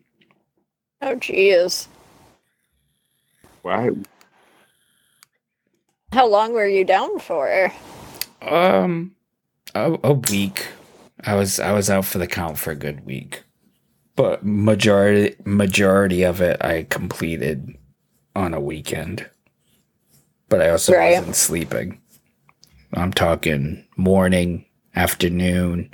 [1.02, 1.88] Oh, jeez.
[3.62, 3.90] Wow.
[6.12, 7.72] How long were you down for?
[8.42, 9.16] Um,
[9.74, 10.68] a, a week.
[11.24, 13.42] I was I was out for the count for a good week,
[14.14, 17.76] but majority majority of it I completed
[18.34, 19.28] on a weekend.
[20.48, 21.16] But I also Right.
[21.18, 22.00] wasn't sleeping.
[22.94, 25.90] I'm talking morning, afternoon.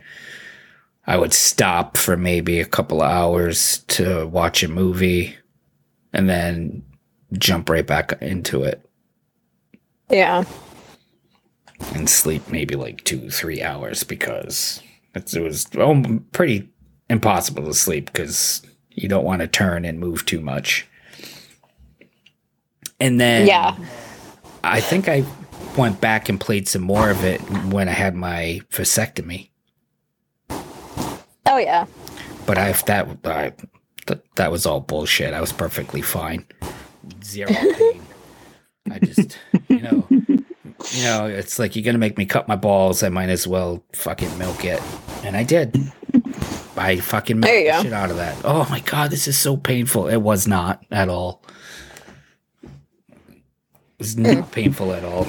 [1.07, 5.37] I would stop for maybe a couple of hours to watch a movie,
[6.13, 6.83] and then
[7.33, 8.85] jump right back into it.
[10.11, 10.45] Yeah.
[11.95, 14.81] and sleep maybe like two, three hours because
[15.17, 16.69] it was oh, pretty
[17.11, 20.87] impossible to sleep because you don't want to turn and move too much.
[23.01, 23.77] And then Yeah.
[24.65, 25.25] I think I
[25.77, 27.41] went back and played some more of it
[27.73, 29.49] when I had my vasectomy.
[31.47, 31.87] Oh, yeah.
[32.47, 33.53] But I that I,
[34.07, 35.35] th- that was all bullshit.
[35.35, 36.45] I was perfectly fine,
[37.23, 38.03] zero pain.
[38.91, 39.39] I just
[39.69, 43.03] you know you know it's like you're gonna make me cut my balls.
[43.05, 44.83] I might as well fucking milk it,
[45.25, 45.77] and I did.
[46.77, 47.83] I fucking milked the go.
[47.83, 48.37] shit out of that.
[48.45, 50.09] Oh my god, this is so painful.
[50.09, 51.43] It was not at all.
[54.03, 55.29] Was not painful at all.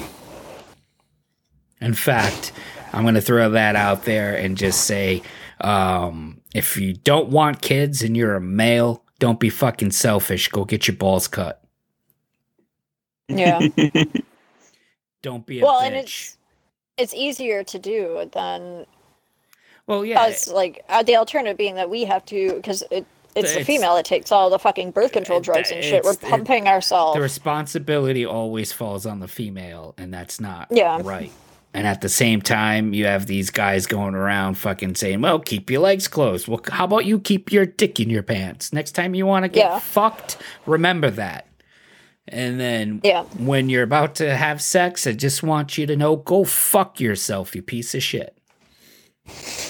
[1.80, 2.50] In fact,
[2.92, 5.22] I'm going to throw that out there and just say
[5.60, 10.48] um, if you don't want kids and you're a male, don't be fucking selfish.
[10.48, 11.62] Go get your balls cut.
[13.28, 13.60] Yeah.
[15.22, 15.86] Don't be a well, bitch.
[15.86, 16.36] and it's
[16.96, 18.86] it's easier to do than
[19.86, 20.20] well, yeah.
[20.20, 20.48] us.
[20.48, 23.06] Like uh, the alternative being that we have to because it.
[23.34, 26.04] It's the female that takes all the fucking birth control drugs and shit.
[26.04, 27.14] We're it's- it- pumping ourselves.
[27.16, 31.00] the responsibility always falls on the female, and that's not Yeah.
[31.02, 31.30] right.
[31.76, 35.68] And at the same time, you have these guys going around fucking saying, "Well, keep
[35.70, 38.72] your legs closed." Well, how about you keep your dick in your pants?
[38.72, 39.78] Next time you want to get Yeah.
[39.80, 41.46] fucked, remember that.
[42.28, 43.24] And then Yeah.
[43.38, 47.56] when you're about to have sex, I just want you to know, go fuck yourself,
[47.56, 48.36] you piece of shit.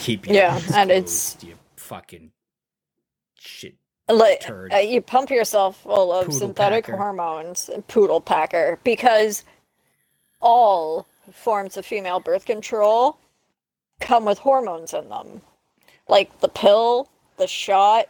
[0.02, 2.30] Keep your Yeah, legs and it's- you fucking.
[4.08, 6.96] Like uh, you pump yourself full of Poodle synthetic packer.
[6.96, 9.44] hormones poodle packer because
[10.40, 13.18] all forms of female birth control
[14.00, 15.40] come with hormones in them
[16.08, 18.08] like the pill the shot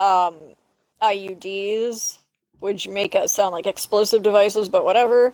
[0.00, 0.34] um
[1.02, 2.18] iuds
[2.60, 5.32] which make us sound like explosive devices but whatever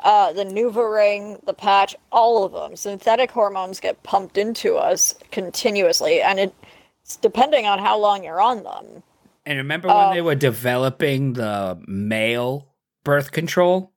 [0.00, 2.76] uh, the Nuva ring, the patch, all of them.
[2.76, 8.62] Synthetic hormones get pumped into us continuously, and it's depending on how long you're on
[8.62, 9.02] them.
[9.46, 12.74] And remember when they Um, were developing the male
[13.04, 13.92] birth control?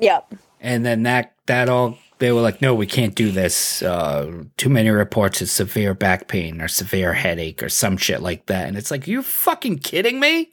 [0.00, 0.34] Yep.
[0.60, 3.82] And then that that all they were like, no, we can't do this.
[3.82, 8.46] Uh, too many reports of severe back pain or severe headache or some shit like
[8.46, 8.68] that.
[8.68, 10.52] And it's like, you fucking kidding me?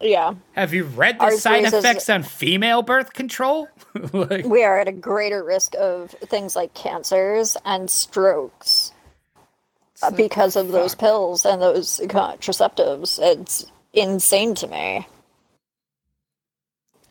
[0.00, 0.34] Yeah.
[0.52, 3.68] Have you read the Ours side effects on female birth control?
[4.12, 8.92] like, We are at a greater risk of things like cancers and strokes
[10.02, 11.00] uh, because of those fuck.
[11.00, 13.18] pills and those contraceptives.
[13.20, 15.06] It's insane to me.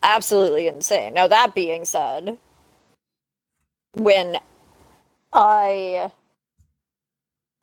[0.02, 1.14] Absolutely insane.
[1.14, 2.38] Now, that being said,
[3.94, 4.38] when
[5.32, 6.10] I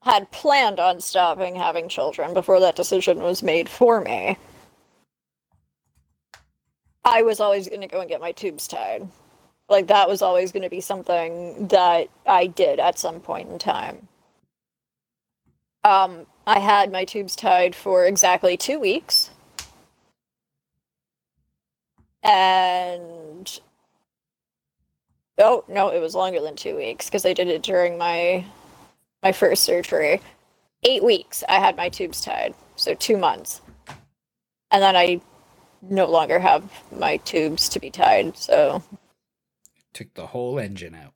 [0.03, 4.38] had planned on stopping having children before that decision was made for me,
[7.05, 9.07] I was always going to go and get my tubes tied.
[9.69, 13.57] Like, that was always going to be something that I did at some point in
[13.57, 14.07] time.
[15.86, 19.29] Um, I had my tubes tied for exactly two weeks.
[22.23, 23.59] And
[25.38, 28.45] oh no, it was longer than two weeks because I did it during my
[29.21, 30.21] my first surgery.
[30.83, 33.61] Eight weeks I had my tubes tied, so two months,
[34.71, 35.21] and then I
[35.83, 38.36] no longer have my tubes to be tied.
[38.38, 38.81] So
[39.93, 41.13] took the whole engine out.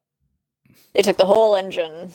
[0.94, 2.14] they took the whole engine.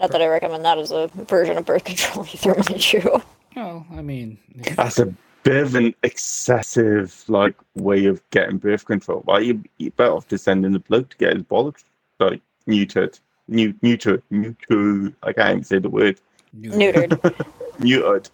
[0.00, 3.22] Not that I recommend that as a version of birth control either, mind you.
[3.54, 4.38] Well, I mean,
[4.76, 9.20] That's a bit of an excessive like way of getting birth control.
[9.24, 11.84] Why you you better off just sending the bloke to get his bollocks
[12.18, 15.14] like neutered, new neutered, neutered.
[15.22, 16.20] I can't even say the word
[16.58, 17.10] Neutered.
[17.78, 18.28] neutered,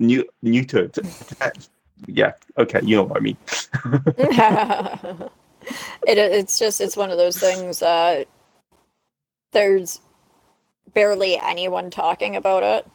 [0.00, 1.68] New, neutered.
[2.06, 3.36] yeah, okay, you know what I mean.
[6.06, 7.82] it, it's just it's one of those things.
[7.82, 8.24] Uh,
[9.52, 10.00] there's
[10.94, 12.90] barely anyone talking about it.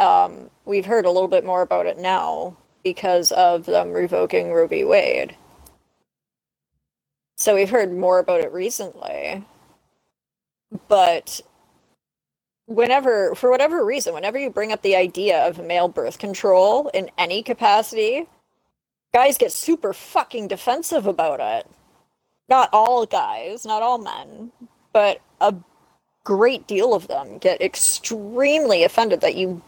[0.00, 4.84] Um, we've heard a little bit more about it now because of them revoking v.
[4.84, 5.36] Wade.
[7.36, 9.44] So we've heard more about it recently.
[10.88, 11.40] But
[12.66, 17.10] whenever, for whatever reason, whenever you bring up the idea of male birth control in
[17.18, 18.26] any capacity,
[19.12, 21.66] guys get super fucking defensive about it.
[22.48, 24.52] Not all guys, not all men,
[24.92, 25.54] but a
[26.24, 29.62] great deal of them get extremely offended that you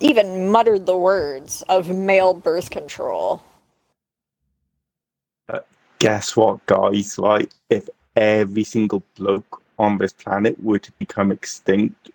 [0.00, 3.42] even muttered the words of male birth control.
[5.48, 5.60] Uh,
[5.98, 7.18] guess what, guys?
[7.18, 12.10] Like, if every single bloke on this planet were to become extinct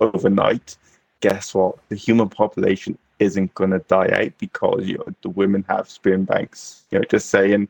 [0.00, 0.76] overnight,
[1.20, 1.76] guess what?
[1.88, 6.24] The human population isn't going to die out because you know, the women have sperm
[6.24, 6.84] banks.
[6.90, 7.68] You know, just saying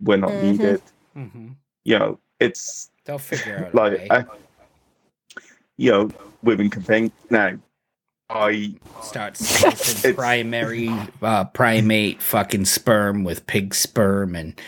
[0.00, 0.42] we're not Mhm.
[0.42, 0.82] needed.
[1.16, 1.48] Mm-hmm.
[1.84, 3.74] You know, it's They'll figure out.
[3.74, 4.08] like, a way.
[4.10, 4.26] I,
[5.78, 6.10] you know,
[6.42, 7.58] women can think now.
[8.30, 14.60] I Start slicing primary uh, primate fucking sperm with pig sperm and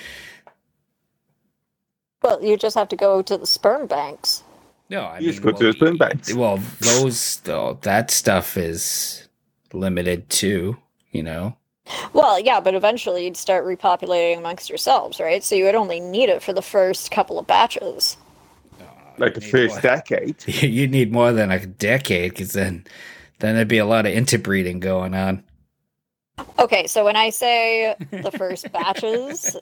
[2.22, 4.44] Well, you just have to go to the sperm banks.
[4.90, 6.34] no, I You mean, just go to well, the sperm banks.
[6.34, 9.28] Well, those though that stuff is
[9.74, 10.78] limited too.
[11.12, 11.56] You know,
[12.14, 15.44] Well, yeah, but eventually you'd start repopulating amongst yourselves, right?
[15.44, 18.16] So you would only need it for the first couple of batches.
[19.20, 20.36] Like the first more- decade.
[20.62, 22.84] You need more than a decade because then
[23.38, 25.42] then there'd be a lot of interbreeding going on.
[26.58, 29.56] Okay, so when I say the first batches,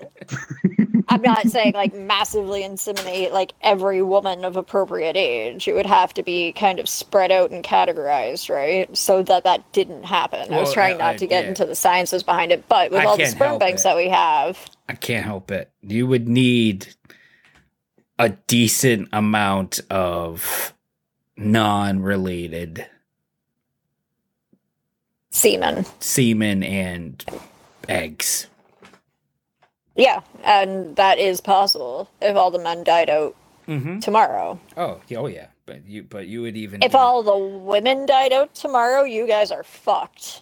[1.08, 5.66] I'm not saying like massively inseminate like every woman of appropriate age.
[5.66, 8.94] It would have to be kind of spread out and categorized, right?
[8.96, 10.52] So that that didn't happen.
[10.54, 11.48] I was Well, trying I- not to get yeah.
[11.50, 13.84] into the sciences behind it, but with I all the sperm help banks it.
[13.84, 15.70] that we have, I can't help it.
[15.82, 16.94] You would need
[18.18, 20.74] a decent amount of
[21.36, 22.86] non-related
[25.30, 25.84] semen.
[26.00, 27.24] semen and
[27.88, 28.46] eggs.
[29.94, 33.34] Yeah, and that is possible if all the men died out
[33.66, 33.98] Mm-hmm.
[33.98, 34.58] tomorrow.
[34.78, 35.48] Oh, yeah, oh yeah.
[35.66, 39.26] But you, but you would even If be- all the women died out tomorrow, you
[39.26, 40.40] guys are fucked.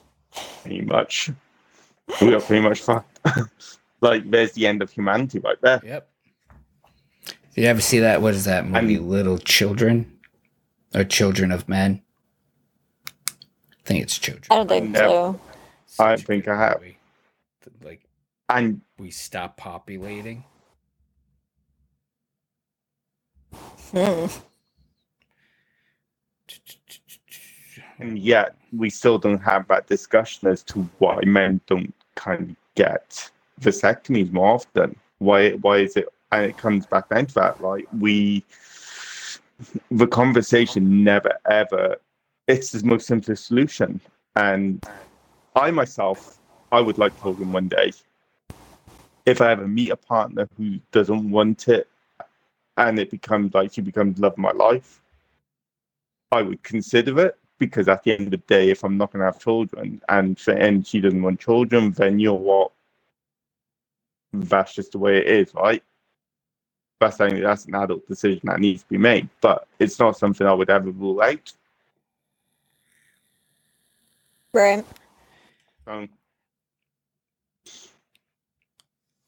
[0.62, 1.30] Pretty much.
[2.20, 3.18] We are pretty much fucked.
[4.00, 5.80] like, there's the end of humanity right there.
[5.84, 6.08] Yep.
[7.56, 8.20] Did you ever see that?
[8.20, 8.96] What is that movie?
[8.96, 10.18] I'm- Little Children,
[10.94, 12.02] or Children of Men?
[13.18, 13.22] I
[13.86, 14.44] think it's Children.
[14.50, 15.40] I don't think No.
[15.88, 16.04] so.
[16.04, 16.82] I Such a think I have.
[17.82, 18.02] Like
[18.50, 20.44] And we stop populating.
[23.90, 24.26] Hmm.
[27.98, 32.56] and yet we still don't have that discussion as to why men don't kind of
[32.74, 33.30] get
[33.62, 34.94] vasectomies more often.
[35.18, 38.44] Why why is it and it comes back down to that, like we
[39.90, 41.96] the conversation never ever
[42.48, 44.00] it's the most simplest solution.
[44.36, 44.84] And
[45.54, 46.38] I myself
[46.72, 47.92] I would like children one day.
[49.24, 51.88] If I ever meet a partner who doesn't want it
[52.76, 55.00] and it becomes like she becomes love of my life,
[56.30, 59.20] I would consider it because at the end of the day, if I'm not going
[59.20, 62.72] to have children and and she doesn't want children, then you know what?
[64.32, 65.82] That's just the way it is, right?
[67.00, 70.46] That's only that's an adult decision that needs to be made, but it's not something
[70.46, 71.52] I would ever rule out.
[74.52, 74.84] Right.
[75.86, 76.08] So,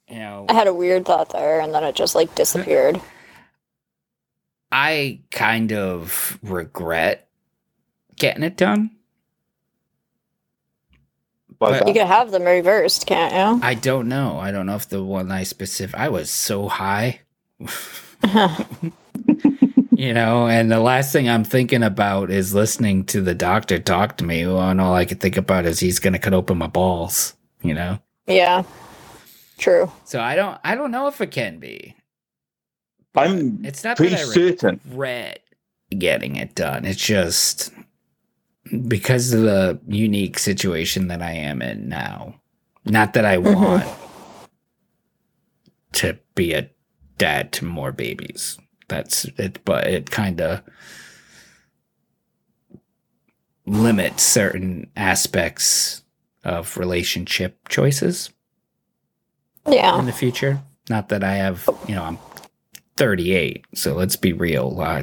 [0.09, 3.01] You know, I had a weird thought there, and then it just like disappeared.
[4.73, 7.29] I kind of regret
[8.17, 8.91] getting it done.
[11.59, 13.67] but You could have them reversed, can't you?
[13.67, 14.39] I don't know.
[14.39, 15.99] I don't know if the one I specific.
[15.99, 17.21] I was so high.
[17.61, 17.69] You?
[19.93, 24.17] you know and the last thing i'm thinking about is listening to the doctor talk
[24.17, 27.35] to me and all i can think about is he's gonna cut open my balls
[27.63, 28.63] you know yeah.
[29.59, 29.91] True.
[30.05, 31.95] so i don't i don't know if it can be
[33.15, 34.81] I'm it's not pretty that i certain.
[34.89, 35.41] regret
[35.99, 37.73] getting it done it's just
[38.87, 42.35] because of the unique situation that i am in now
[42.85, 43.55] not that i Mhm.
[43.55, 43.85] want
[45.93, 46.69] to be a
[47.19, 48.59] dad to more babies
[48.89, 50.63] that's it but it kind of
[53.67, 56.03] limits certain aspects
[56.45, 58.31] of relationship choices
[59.67, 59.99] Yeah.
[59.99, 62.19] in the future not that i have you know i'm
[62.97, 65.03] 38 so let's be real uh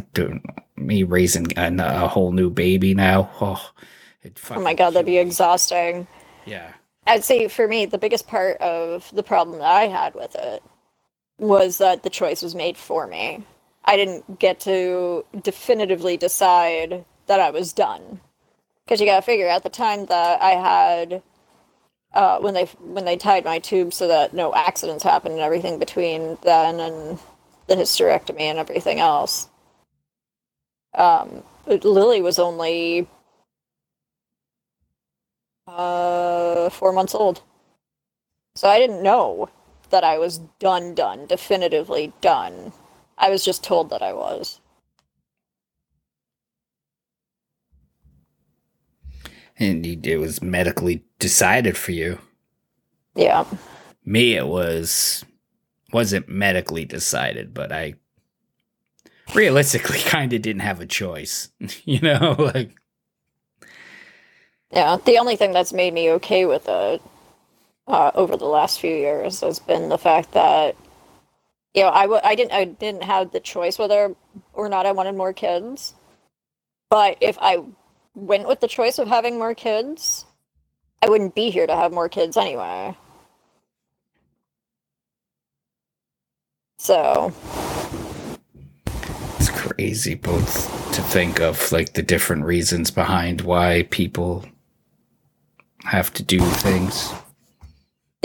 [0.76, 3.72] me raising a, a whole new baby now oh
[4.24, 6.08] it Oh my god, that'd be exhausting.
[6.46, 6.74] Yeah.
[7.06, 10.64] I'd say for me, the biggest part of the problem that I had with it
[11.40, 13.46] was that the choice was made for me.
[13.86, 18.22] I didn't get to definitively decide that I was done.
[18.86, 21.24] Because you gotta figure, at the time that I had,
[22.14, 25.80] uh, when they when they tied my tube so that no accidents happened and everything
[25.80, 27.20] between then and
[27.68, 29.50] the hysterectomy and everything else,
[30.96, 33.08] um, Lily was only
[35.68, 37.42] uh, four months old.
[38.56, 39.50] So I didn't know
[39.96, 42.74] that I was done, done, definitively done.
[43.18, 44.60] I was just told that I was.
[49.58, 52.20] And it was medically decided for you.
[53.16, 53.46] Yeah.
[54.04, 55.24] Me, it was
[55.94, 57.94] wasn't medically decided, but I
[59.34, 61.52] realistically kind of didn't have a choice.
[61.86, 62.76] you know, like
[64.74, 64.98] Yeah.
[65.06, 67.02] The only thing that's made me okay with it
[67.88, 70.76] uh, over the last few years has been the fact that
[71.74, 74.16] you know I w- I didn't I didn't have the choice whether
[74.54, 75.96] or not I wanted more kids.
[76.90, 77.60] But if I
[78.16, 80.26] went with the choice of having more kids,
[81.02, 82.96] I wouldn't be here to have more kids anyway.
[86.78, 87.34] So,
[89.40, 94.46] it's crazy both to think of like the different reasons behind why people
[95.86, 97.14] have to do things.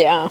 [0.01, 0.31] Yeah.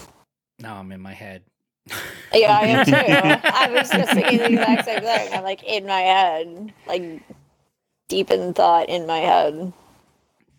[0.59, 1.43] Now I'm in my head.
[2.33, 2.93] Yeah, I am too.
[2.95, 5.33] I was just thinking the exact same thing.
[5.33, 7.23] I'm like in my head, like
[8.07, 9.73] deep in thought in my head.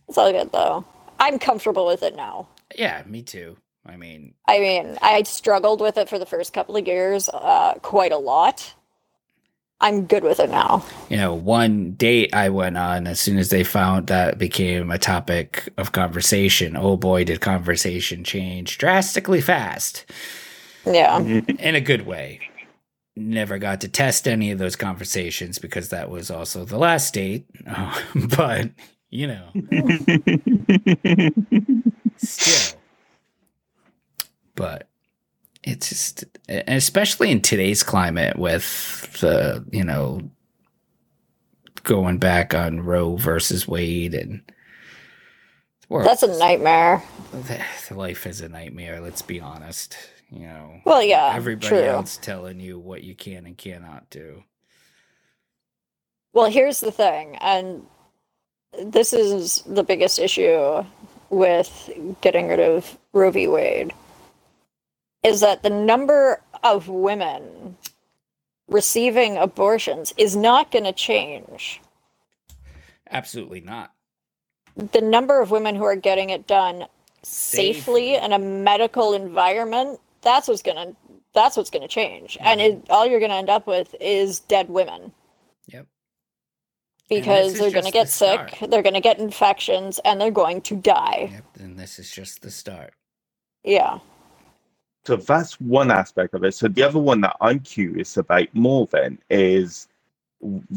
[0.08, 0.84] It's all good though.
[1.20, 2.48] I'm comfortable with it now.
[2.76, 3.56] Yeah, me too.
[3.86, 7.74] I mean, I mean, I struggled with it for the first couple of years uh,
[7.82, 8.74] quite a lot.
[9.82, 10.84] I'm good with it now.
[11.08, 14.98] you know, one date I went on as soon as they found that became a
[14.98, 16.76] topic of conversation.
[16.76, 20.04] Oh boy, did conversation change drastically fast
[20.84, 21.18] Yeah.
[21.20, 22.40] in a good way.
[23.16, 27.46] Never got to test any of those conversations because that was also the last date.
[27.68, 28.02] Oh,
[28.36, 28.70] but,
[29.10, 29.48] you know,
[32.16, 32.78] still.
[34.54, 34.88] But
[35.62, 40.20] it's just, and especially in today's climate with the, you know,
[41.84, 44.42] going back on Roe versus Wade and
[45.90, 47.02] That's a nightmare.
[47.88, 49.00] the life is a nightmare.
[49.00, 49.96] Let's be honest.
[50.32, 51.32] You know, Well, yeah.
[51.34, 51.78] everybody true.
[51.82, 54.44] else telling you what you can and cannot do.
[56.32, 57.82] Well, here's the thing, and
[58.86, 60.84] this is the biggest issue
[61.30, 61.90] with
[62.20, 63.48] getting rid of Roe v.
[63.48, 63.92] Wade
[65.22, 67.76] is that the number of women
[68.68, 71.80] receiving abortions is not going to change.
[73.10, 73.92] Absolutely not.
[74.76, 76.86] The number of women who are getting it done
[77.22, 78.14] safely Safely.
[78.14, 80.96] in a medical environment, that's what's going to
[81.32, 82.36] that's what's going to change.
[82.40, 82.78] And mm-hmm.
[82.80, 85.12] it, all you're going to end up with is dead women.
[85.68, 85.86] Yep.
[87.08, 88.70] because they're going to get the sick, start.
[88.70, 91.28] they're going to get infections, and they're going to die.
[91.32, 91.44] Yep.
[91.60, 92.94] And this is just the start.
[93.62, 93.98] Yeah.
[95.04, 96.54] So that's one aspect of it.
[96.54, 99.88] So the other one that I'm curious about more then is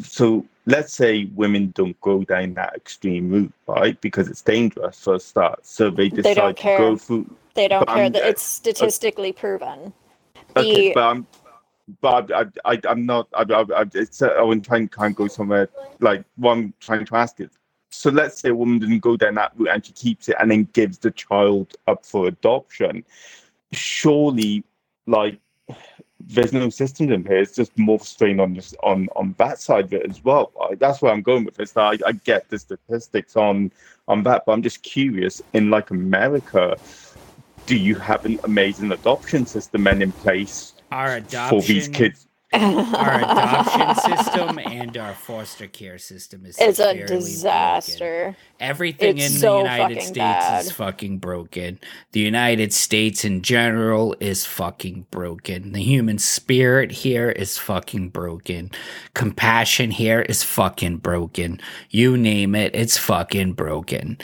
[0.02, 4.00] so let's say women don't go down that extreme route, right?
[4.02, 5.66] Because it's dangerous for a start.
[5.66, 6.78] So they They decide don't to care.
[6.78, 9.94] go through They don't care that it's statistically proven.
[10.56, 11.28] Okay, The- but I'm,
[12.02, 13.28] but I, I, I'm not.
[13.34, 15.70] I, I, I, it's, uh, I want to try and kind of go somewhere.
[16.00, 17.50] Like what I'm trying to ask is,
[17.92, 20.50] so let's say a woman doesn't go down that route and she keeps it and
[20.50, 23.04] then gives the child up for adoption.
[23.74, 24.64] Surely,
[25.08, 25.40] like,
[26.20, 27.38] there's no system in here.
[27.38, 30.52] It's just more strain on this on on that side of it as well.
[30.60, 30.80] Right?
[30.80, 31.76] That's where I'm going with this.
[31.76, 33.72] I, I get the statistics on
[34.08, 35.42] on that, but I'm just curious.
[35.54, 36.78] In like America,
[37.66, 42.28] do you have an amazing adoption system and in place Our for these kids?
[42.54, 47.20] Our adoption system, and our foster care system is It's a severely broken.
[47.20, 48.38] disaster.
[48.60, 50.66] Everything It's in so the United States bad.
[50.66, 51.80] is fucking broken.
[52.14, 55.74] The United States in general is fucking broken.
[55.74, 58.72] The human spirit here is fucking broken.
[59.14, 61.60] Compassion here is fucking broken.
[61.90, 64.18] You name it, it's fucking broken.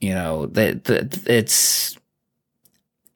[0.00, 0.88] You know, that
[1.26, 1.98] it's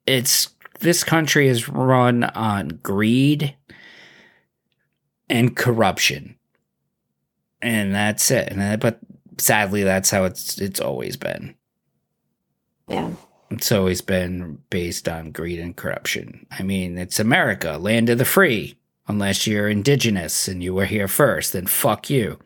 [0.07, 0.51] it's
[0.81, 3.55] this country is run on greed
[5.33, 6.37] and corruption.
[7.63, 8.49] And that's it.
[8.49, 9.01] And that, but
[9.39, 11.55] sadly that's how it's it's always been.
[12.87, 13.11] Yeah.
[13.51, 16.47] It's always been based on greed and corruption.
[16.51, 18.77] I mean, it's America, land of the free.
[19.09, 22.39] Unless you're indigenous and you were here first, then fuck you.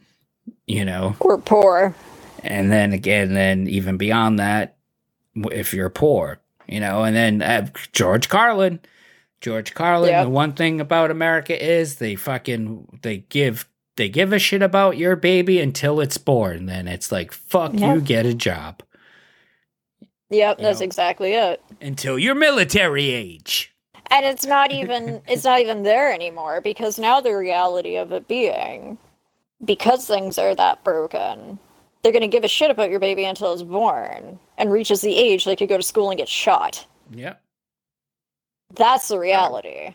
[0.67, 1.17] You know?
[1.21, 1.95] We're poor.
[2.43, 4.77] And then again, then even beyond that,
[5.53, 7.05] if you're poor, you know.
[7.05, 8.81] And then uh, George Carlin,
[9.47, 10.11] George Carlin.
[10.11, 10.25] Yep.
[10.25, 14.97] The one thing about America is they fucking they give they give a shit about
[14.97, 16.67] your baby until it's born.
[16.67, 18.83] Then it's like fuck you, get a job
[20.31, 20.85] Yep, You that's know.
[20.85, 21.63] exactly it.
[21.81, 23.73] until you're military age.
[24.11, 28.27] And it's not even it's not even there anymore because now the reality of it
[28.27, 28.99] being
[29.65, 31.61] because things are that broken,
[32.03, 35.45] they're gonna give a shit about your baby until it's born and reaches the age
[35.45, 36.85] they could go to school and get shot.
[37.13, 37.41] Yep.
[38.75, 39.95] That's the reality.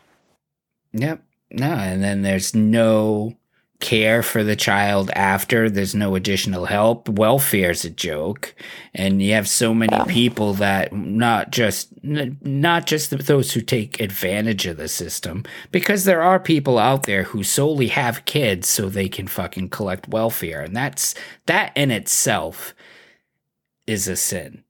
[0.93, 1.23] Yep.
[1.51, 3.35] No, and then there's no
[3.81, 5.69] care for the child after.
[5.69, 7.07] There's no additional help.
[7.09, 8.55] Welfare's a joke,
[8.93, 10.05] and you have so many Yeah.
[10.05, 16.21] people that not just not just those who take advantage of the system, because there
[16.21, 20.75] are people out there who solely have kids so they can fucking collect welfare, and
[20.75, 21.13] that's
[21.47, 22.73] that in itself
[23.87, 24.63] is a sin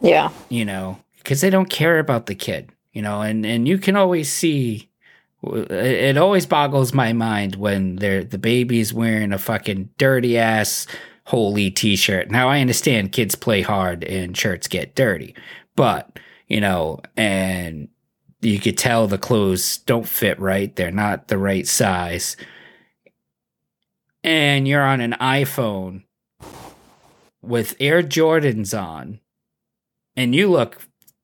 [0.00, 0.30] Yeah.
[0.48, 3.96] you know, because they don't care about the kid, you know, and and you can
[3.96, 4.88] always see.
[5.44, 10.86] It always boggles my mind when they're the baby's wearing a fucking dirty ass
[11.24, 12.30] holy t-shirt.
[12.30, 15.34] Now I understand kids play hard and shirts get dirty,
[15.74, 17.88] but you know, and
[18.40, 20.74] you could tell the clothes don't fit right.
[20.74, 22.36] They're not the right size.
[24.24, 26.02] And you're on an iPhone
[27.40, 29.20] with Air Jordans on
[30.16, 30.78] and you look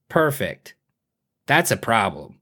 [0.09, 0.75] perfect.
[1.49, 2.39] That's a problem.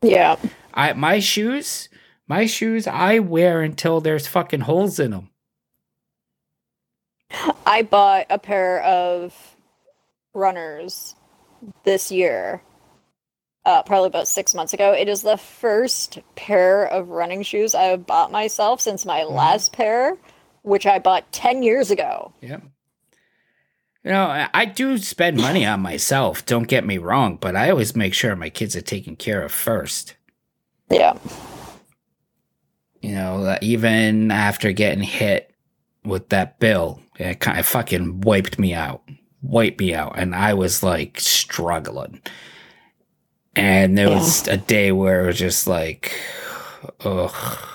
[0.00, 0.36] Yeah.
[0.72, 1.90] I my shoes,
[2.26, 5.28] my shoes I wear until there's fucking holes in them.
[7.66, 9.34] I bought a pair of
[10.34, 11.14] runners
[11.84, 12.62] this year.
[13.64, 14.92] Uh, probably about six months ago.
[14.92, 19.30] It is the first pair of running shoes I have bought myself since my Mhm.
[19.30, 20.16] last pair,
[20.62, 22.32] which I bought 10 years ago.
[22.40, 22.62] Yep.
[24.04, 27.94] You know, I- do spend money on myself, don't get me wrong, but I always
[27.94, 30.14] make sure my kids are taken care of first.
[30.90, 31.14] Yeah.
[33.00, 35.52] You know, even after getting hit
[36.04, 39.02] with that bill, it kind of fucking wiped me out,
[39.40, 42.20] wiped me out, and I was like struggling.
[43.54, 44.14] And there Yeah.
[44.18, 46.12] was a day where it was just like,
[47.04, 47.68] ugh.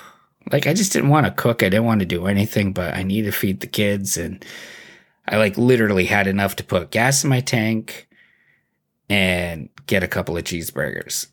[0.52, 1.62] Like I just didn't want to cook.
[1.62, 4.44] I didn't want to do anything, but I need to feed the kids, and
[5.28, 8.08] I like literally had enough to put gas in my tank
[9.10, 11.28] and get a couple of cheeseburgers.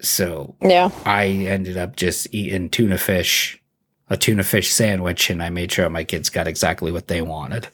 [0.00, 0.90] So Yeah.
[1.04, 3.60] I ended up just eating tuna fish,
[4.10, 7.68] a tuna fish sandwich, and I made sure my kids got exactly what they wanted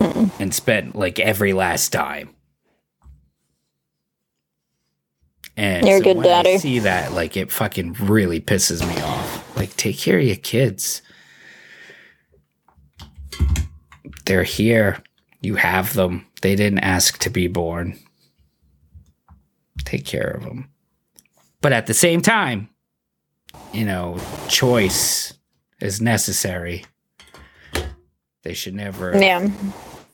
[0.00, 2.30] and spent like every last dime.
[5.56, 6.58] And You're a so good when I daddy.
[6.58, 9.56] see that, like, it fucking really pisses me off.
[9.56, 11.00] Like, take care of your kids.
[14.26, 15.02] They're here.
[15.40, 16.26] You have them.
[16.42, 17.98] They didn't ask to be born.
[19.84, 20.68] Take care of them.
[21.60, 22.68] But at the same time,
[23.72, 25.32] you know, choice
[25.80, 26.84] is necessary.
[28.42, 29.48] They should never Yeah.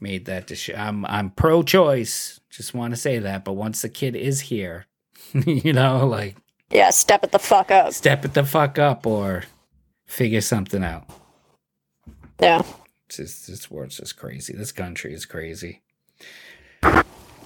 [0.01, 0.81] made that decision.
[0.81, 2.41] I'm I'm pro-choice.
[2.51, 3.45] Just want to say that.
[3.45, 4.87] But once the kid is here,
[5.33, 6.37] you know, like
[6.71, 6.91] Yeah.
[6.91, 7.93] Step it the fuck up.
[7.93, 9.45] step it the fuck up or
[10.07, 11.05] figure something out.
[12.41, 12.63] Yeah.
[13.19, 14.53] It's this world's just crazy.
[14.53, 15.83] This country is crazy.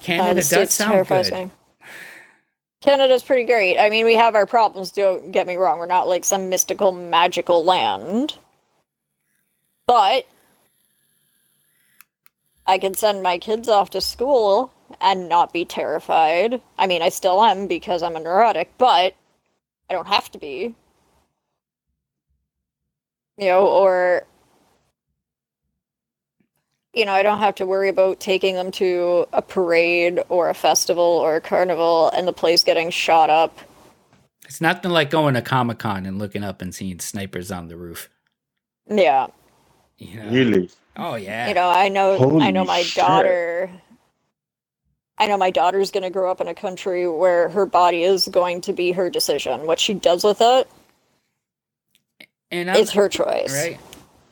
[0.01, 1.51] Canada does sound terrifies good.
[2.81, 3.77] Canada's pretty great.
[3.77, 5.79] I mean, we have our problems, don't get me wrong.
[5.79, 8.37] We're not like some mystical, magical land.
[9.87, 10.27] But
[12.65, 14.71] I can send my kids off to school
[15.01, 16.61] and not be terrified.
[16.77, 19.15] I mean, I still am because I'm a neurotic, but
[19.89, 20.75] I don't have to be.
[23.37, 24.25] You know, or
[26.97, 30.55] you know, I don't have to worry about taking them to a parade or a
[30.55, 33.59] festival or a carnival and the place getting shot up.
[34.45, 37.77] It's nothing like going to Comic Con and looking up and seeing snipers on the
[37.77, 38.09] roof.
[38.89, 39.27] Yeah.
[39.99, 40.29] You know?
[40.29, 40.69] Really?
[40.95, 41.49] Oh yeah.
[41.49, 43.03] You know, I know Holy I know my shit.
[43.03, 43.69] daughter
[45.19, 48.27] I know my daughter's going to grow up in a country where her body is
[48.27, 49.67] going to be her decision.
[49.67, 50.67] What she does with it
[52.49, 53.53] and is her choice.
[53.53, 53.79] right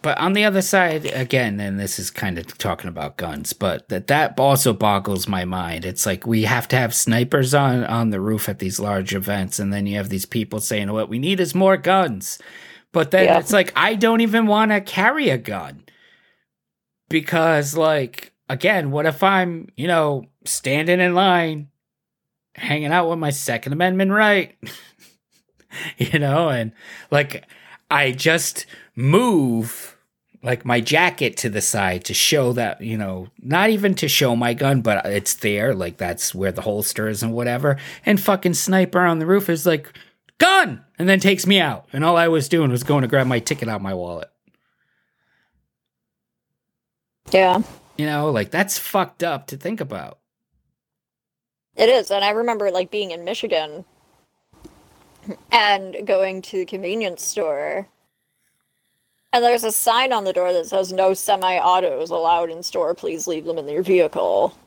[0.05, 3.89] but on the other side again and this is kind of talking about guns but
[3.89, 5.83] that that also boggles my mind.
[5.83, 9.57] It's like we have to have snipers on on the roof at these large events
[9.57, 12.37] and then you have these people saying what we need is more guns.
[12.91, 13.39] But then Yeah.
[13.39, 15.85] it's like i don't even want to carry a gun.
[17.09, 21.69] Because like again what if i'm you know standing in line
[22.53, 24.55] hanging out with my second amendment right
[25.97, 26.73] you know and
[27.09, 27.43] like
[27.89, 29.94] i just move
[30.45, 34.35] like my jacket to the side to show that you know not even to show
[34.35, 37.77] my gun but it's there like that's where the holster is and whatever.
[38.05, 39.91] And fucking sniper on the roof is like
[40.37, 40.83] gun!
[40.97, 41.87] and then takes me out.
[41.91, 44.29] And all i was doing was going to grab my ticket out of my wallet.
[47.31, 47.63] Yeah,
[47.97, 50.19] you know like that's fucked up to think about.
[51.75, 52.11] It is.
[52.11, 53.83] And I remember like being in Michigan
[55.51, 57.87] and going to the convenience store.
[59.35, 62.95] And there's a sign on the door that says no semi autos allowed in store.
[62.95, 64.57] Please leave them in your vehicle.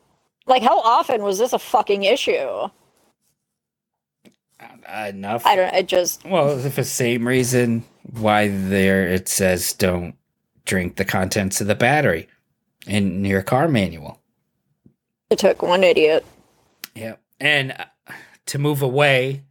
[0.46, 2.68] Like, how often was this a fucking issue?
[4.60, 5.74] Uh, enough I don't.
[5.74, 10.16] It just well for the same reason why there it says don't
[10.66, 12.28] drink the contents of the battery
[12.86, 14.20] in your car manual
[15.30, 16.26] it took one idiot.
[16.94, 17.16] Yeah.
[17.40, 18.12] And uh,
[18.46, 19.44] to move away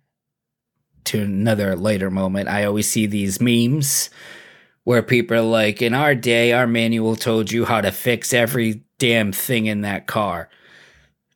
[1.06, 4.12] to another later moment, I always see these memes
[4.88, 8.82] where people are like, in our day, our manual told you how to fix every
[9.00, 10.48] damn thing in that car.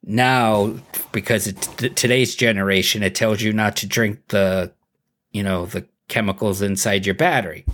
[0.01, 0.75] Now,
[1.11, 1.51] because
[1.95, 4.71] today's generation, it tells you not to drink the,
[5.33, 7.65] you know, the chemicals inside your battery.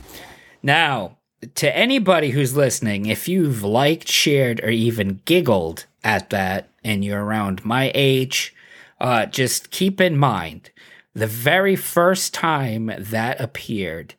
[0.63, 1.19] Now,
[1.53, 7.23] to anybody who's listening, if you've liked, shared, or even giggled at that and you're
[7.23, 8.55] around my age,
[8.99, 10.71] uh, just keep in mind
[11.13, 14.15] the very first time that appeared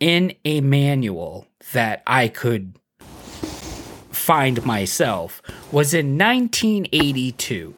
[0.00, 2.74] in a manual that I could
[4.10, 5.40] find myself
[5.70, 7.74] was in 1982.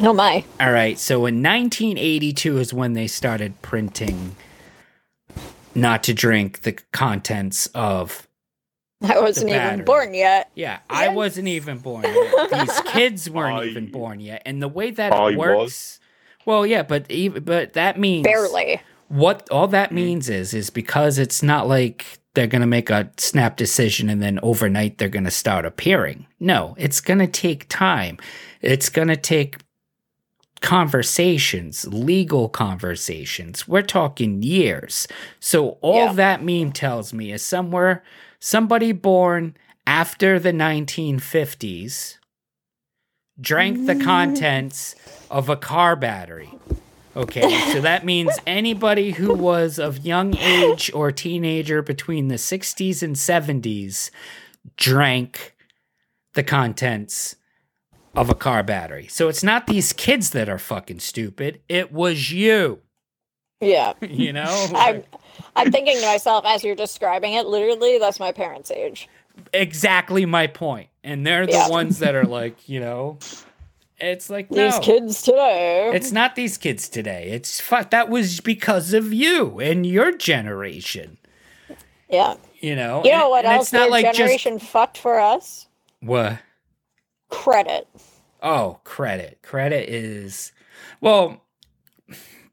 [0.00, 0.44] Oh my.
[0.60, 4.36] All right, so in 1982 is when they started printing
[5.74, 8.26] not to drink the contents of
[9.02, 10.50] I wasn't even born yet.
[10.54, 12.50] Yeah, I wasn't even born yet.
[12.66, 14.42] These kids weren't I- even born yet.
[14.46, 15.98] And the way that I it works was.
[16.44, 18.80] Well, yeah, but even but that means Barely.
[19.12, 19.96] What all that mm-hmm.
[19.96, 24.22] means is is because it's not like they're going to make a snap decision and
[24.22, 26.26] then overnight they're going to start appearing.
[26.40, 28.16] No, it's going to take time.
[28.62, 29.58] It's going to take
[30.62, 33.68] conversations, legal conversations.
[33.68, 35.06] We're talking years.
[35.40, 36.12] So all Yeah.
[36.14, 38.02] that meme tells me is somewhere
[38.40, 39.54] somebody born
[39.86, 42.16] after the 1950s
[43.38, 44.04] drank the mm-hmm.
[44.04, 44.94] contents
[45.30, 46.50] of a car battery.
[47.14, 53.02] Okay, so that means anybody who was of young age or teenager between the 60s
[53.02, 54.10] and 70s
[54.76, 55.54] drank
[56.34, 57.36] the contents
[58.16, 59.06] of a car battery.
[59.08, 61.60] So it's not these kids that are fucking stupid.
[61.68, 62.80] It was you,
[63.60, 63.92] Yeah.
[64.00, 64.70] you know?
[64.74, 65.04] I'm
[65.54, 69.08] I'm thinking to myself as you're describing it, literally, that's my parents' age.
[69.52, 70.88] exactly my point.
[71.04, 71.68] And they're the Yeah.
[71.68, 73.18] ones that are like, you know,
[74.02, 74.80] it's like These no.
[74.80, 75.90] kids today.
[75.94, 77.30] It's not these kids today.
[77.30, 77.90] It's fuck.
[77.90, 81.18] That was because of you and your generation.
[82.08, 82.34] yeah.
[82.60, 83.02] You know.
[83.04, 85.66] You know And- what and else It's not like generation fucked for us?
[86.00, 86.38] what.
[87.30, 87.88] Credit.
[88.42, 89.38] Oh, credit.
[89.42, 90.52] Credit is
[91.00, 91.40] well.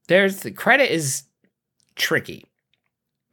[0.08, 1.24] There's the credit is
[1.96, 2.46] tricky.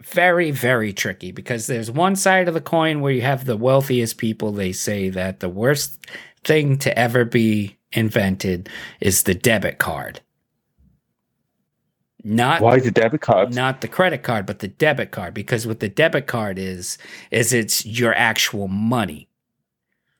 [0.02, 4.18] Very, very tricky because there's one side of the coin where you have the wealthiest
[4.18, 4.52] people.
[4.52, 5.98] They say that the worst
[6.44, 8.68] thing to ever be invented
[9.01, 10.20] is the debit card.
[12.24, 13.55] Not Why the debit card?
[13.55, 16.98] not the credit card but the debit card because what the debit card is
[17.31, 19.28] is it's your actual money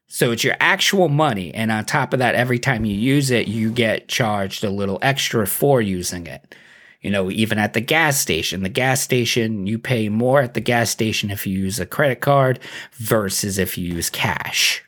[0.07, 3.49] so it's your actual money and on top of that every time you use it
[3.49, 6.55] you get charged a little extra for using it
[7.01, 10.61] you know even at the gas station the gas station you pay more at the
[10.61, 12.61] gas station if you use a credit card
[12.93, 14.86] versus if you use cash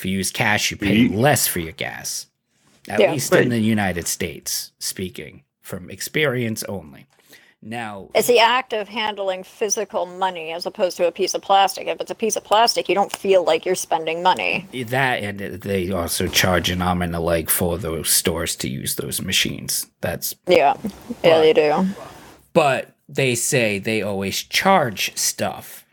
[0.00, 2.26] if you use cash you pay Ye- less for your gas
[2.88, 3.12] at Yeah.
[3.12, 7.06] least in the united states speaking from experience only
[7.62, 11.86] now It's the act of handling physical money as opposed to a piece of plastic.
[11.88, 14.66] If it's a piece of plastic, you don't feel like you're spending money.
[14.86, 18.94] that and they also charge an arm and a leg for those stores to use
[18.94, 20.72] those machines that's Yeah.
[21.22, 21.86] Yeah, they do.
[22.54, 25.84] but they say they always charge stuff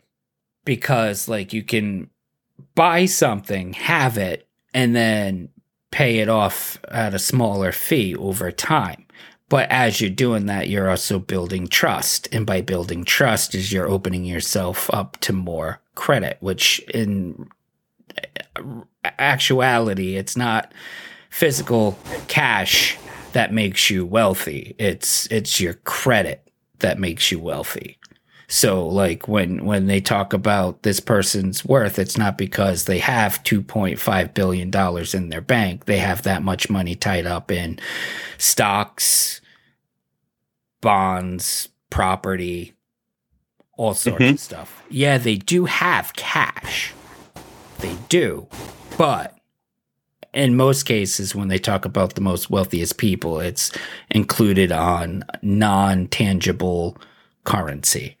[0.64, 2.08] because like you can
[2.78, 5.48] buy something have it and then
[5.90, 9.04] pay it off at a smaller fee over time.
[9.48, 12.28] But as you're doing that you're also building trust.
[12.30, 17.48] And by building trust is you're opening yourself up to more credit which in
[19.18, 20.72] actuality it's not
[21.30, 21.98] physical
[22.28, 22.96] cash
[23.32, 24.76] that makes you wealthy.
[24.78, 26.48] It's it's your credit
[26.78, 27.97] that makes you wealthy
[28.50, 33.42] so like when when they talk about this person's worth it's not because they have
[33.44, 37.78] 2.5 billion dollars in their bank they have that much money tied up in
[38.38, 39.40] stocks
[40.80, 42.74] bonds property
[43.76, 44.32] all sorts Mhm.
[44.32, 44.82] of stuff.
[44.90, 46.92] Yeah, they do have cash.
[47.78, 48.48] They do.
[48.96, 49.38] But
[50.34, 53.70] in most cases, when they talk about the most wealthiest people, it's
[54.10, 56.96] included on non tangible
[57.44, 58.17] currency,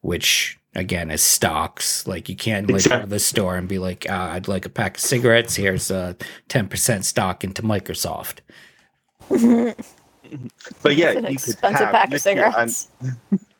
[0.00, 2.06] which again is stocks.
[2.06, 4.70] Like you can't like go to the store and be like, ah, I'd like a
[4.70, 5.56] pack of cigarettes.
[5.56, 6.16] Here's a
[6.48, 8.40] 10% stock into Microsoft.
[10.82, 12.88] But yeah, It's an you could expensive have pack of literally- and cigarettes.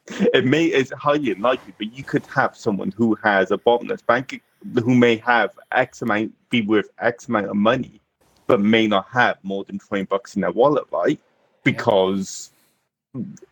[0.34, 4.42] it may it's highly unlikely, but you could have someone who has a bottomless bank
[4.84, 8.00] who may have X amount be worth X amount of money,
[8.46, 11.18] but may not have more than twenty bucks in their wallet, right?
[11.64, 12.50] Because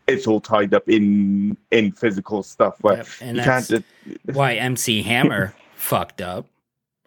[0.07, 3.85] it's all tied up in in physical stuff where Yep, and you can't just
[4.25, 6.47] why MC Hammer fucked up.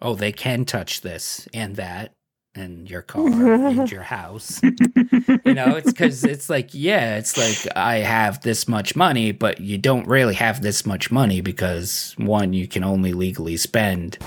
[0.00, 2.14] Oh, they can touch this and that
[2.54, 3.26] and your car
[3.66, 4.60] and your house.
[4.62, 9.60] You know, it's because it's like, yeah, it's like I have this much money, but
[9.60, 14.18] you don't really have this much money because one, you can only legally spend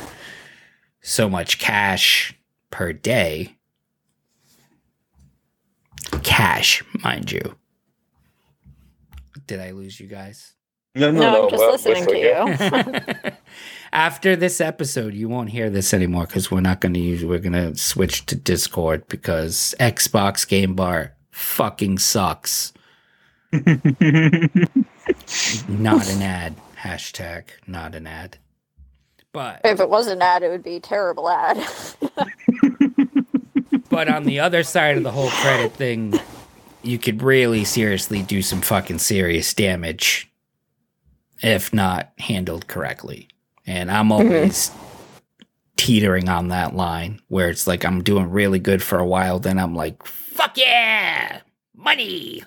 [1.02, 2.38] so much cash
[2.72, 3.58] per day.
[6.22, 7.56] Cash, mind you.
[9.48, 10.54] Did I lose you guys?
[10.96, 12.18] no, No, I'm just we're- we're listening to
[13.24, 13.32] you.
[13.94, 17.24] After this episode, you won't hear this anymore because we're not going to use.
[17.26, 22.74] We're going to switch to Discord because Xbox Game Bar fucking sucks.
[23.52, 23.68] Not
[26.10, 26.56] an ad.
[26.82, 28.38] Hashtag not an ad.
[29.32, 31.58] But If it was an ad, it would be a terrible ad.
[33.90, 36.14] but on the other side of the whole credit thing,
[36.84, 40.30] you could really seriously do some fucking serious damage
[41.44, 43.28] if not handled correctly.
[43.68, 44.12] And I'm mhm.
[44.12, 44.72] always
[45.76, 49.60] teetering on that line where it's like I'm doing really good for a while, then
[49.60, 51.42] I'm like, fuck yeah,
[51.76, 52.44] money.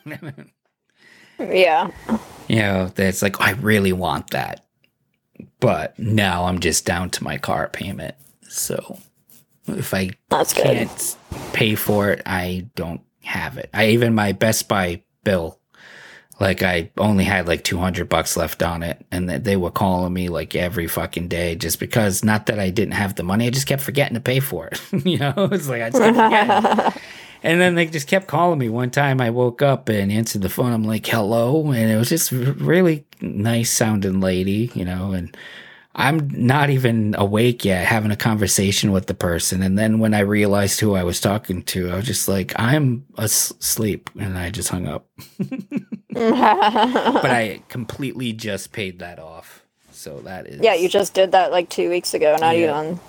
[1.39, 1.91] yeah.
[2.49, 4.65] you know, that's like, I really want that.
[5.61, 8.15] But now I'm just down to my car payment.
[8.49, 8.99] So
[9.69, 11.17] if I That's can't
[11.53, 13.71] pay for it, I don't have it.
[13.75, 15.59] I even my Best Buy bill,
[16.41, 19.05] like I only had like 200 bucks left on it.
[19.11, 22.95] And they were calling me like every fucking day just because not that I didn't
[22.95, 24.81] have the money, I just kept forgetting to pay for it.
[25.07, 27.03] you know, it's like I just kept forgetting.
[27.43, 28.69] And then they just kept calling me.
[28.69, 30.73] One time I woke up and answered the phone.
[30.73, 31.71] I'm like, hello.
[31.71, 35.37] And it was just really nice sounding lady, you know, and
[35.99, 39.63] I'm not even awake yet having a conversation with the person.
[39.63, 43.07] And then when I realized who I was talking to, I was just like, I'm
[43.17, 44.11] asleep.
[44.21, 45.07] And I just hung up.
[46.17, 49.63] But I completely just paid that off.
[49.93, 50.61] So that is.
[50.63, 52.81] yeah, you just did that like two weeks ago, not Yeah.
[52.81, 53.01] even.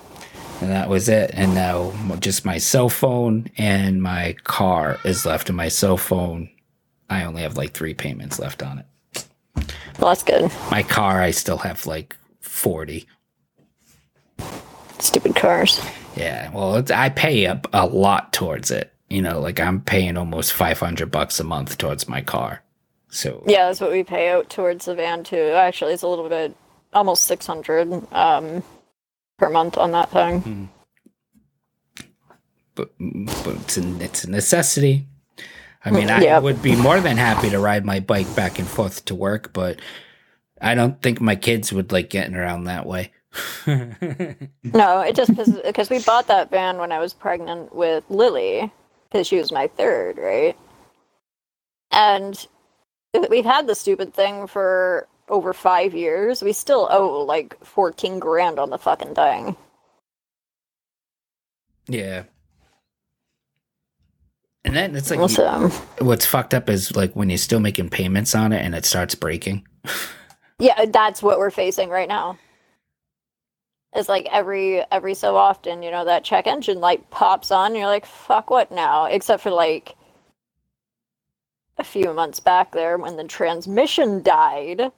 [0.60, 1.30] And that was it.
[1.34, 5.48] And now just my cell phone and my car is left.
[5.48, 6.50] And my cell phone,
[7.08, 8.86] I only have like three payments left on it.
[9.98, 10.50] Well, that's good.
[10.70, 12.14] My car, I still have like
[12.58, 13.06] 40.
[14.98, 15.80] Stupid cars.
[16.16, 16.50] Yeah.
[16.52, 18.92] Well, it's, I pay a, a lot towards it.
[19.08, 22.62] You know, like I'm paying almost 500 bucks a month towards my car.
[23.10, 25.52] So, Yeah, that's what we pay out towards the van too.
[25.54, 26.54] Actually, it's a little bit,
[26.92, 28.62] almost six hundred um,
[29.38, 30.68] per month on that thing.
[32.74, 35.06] but, but it's, a, it's a necessity.
[35.84, 36.42] I mean, I Yep.
[36.42, 39.80] would be more than happy to ride my bike back and forth to work, but
[40.60, 43.12] I don't think my kids would like getting around that way.
[44.64, 48.70] No, it just because we bought that van when I was pregnant with Lily,
[49.10, 50.56] because she was my third, right?
[51.92, 52.46] And
[53.30, 56.42] we've had the stupid thing for over five years.
[56.42, 59.56] We still owe like fourteen grand on the fucking thing.
[61.88, 62.24] yeah.
[64.64, 65.70] And then it's like, Awesome.
[66.00, 69.14] what's fucked up is like when you're still making payments on it and it starts
[69.14, 69.66] breaking.
[70.58, 72.38] Yeah, that's what we're facing right now.
[73.94, 77.76] It's like every every so often, you know, that check engine light pops on, and
[77.76, 79.94] you're like, "Fuck, what now?" Except for like
[81.78, 84.92] a few months back there when the transmission died.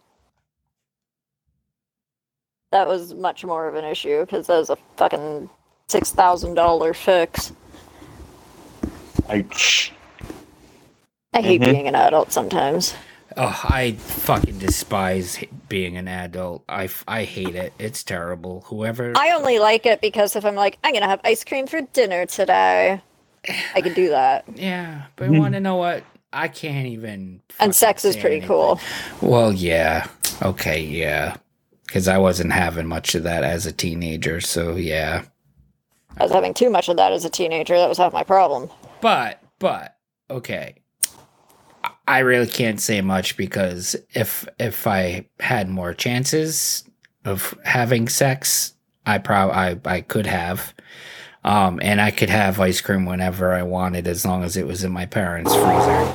[2.73, 5.51] That was much more of an issue because that was a fucking
[5.89, 7.53] six thousand dollar fix.
[9.29, 9.93] Ouch.
[11.33, 11.65] I hate Mhm.
[11.73, 12.95] being an adult sometimes.
[13.37, 16.65] Oh, I fucking despise being an adult.
[16.69, 17.73] I, I hate it.
[17.79, 18.63] It's terrible.
[18.67, 19.13] Whoever.
[19.17, 22.27] I only like it because if I'm like, I'm gonna have ice cream for dinner
[22.27, 23.01] today,
[23.75, 24.45] I can do that.
[24.57, 26.05] yeah, but you want to know what?
[26.33, 27.41] I can't even.
[27.49, 27.63] Mm-hmm.
[27.63, 28.49] And sex is pretty anything.
[28.49, 28.81] cool.
[29.21, 30.09] Well, yeah.
[30.43, 31.37] Okay, yeah.
[31.87, 35.25] Because I wasn't having much of that as a teenager, so yeah.
[36.17, 37.77] I was having too much of that as a teenager.
[37.77, 38.71] That was half my problem.
[39.01, 39.97] But, but,
[40.29, 40.77] okay.
[42.11, 46.85] I- I really can't say much because if if I had more chances
[47.25, 48.75] of having sex,
[49.07, 50.75] I probably I, I could have.
[51.43, 54.85] Um, and I could have ice cream whenever I wanted as long as it was
[54.85, 56.15] in my parents' freezer.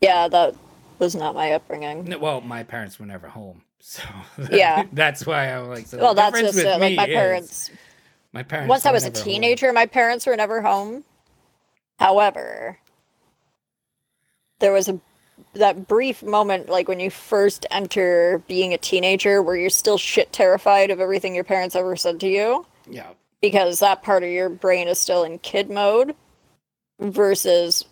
[0.00, 0.54] Yeah, that
[0.98, 2.18] was not my upbringing.
[2.18, 3.62] Well, my parents were never home.
[3.78, 4.02] So
[4.50, 4.84] Yeah.
[4.92, 6.80] that's why I'm like so Well, that's just it.
[6.80, 7.70] Like my parents.
[8.32, 9.24] my parents Once I was a never home.
[9.24, 11.04] teenager, my parents were never home.
[12.00, 12.78] However,
[14.58, 14.98] there was a
[15.54, 20.32] that brief moment, like when you first enter being a teenager, where you're still shit
[20.32, 23.08] terrified of everything your parents ever said to you, Yeah.
[23.40, 26.14] because that part of your brain is still in kid mode.
[27.00, 27.84] Versus,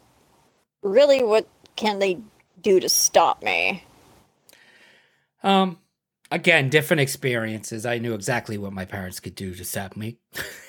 [0.83, 2.19] really, what can they
[2.61, 3.85] do to stop me?
[5.43, 5.79] Um
[6.31, 7.87] again, different experiences.
[7.87, 10.19] I knew exactly what my parents could do to stop me.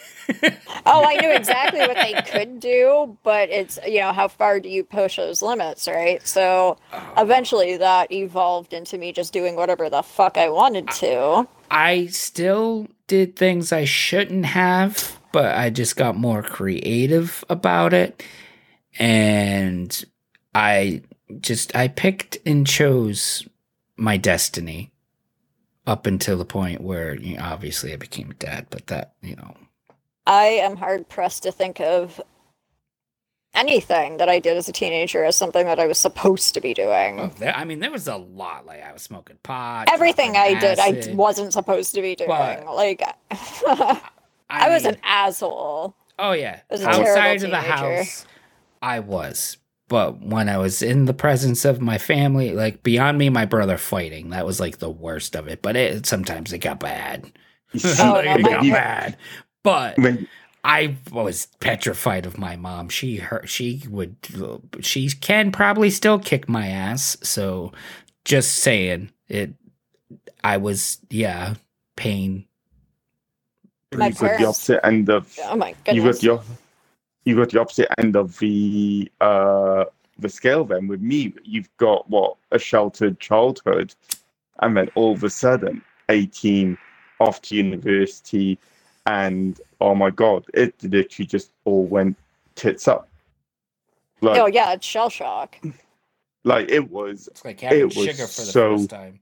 [0.85, 4.69] Oh, I knew exactly what they could do, but it's you know how far do
[4.69, 6.25] you push those limits, right?
[6.27, 7.13] So Oh.
[7.17, 11.47] eventually that evolved into me just doing whatever the fuck I wanted to.
[11.71, 18.23] I still did things I shouldn't have, but I just got more creative about it.
[18.97, 20.03] And
[20.55, 21.01] I
[21.39, 23.47] just I picked and chose
[23.97, 24.91] my destiny
[25.85, 29.35] up until the point where you know, obviously I became a dad, but that, you
[29.35, 29.55] know,
[30.29, 32.21] I am hard pressed to think of
[33.55, 36.73] anything that I did as a teenager as something that I was supposed to be
[36.73, 37.19] doing.
[37.19, 38.65] oh, there, I mean, there was a lot.
[38.65, 39.87] Like I was smoking pot.
[39.91, 42.29] Everything I dropping did, I wasn't supposed to be doing.
[42.29, 43.01] But- like,
[43.31, 45.95] I was an asshole.
[46.19, 46.59] Oh yeah.
[46.71, 48.25] Outside of the house,
[48.81, 49.57] I was.
[49.87, 53.77] But when I was in the presence of my family, like beyond me, my brother
[53.77, 55.63] fighting, that was like the worst of it.
[55.63, 57.31] But it sometimes it got bad.
[57.99, 59.17] Oh, no, it got bad.
[59.63, 60.27] But When,
[60.63, 62.89] I was petrified of my mom.
[62.89, 64.15] She her she would
[64.81, 67.17] she can probably still kick my ass.
[67.21, 67.71] So
[68.25, 69.53] just saying it
[70.43, 71.55] I was yeah,
[71.95, 72.45] pain.
[73.95, 76.19] My you got the opposite end of Oh my you got goodness.
[76.19, 76.41] the
[77.25, 79.85] you got the opposite end of the uh
[80.19, 83.95] the scale then with me you've got what a sheltered childhood
[84.61, 86.77] and then all of a sudden 18
[87.19, 88.59] off to university
[89.17, 92.15] and oh my god it literally just all went
[92.55, 93.07] tits up
[94.21, 95.55] like oh yeah, it's shell shock.
[96.43, 99.19] like it was It's like having It was sugar for the so- first time.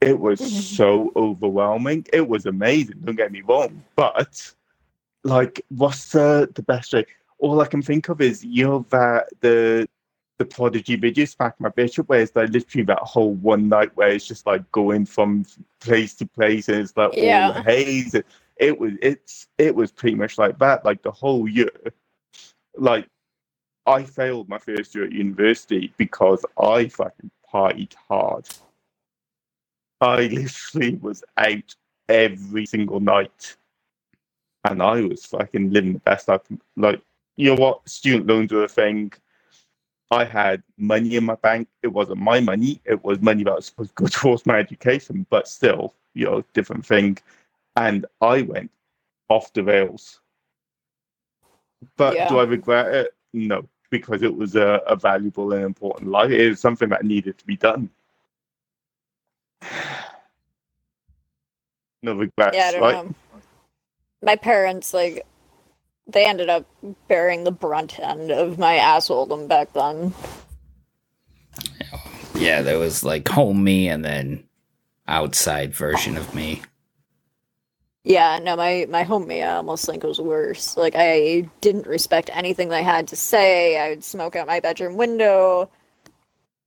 [0.00, 0.38] it was
[0.78, 2.06] so overwhelming.
[2.12, 2.98] It was amazing.
[3.04, 4.34] Don't get me wrong, but
[5.24, 7.04] like, what's the the best way?
[7.38, 9.88] All I can think of is you know that the
[10.38, 13.90] the prodigy video Smack My Bitch Up, where it's like literally that whole one night
[13.96, 15.44] where it's just like going from
[15.80, 17.50] place to place and it's like all Yeah.
[17.52, 18.14] the haze.
[18.62, 20.84] It was it's it was pretty much like that.
[20.84, 21.72] Like the whole year,
[22.76, 23.08] like
[23.86, 28.48] I failed my first year at university because I fucking partied hard.
[30.00, 31.74] I literally was out
[32.08, 33.56] every single night.
[34.64, 36.60] And I was fucking living the best I can.
[36.76, 37.02] Like,
[37.36, 37.88] you know what?
[37.88, 39.12] Student loans were a thing.
[40.12, 41.66] I had money in my bank.
[41.82, 42.80] It wasn't my money.
[42.84, 46.44] It was money that was supposed to go towards my education, but still, you know,
[46.52, 47.18] different thing.
[47.76, 48.70] And I went
[49.28, 50.20] off the rails.
[51.96, 53.14] But do I regret it?
[53.32, 56.30] No, because it was a, a valuable and important life.
[56.30, 57.90] It was something that needed to be done.
[62.04, 63.04] No regrets, Yeah, I don't right?
[63.06, 63.14] know.
[64.24, 65.24] My parents, like,
[66.08, 66.66] they ended up
[67.06, 70.12] bearing the brunt end of my assholedom back then.
[72.34, 74.42] Yeah, there was like home me and then
[75.06, 76.62] outside version of me.
[78.04, 80.76] Yeah, no, my my homie I almost think was worse.
[80.76, 83.78] Like I didn't respect anything they had to say.
[83.78, 85.70] I would smoke out my bedroom window.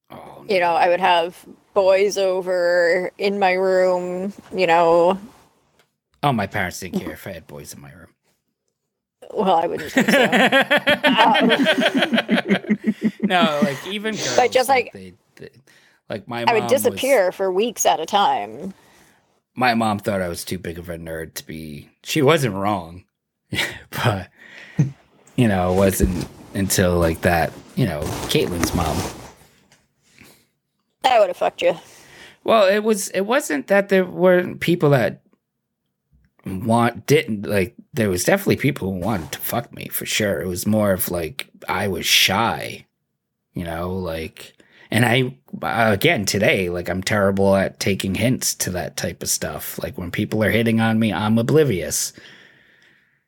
[0.10, 1.38] Oh, You know, I would have
[1.74, 4.32] boys over in my room.
[4.54, 5.20] You know,
[6.24, 8.08] oh, my parents didn't care if I had boys in my room.
[9.34, 10.26] well, I wouldn't think so.
[11.16, 11.50] Um,
[13.24, 14.36] no, like even girls.
[14.36, 15.50] But just like- they, they-
[16.10, 18.74] like my I would was- disappear for weeks at a time.
[19.56, 21.90] My mom thought I was too big of a nerd to be.
[22.04, 23.06] She wasn't wrong,
[23.90, 24.30] but
[25.36, 27.54] you know, it wasn't until like that.
[27.76, 28.98] You know, Caitlin's mom.
[31.04, 31.76] I would have fucked you.
[32.44, 33.10] Well, it was.
[33.10, 35.22] It wasn't that there weren't people that
[36.46, 37.76] want didn't like.
[37.94, 40.42] There was definitely people who wanted to fuck me for sure.
[40.42, 42.86] It was more of like I was shy,
[43.54, 44.55] you know, like.
[44.92, 49.30] And I, uh, again, today, like I'm terrible at taking hints to that type of
[49.30, 49.82] stuff.
[49.82, 52.14] Like when people are hitting on me, I'm oblivious,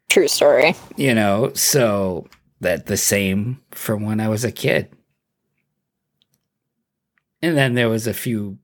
[0.10, 0.76] True story.
[0.96, 1.52] you know?
[1.54, 2.28] So
[2.62, 4.90] that the same from when I was a kid.
[7.42, 8.58] And then there was a few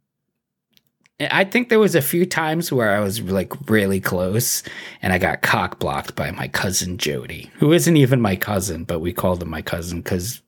[1.32, 4.64] I think there was a few times where I was like really close
[5.02, 9.00] and I got cock blocked by my cousin Jody, who isn't even my cousin, but
[9.00, 10.42] we called him my cousin because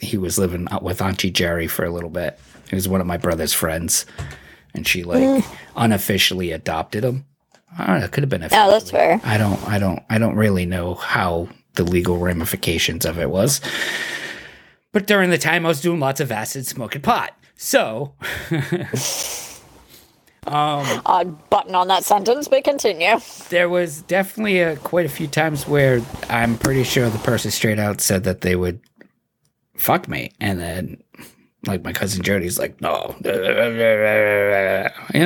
[0.00, 2.38] he was living with Auntie Jerry for a little bit.
[2.68, 4.06] He was one of my brother's friends,
[4.74, 5.44] and she like Mm.
[5.76, 7.26] unofficially adopted him.
[7.78, 8.04] I don't know.
[8.06, 8.42] It could have been.
[8.42, 9.20] Yeah, that's fair.
[9.24, 9.62] I don't.
[9.68, 10.02] I don't.
[10.10, 13.60] I don't really know how the legal ramifications of it was.
[14.92, 17.32] But during the time, I was doing lots of acid, smoking pot.
[17.56, 18.12] So,
[20.46, 23.18] um, Odd button on that sentence, but continue.
[23.48, 27.78] there was definitely a, quite a few times where I'm pretty sure the person straight
[27.78, 28.80] out said that they would
[29.76, 31.02] fuck me, and then
[31.66, 33.26] like my cousin Jody's like, no, and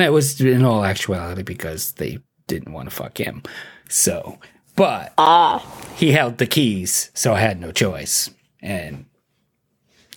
[0.03, 3.43] it was in all actuality because they didn't want to fuck him.
[3.89, 4.39] So,
[4.75, 5.59] but Ah,
[5.95, 8.29] he held the keys, so I had no choice,
[8.61, 9.05] and.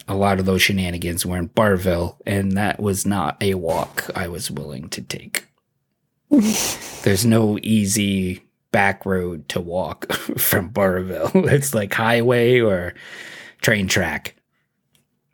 [0.09, 4.27] A lot of those shenanigans were in Barville, and that was not a walk I
[4.27, 5.47] was willing to take
[7.03, 11.31] there's no easy back road to walk from Barville.
[11.35, 12.95] It's like highway or
[13.61, 14.37] train track.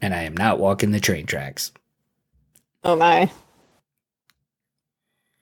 [0.01, 1.73] And I am not walking the train tracks.
[2.85, 3.31] oh my.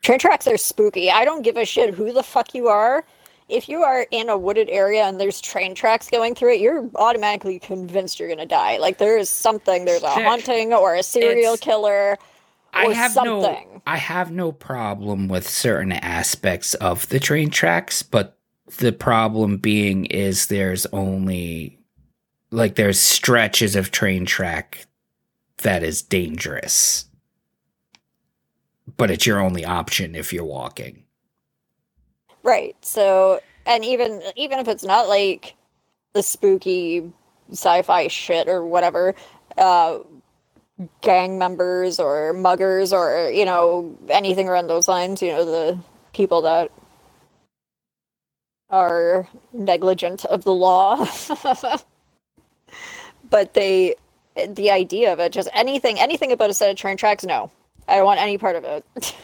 [0.03, 1.11] Train tracks are spooky.
[1.11, 3.05] I don't give a shit who the fuck you are.
[3.49, 6.89] If you are in a wooded area and there's train tracks going through it, you're
[6.97, 8.77] automatically convinced you're gonna die.
[8.79, 12.19] Like there is something, there's a haunting or a serial it's- killer.
[12.77, 13.83] I have no something.
[13.87, 18.37] I have no problem with certain aspects of the train tracks, but
[18.79, 21.79] the problem being is there's only
[22.51, 24.87] like there's stretches of train track
[25.59, 27.07] that is dangerous.
[28.97, 31.05] But it's your only option if you're walking.
[32.43, 32.77] Right.
[32.83, 35.55] So, and even even if it's not like
[36.13, 37.11] the spooky
[37.51, 39.15] sci-fi shit or whatever,
[39.57, 39.99] uh
[41.01, 45.79] gang members or muggers or you know anything around those lines, you know the
[46.13, 46.71] people that
[48.71, 51.07] are negligent of the law.
[53.35, 53.97] but they
[54.47, 57.51] the idea of it just anything anything about a set of train tracks no.
[57.89, 58.85] I don't want any part of it.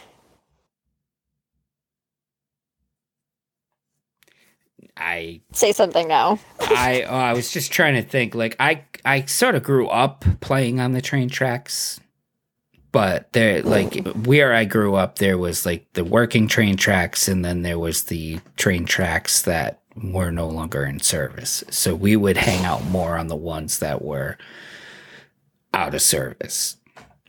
[4.97, 6.39] I Say something now.
[6.59, 8.35] I oh, I was just trying to think.
[8.35, 12.01] Like I I sort of grew up playing on the train tracks,
[12.91, 17.45] but there like where I grew up, there was like the working train tracks, and
[17.45, 21.63] then there was the train tracks that were no longer in service.
[21.69, 24.37] So we would hang out more on the ones that were
[25.73, 26.77] out of service,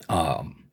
[0.08, 0.64] um,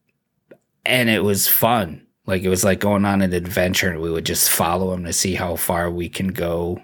[0.86, 2.06] and it was fun.
[2.26, 5.14] Like it was like going on an adventure, and we would just follow them to
[5.14, 6.82] see how far we can go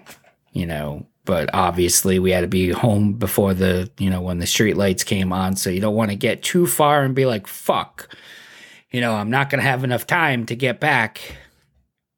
[0.56, 4.46] you know but obviously we had to be home before the you know when the
[4.46, 7.46] street lights came on so you don't want to get too far and be like
[7.46, 8.08] fuck
[8.90, 11.36] you know i'm not going to have enough time to get back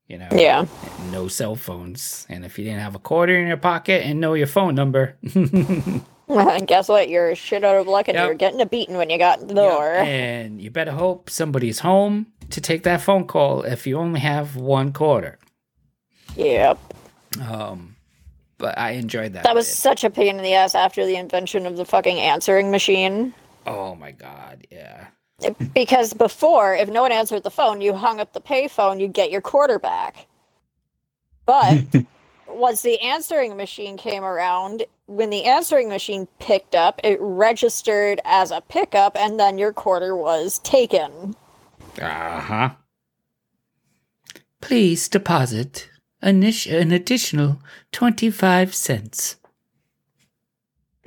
[0.09, 0.65] you know Yeah.
[1.13, 4.35] no cell phones and if you didn't have a quarter in your pocket and know
[4.35, 6.03] your phone number And
[6.67, 7.09] guess what?
[7.09, 8.25] You're shit out of luck and Yep.
[8.27, 9.95] you're getting a beating when you got in the door.
[9.97, 14.57] and you better hope somebody's home to take that phone call if you only have
[14.57, 15.39] one quarter
[16.37, 16.79] Yep.
[17.49, 17.97] um
[18.59, 19.75] but i enjoyed that That was bit.
[19.75, 23.33] such a pain in the ass after the invention of the fucking answering machine.
[23.67, 25.09] oh my god yeah
[25.73, 29.31] Because before, if no one answered the phone, you hung up the payphone, you'd get
[29.31, 30.27] your quarter back.
[31.47, 31.85] But
[32.49, 38.51] once the answering machine came around, when the answering machine picked up, it registered as
[38.51, 41.37] a pickup, and then your quarter was taken.
[42.01, 42.71] Uh huh.
[44.61, 45.89] Please deposit
[46.21, 47.63] an, an additional
[47.93, 49.37] 25 cents.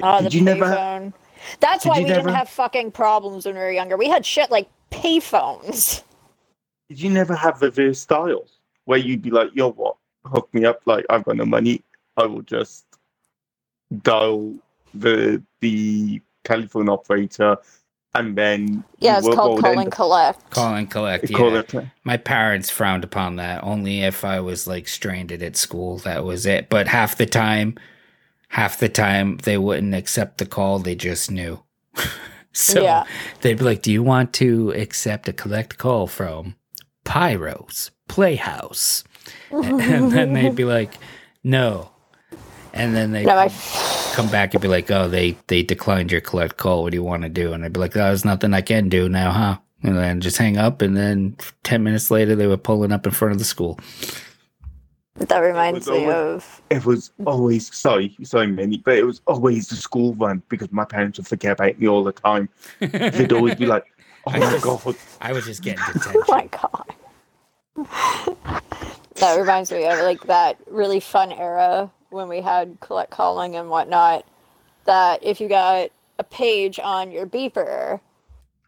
[0.01, 0.65] Oh, the Did you never?
[0.65, 1.13] payphone.
[1.60, 3.98] That's Did why we never- didn't have fucking problems when we were younger.
[3.98, 6.03] We had shit like payphones.
[6.90, 9.95] Did you never have reverse dials where you'd be like, "Yo, what?
[10.26, 10.82] Hook me up.
[10.86, 11.84] Like I've got no money.
[12.18, 12.86] I will just
[14.03, 14.53] dial
[14.94, 17.57] the the telephone operator,
[18.15, 20.49] and then Yeah, it's called will call and up- collect.
[20.49, 21.30] Call and collect.
[21.30, 21.38] Yeah.
[21.38, 21.73] Call it.
[22.03, 23.64] My parents frowned upon that.
[23.64, 26.68] Only if I was like stranded at school, that was it.
[26.69, 27.76] But half the time,
[28.52, 30.80] half the time they wouldn't accept the call.
[30.80, 31.64] They just knew.
[32.53, 33.03] so Yeah.
[33.41, 36.56] they'd be like, "Do you want to accept a collect call from
[37.03, 39.03] Pyro's Playhouse?"
[39.52, 40.94] and then they'd be like,
[41.44, 41.90] "No."
[42.73, 43.49] And then they No, I,
[44.14, 46.84] come back and be like, "Oh, they they declined your collect call.
[46.84, 48.88] What do you want to do?" And I'd be like, "Oh, "There's nothing I can
[48.90, 50.82] do now, huh?" And then just hang up.
[50.82, 53.78] And then ten minutes later, they were pulling up in front of the school.
[55.15, 59.67] That reminds me always- of It was always sorry, sorry, Minnie, but it was always
[59.67, 62.49] the school run because my parents would forget about me all the time.
[62.79, 63.85] They'd always be like,
[64.27, 66.23] "Oh I my just- god, I was just getting detention.
[66.27, 66.55] Oh detention.
[67.75, 68.38] my god.
[69.15, 73.69] that reminds me of like that really fun era when we had collect calling and
[73.69, 74.25] whatnot.
[74.85, 75.89] That if you got
[76.19, 77.99] a page on your beeper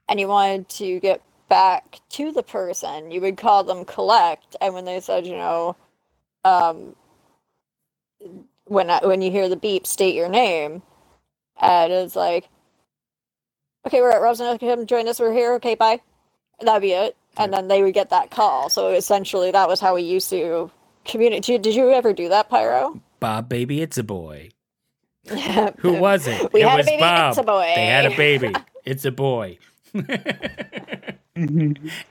[0.09, 4.73] and you wanted to get back to the person, you would call them collect, and
[4.73, 5.75] when they said, you know,
[6.43, 6.95] um,
[8.65, 10.81] when I, when you hear the beep, state your name,
[11.61, 12.47] and it's like,
[13.87, 16.01] okay, we're at Rosen, come join us, we're here, okay, bye.
[16.61, 17.15] That'd be it.
[17.37, 18.69] And then they would get that call.
[18.69, 20.69] So essentially, that was how we used to
[21.03, 21.63] communicate.
[21.63, 23.01] Did, you ever do that, Pyro?
[23.19, 24.49] Bob, baby, it's a boy.
[25.79, 26.53] Who was it?
[26.53, 27.31] We it had a was baby, Bob.
[27.31, 27.73] it's a boy.
[27.75, 28.53] They had a baby.
[28.85, 29.57] It's a boy.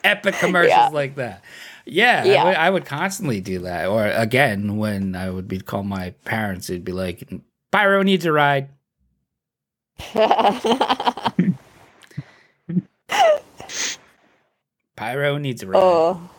[0.05, 0.89] Epic commercials Yeah.
[0.89, 1.43] like that.
[1.85, 2.43] Yeah, Yeah.
[2.43, 3.89] I, would, I would constantly do that.
[3.89, 7.29] Or again, when I would be call my parents, it'd be like,
[7.71, 8.69] "Pyro needs a ride."
[14.97, 15.81] Pyro needs a ride.
[15.83, 16.31] oh.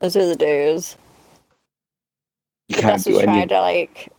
[0.00, 0.96] Those are the days.
[2.68, 4.12] you can't do was trying any." to like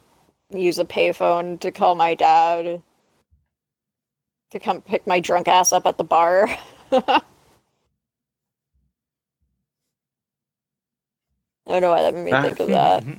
[0.50, 2.82] use a payphone to call my dad
[4.52, 6.50] to come pick my drunk ass up at the bar.
[11.68, 12.42] I don't know why that made me Ah.
[12.44, 13.04] think of that.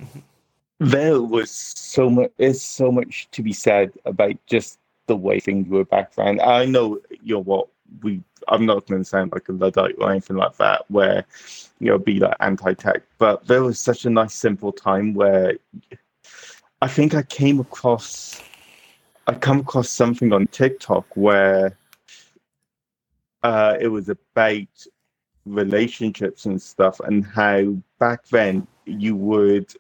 [0.81, 2.31] There was so much.
[2.37, 6.41] There's so much to be said about just the way things were back then.
[6.41, 7.67] I know you're what
[8.03, 8.23] we.
[8.47, 11.25] I'm not going to sound like a luddite or anything like that, where
[11.81, 13.03] you know be like anti-tech.
[13.19, 15.55] But there was such a nice, simple time where
[16.81, 18.41] I think I came across.
[19.27, 21.77] I come across something on TikTok where
[23.43, 24.69] uh, it was about
[25.45, 29.73] relationships and stuff, and how back then you would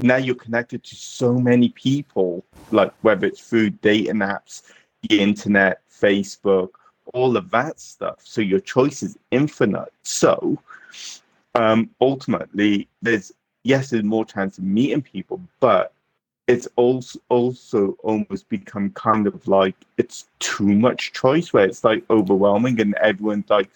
[0.00, 4.62] now you're connected to so many people, like whether it's through dating apps,
[5.08, 6.70] the internet, Facebook,
[7.12, 8.20] all of that stuff.
[8.24, 9.92] So your choice is infinite.
[10.02, 10.58] So
[11.54, 13.32] um, ultimately, there's
[13.62, 15.93] yes, there's more chance of meeting people, but
[16.46, 22.04] it's also also almost become kind of like it's too much choice where it's like
[22.10, 23.70] overwhelming and everyone's like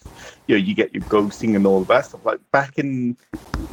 [0.47, 3.17] you know you get your ghosting and all of that stuff like back in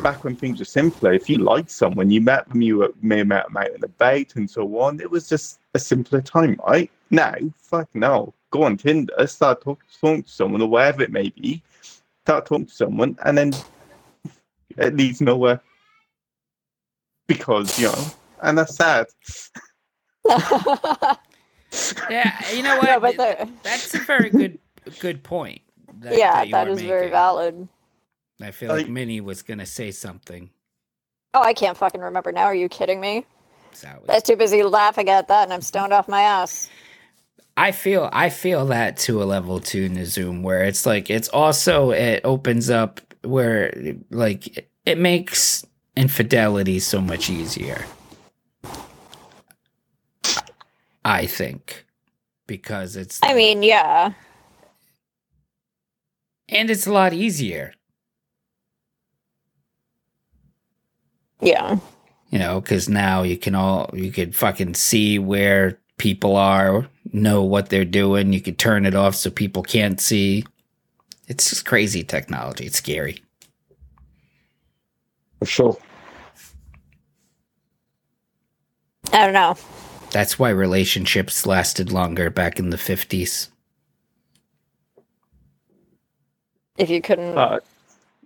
[0.01, 3.27] back when things were simpler if you liked someone you met them you may have
[3.27, 6.89] met them out and about and so on it was just a simpler time right?
[7.09, 8.33] Now fuck no.
[8.51, 11.61] Go on tinder start talking to someone or wherever it may be
[12.23, 13.51] start talking to someone and then
[14.77, 15.59] it leads nowhere
[17.27, 18.05] because you know
[18.43, 19.05] and that's sad
[22.09, 22.85] yeah, you know what?
[22.87, 24.59] No, but the- That's a very good
[24.99, 25.61] good point.
[25.99, 27.67] that- yeah, you that are is very valid.
[28.41, 30.49] I feel like Like- Minnie was gonna say something.
[31.33, 32.45] Oh, I can't fucking remember now.
[32.45, 33.25] Are you kidding me?
[33.73, 36.69] So I was too busy laughing at that and I'm stoned off my ass.
[37.57, 41.09] I feel I feel that to a level too in the Zoom where it's like
[41.09, 43.73] it's also it opens up where
[44.11, 45.65] like it, it makes
[45.97, 47.85] infidelity so much easier.
[51.05, 51.85] I think
[52.47, 54.13] because it's I mean, yeah.
[56.49, 57.73] and it's a lot easier.
[61.41, 61.77] Yeah.
[62.29, 67.43] you know because now you can all you could fucking see where people are know
[67.43, 70.43] what they're doing you could turn it off so people can't see
[71.27, 73.21] it's just crazy technology it's scary
[75.37, 75.77] for sure
[79.13, 79.55] I don't know.
[80.15, 83.49] That's why relationships lasted longer back in the 50s
[86.77, 87.59] If you couldn't uh,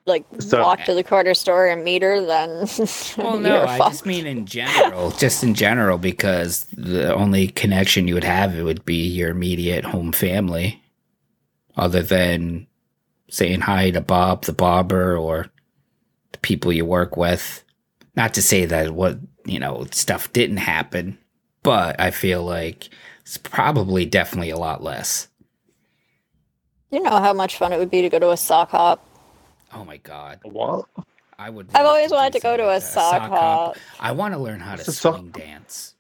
[0.06, 2.68] like so- walk to the corner store and meet her, then
[3.18, 3.92] well you're no i fucked.
[3.94, 8.62] just mean in general just in general because the only connection you would have it
[8.62, 10.80] would be your immediate home family
[11.76, 12.68] other than
[13.32, 15.48] saying hi to bob the barber or
[16.34, 17.64] the people you work with
[18.16, 21.18] not to say that what you know stuff didn't happen
[21.64, 22.90] but i feel like
[23.22, 25.28] it's probably definitely a lot less
[26.92, 29.06] You know how much fun it would be to go to a sock hop.
[29.74, 30.86] oh my god what
[31.38, 32.92] i would I've always do wanted to go to a like that.
[32.94, 33.78] sock hop.
[34.00, 35.96] i want to learn how What's to a sock- dance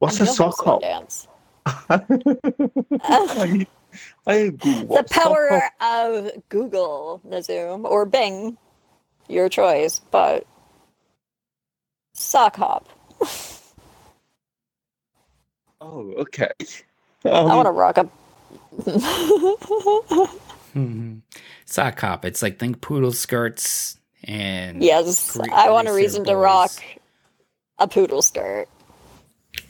[0.00, 1.26] what's I a know sock swing hop Dance.
[1.90, 3.66] I,
[4.26, 8.56] I Google the what sock power hop- of Google, the Zoom, or Bing,
[9.28, 10.46] your choice, but
[12.14, 12.88] sock hop.
[15.80, 16.50] oh okay
[17.24, 18.08] I um, want to rock a.
[20.74, 21.22] Mhm.
[21.66, 22.24] Sock hop.
[22.24, 26.70] It's like think poodle skirts, And Yes, Gre- I want a greaser reason to rock
[27.78, 28.68] a poodle skirt.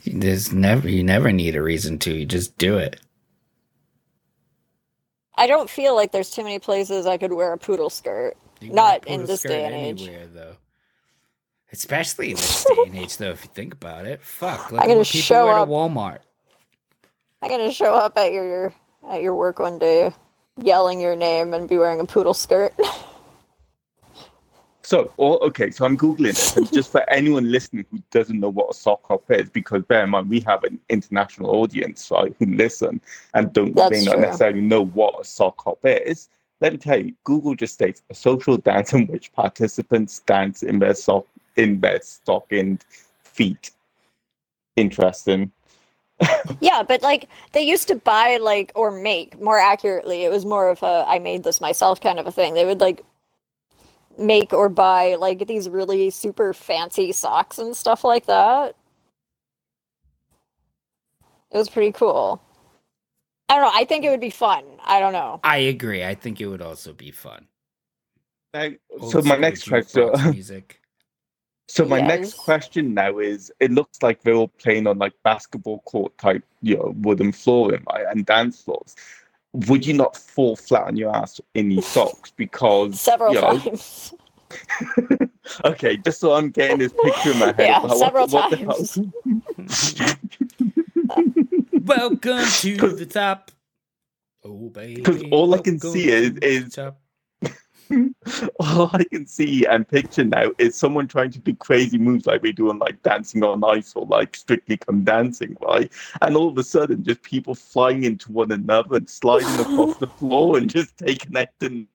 [0.06, 2.12] There's never you never need a reason to.
[2.14, 3.00] You just do it.
[5.36, 8.36] I don't feel like there's too many places I could wear a poodle skirt.
[8.60, 10.02] You can Not in this skirt day and age.
[10.02, 10.56] anywhere, though.
[11.72, 14.20] Especially in this day and age, though, if you think about it.
[14.22, 16.18] Fuck, look I'm gonna people show wear up- to Walmart.
[17.42, 18.72] I'm gonna show up at your
[19.08, 20.12] at your work one day,
[20.60, 22.74] yelling your name and be wearing a poodle skirt.
[24.82, 28.48] So, all, okay, so I'm googling it, and just for anyone listening who doesn't know
[28.48, 32.34] what a sock hop is, because bear in mind we have an international audience, right,
[32.40, 33.00] who listen
[33.34, 34.20] and don't That's may not true.
[34.22, 36.28] necessarily know what a sock hop is.
[36.60, 40.80] Let me tell you, Google just states a social dance in which participants dance in
[40.80, 41.24] their sock
[41.60, 42.84] in their stockinged
[43.22, 43.70] feet.
[44.76, 45.52] Interesting.
[46.60, 50.68] yeah, but like they used to buy like or make more accurately, it was more
[50.68, 52.54] of a I made this myself kind of a thing.
[52.54, 53.04] They would like
[54.18, 58.74] make or buy like these really super fancy socks and stuff like that.
[61.50, 62.40] It was pretty cool.
[63.48, 63.72] I don't know.
[63.74, 64.64] I think it would be fun.
[64.84, 65.40] I don't know.
[65.42, 66.04] I agree.
[66.04, 67.48] I think it would also be fun.
[68.54, 68.70] Now,
[69.00, 70.30] Old so my next track, question.
[70.32, 70.79] music.
[71.70, 72.08] So my Yes.
[72.08, 76.42] next question now is: It looks like they're all playing on like basketball court type,
[76.62, 78.96] you know, wooden flooring, right, and dance floors.
[79.52, 83.58] Would you not fall flat on your ass in your socks because Several you know,
[83.58, 84.14] times.
[85.64, 87.58] Okay, just so I'm getting this picture in my head.
[87.60, 88.94] Yeah, what- several what times.
[88.96, 90.16] hell-
[91.84, 93.50] Welcome to the top.
[94.44, 94.94] Oh baby.
[95.02, 96.99] Because all I can see is- is- top.
[98.60, 102.42] all I can see and picture now is someone trying to do crazy moves like
[102.42, 105.90] we do on like Dancing on Ice or like Strictly Come Dancing, right?
[106.22, 110.06] And all of a sudden, just people flying into one another and sliding across the
[110.18, 111.86] floor and just taking out the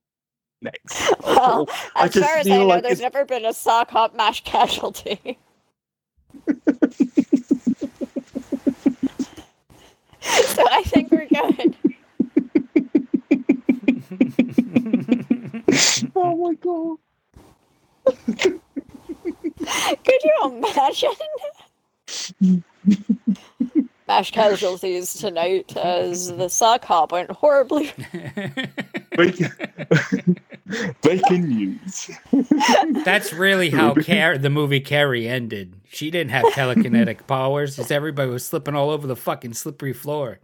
[0.62, 1.14] next.
[1.26, 3.92] Well, I as just far as I know, like there's it's- never been a sock
[3.92, 5.38] hop mash casualty.
[10.46, 11.76] so I think we're good.
[16.16, 16.98] oh my god!
[20.06, 21.12] Could you imagine?
[24.08, 27.92] Mash casualties tonight as the sock hop went horribly.
[29.16, 29.50] Breaking,
[31.02, 32.12] breaking news.
[33.04, 35.82] That's really how Car- the movie Carrie ended.
[35.90, 37.78] She didn't have telekinetic powers.
[37.78, 40.40] Just everybody was slipping all over the fucking slippery floor.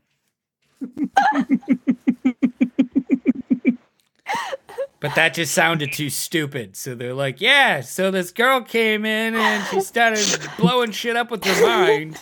[5.01, 6.77] But that just sounded too stupid.
[6.77, 10.25] So they're like, yeah, so this girl came in and she started
[10.57, 12.19] blowing shit up with her mind.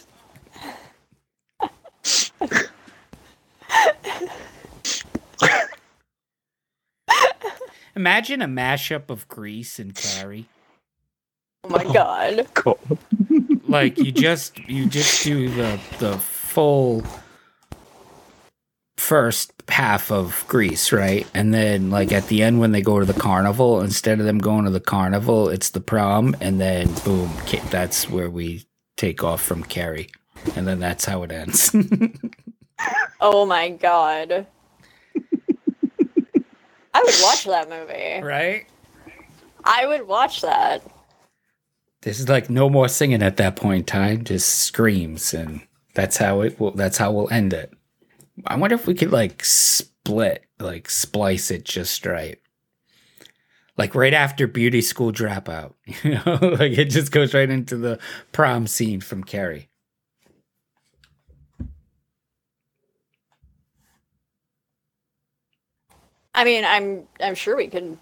[7.95, 10.47] Imagine a mashup of Grease and Carrie.
[11.65, 12.47] Oh my god.
[12.53, 12.77] God.
[13.67, 17.03] like you just you just do the the full
[18.99, 21.25] first half of Grease, right?
[21.33, 24.37] And then like at the end when they go to the carnival, instead of them
[24.39, 27.31] going to the carnival, it's the prom, and then boom,
[27.71, 28.65] that's where we
[28.97, 30.09] take off from Carrie,
[30.55, 31.73] and then that's how it ends.
[33.21, 34.47] Oh my god.
[36.93, 38.21] I would watch that movie.
[38.25, 38.65] right?
[39.65, 40.81] I would watch that.
[42.01, 45.61] This is like no more singing at that point in time, just screams, and
[45.93, 46.71] that's how it will.
[46.71, 47.73] That's how we'll end it.
[48.45, 52.39] I wonder if we could like split, like splice it just right,
[53.77, 55.73] like right after beauty school dropout.
[56.03, 57.99] You know, like it just goes right into the
[58.31, 59.69] prom scene from Carrie.
[66.33, 67.97] I mean, I'm I'm sure we could.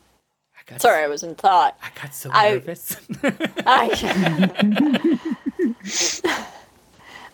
[0.55, 1.77] I got Sorry, I was in thought.
[1.81, 2.95] I got so I- nervous.
[3.65, 5.19] I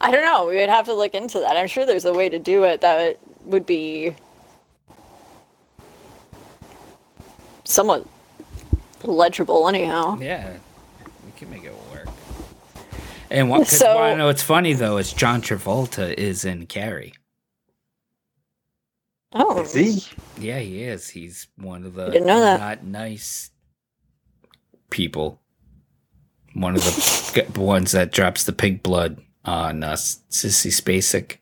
[0.04, 0.48] I don't know.
[0.48, 1.56] We would have to look into that.
[1.56, 4.14] I'm sure there's a way to do it that would be
[7.64, 8.06] somewhat
[9.04, 10.18] legible, anyhow.
[10.20, 10.58] yeah,
[11.26, 12.08] we can make it work.
[13.32, 13.60] And what?
[13.60, 17.14] Cause So- wanna know what's funny though is John Travolta is in Carrie.
[19.36, 20.04] Oh, See?
[20.38, 21.10] Yeah, he is.
[21.10, 22.60] He's one of the Didn't know that.
[22.60, 23.50] not nice
[24.92, 25.42] people.
[26.54, 31.38] One of the ones that drops the pig blood on uh, Sissy Spacek.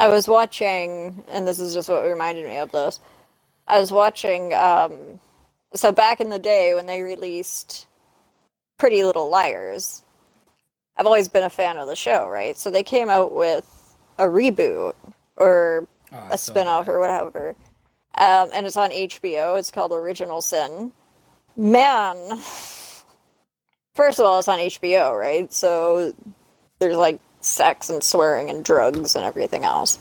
[0.00, 3.00] I was watching, and this is just what reminded me of this.
[3.68, 5.20] I was watching, um,
[5.74, 7.86] so back in the day when they released
[8.78, 10.02] Pretty Little Liars,
[10.96, 12.56] I've always been a fan of the show, right?
[12.58, 14.94] So they came out with a reboot
[15.36, 17.56] or Oh, a spin-off or whatever.
[18.16, 19.58] Um, and it's on HBO.
[19.58, 20.92] It's called Original Sin.
[21.56, 22.16] Man,
[23.94, 25.52] first of all, it's on HBO, right?
[25.52, 26.14] So
[26.78, 29.98] there's like sex and swearing and drugs and everything else.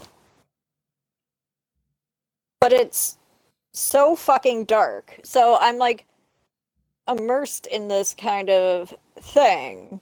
[2.60, 3.18] But it's
[3.74, 5.20] so fucking dark.
[5.24, 6.06] So I'm like
[7.08, 10.00] immersed in this kind of thing.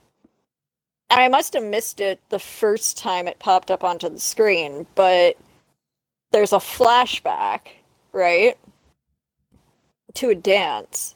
[1.09, 4.85] And I must have missed it the first time it popped up onto the screen,
[4.95, 5.35] but
[6.31, 7.61] there's a flashback,
[8.13, 8.57] right?
[10.15, 11.15] To a dance.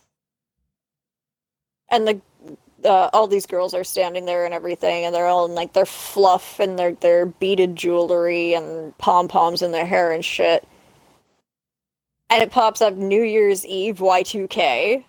[1.90, 2.22] And the
[2.84, 5.86] uh, all these girls are standing there and everything, and they're all in like their
[5.86, 10.68] fluff and their their beaded jewelry and pom poms in their hair and shit.
[12.30, 15.04] And it pops up New Year's Eve Y2K.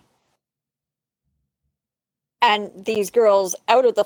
[2.42, 4.04] And these girls out of the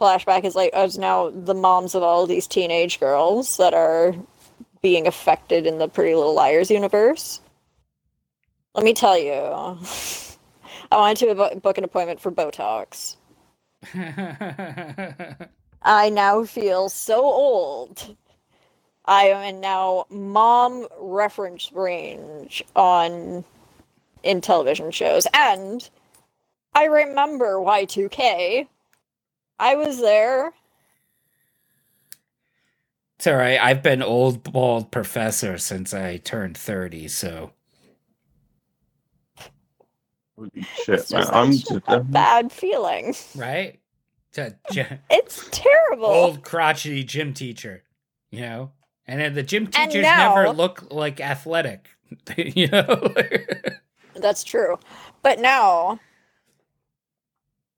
[0.00, 4.14] flashback is like as now the moms of all these teenage girls that are
[4.82, 7.40] being affected in the Pretty Little Liars universe.
[8.74, 9.32] Let me tell you,
[10.92, 13.16] I wanted to book an appointment for Botox.
[15.82, 18.16] I now feel so old.
[19.04, 23.44] I am in now mom reference range on
[24.22, 25.88] in television shows, and
[26.74, 28.66] I remember Y2K.
[29.58, 30.52] I was there.
[33.18, 33.60] It's all right.
[33.60, 37.52] I've been old bald professor since I turned thirty, so
[40.36, 40.50] Holy
[40.84, 41.22] shit, It's man.
[41.22, 43.14] just I'm just a bad feeling.
[43.36, 43.78] right.
[44.32, 46.06] To- j- It's terrible.
[46.06, 47.82] old crotchety gym teacher,
[48.30, 48.72] you know.
[49.06, 51.88] And then the gym teachers now- never look like athletic,
[52.36, 53.12] you know.
[54.14, 54.78] That's true.
[55.22, 55.98] But now,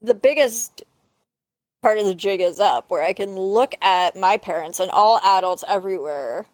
[0.03, 0.83] the biggest
[1.82, 5.20] part of the jig is up where I can look at my parents and all
[5.24, 6.47] adults everywhere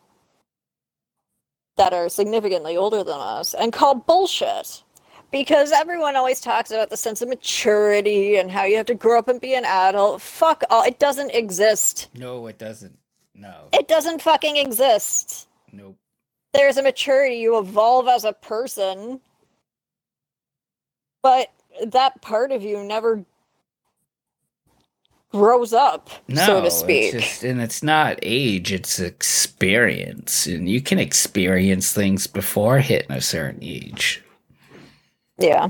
[1.77, 4.83] that are significantly older than us and call bullshit.
[5.33, 9.19] Because everyone always talks about the sense of maturity and how you have to grow
[9.19, 10.23] up and be an adult.
[10.23, 10.85] Fuck all.
[10.85, 12.09] It doesn't exist.
[12.15, 12.97] no, it doesn't.
[13.35, 15.49] No, It doesn't fucking exist.
[15.73, 15.97] nope.
[16.55, 19.21] there's a maturity you evolve as a person
[21.23, 21.53] but
[21.89, 23.23] that part of you never
[25.37, 30.69] grows up No, so to speak It's just, and it's not age; it's experience, and
[30.69, 34.25] you can experience things before hitting a certain age.
[35.39, 35.69] yeah.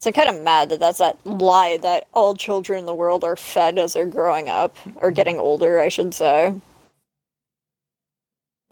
[0.00, 3.24] So i'm kind of mad that that's that lie that all children in the world
[3.24, 6.54] are fed as they're growing up or getting older i should say.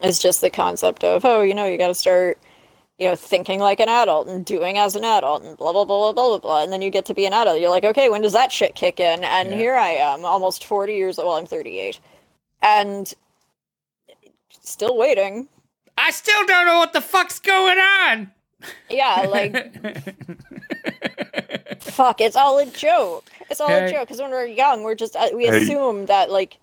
[0.01, 2.39] It's just the concept of oh you know you got to start
[2.97, 5.99] you know thinking like an adult and doing as an adult and blah blah blah
[5.99, 8.09] blah blah blah blah and then you get to be an adult you're like okay
[8.09, 9.57] when does that shit kick in and Yeah.
[9.57, 11.27] here i am almost 40 years old.
[11.27, 11.99] well i'm 38
[12.61, 13.13] and
[14.61, 15.47] still waiting
[15.97, 18.31] I still don't know what the fuck's going on.
[18.89, 19.53] yeah like
[21.81, 25.15] fuck it's all a joke it's all a joke because when we're young we're just
[25.15, 25.63] uh, we Hey.
[25.63, 26.57] assume that like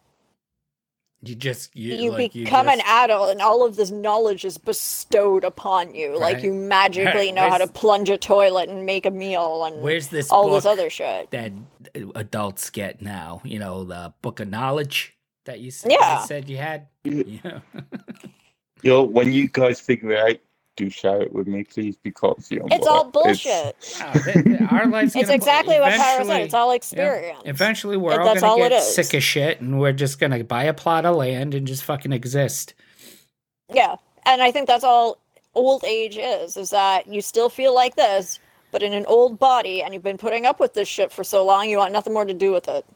[1.25, 4.59] you just you, you like, become you an adult and all of this knowledge is
[4.59, 7.35] bestowed upon you like you magically Right.
[7.35, 10.51] know how to Where's- plunge a toilet and make a meal and Where's this all
[10.51, 11.53] this other shit that
[12.17, 13.41] adults get now?
[13.45, 16.21] You know, the book of knowledge that you said, Yeah.
[16.21, 16.87] you, said you had.
[17.05, 17.23] Yeah.
[17.45, 17.61] Yeah.
[18.83, 20.37] Yo, when you guys figure it out,
[20.77, 23.77] do share it with me, please, because you know it's all bullshit.
[24.01, 26.41] No, th- th- our life's it's exactly what Tyra said.
[26.43, 28.95] it's all yeah, experience Eventually, we're And all that's gonna all it get is.
[28.95, 32.13] sick of shit, and we're just gonna buy a plot of land and just fucking
[32.13, 32.75] exist.
[33.73, 33.97] yeah
[34.27, 35.19] and i think that's all
[35.55, 38.39] old age is is that you still feel like this
[38.71, 41.45] but in an old body and you've been putting up with this shit for so
[41.45, 42.87] long you want nothing more to do with it.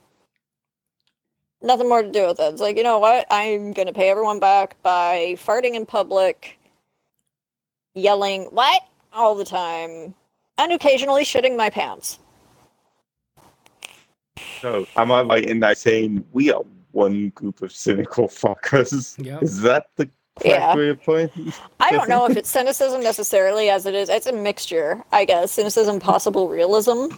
[1.62, 2.52] Nothing more to do with it.
[2.52, 3.26] It's like you know what?
[3.30, 6.55] I'm gonna pay everyone back by farting in public
[7.96, 8.82] yelling what
[9.12, 10.14] all the time
[10.58, 12.18] and occasionally shitting my pants
[14.60, 16.62] So, I'm I right in that saying we are
[16.92, 19.22] one group of cynical fuckers?
[19.24, 19.42] Yep.
[19.42, 20.06] Is that the
[20.40, 20.76] correct Yeah.
[20.76, 21.52] way of putting?
[21.80, 24.08] I don't know if it's cynicism necessarily as it is.
[24.08, 25.52] It's a mixture, I guess.
[25.52, 27.08] Cynicism, possible realism.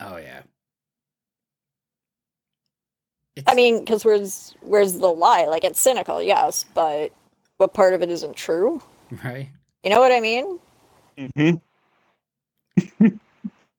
[0.00, 0.42] Oh yeah.
[3.46, 5.46] I mean, because where's where's the lie?
[5.46, 7.12] Like it's cynical, yes, but
[7.58, 8.82] what part of it isn't true?
[9.24, 9.48] right.
[9.84, 10.58] You know what I mean?
[11.18, 11.56] Mm-hmm.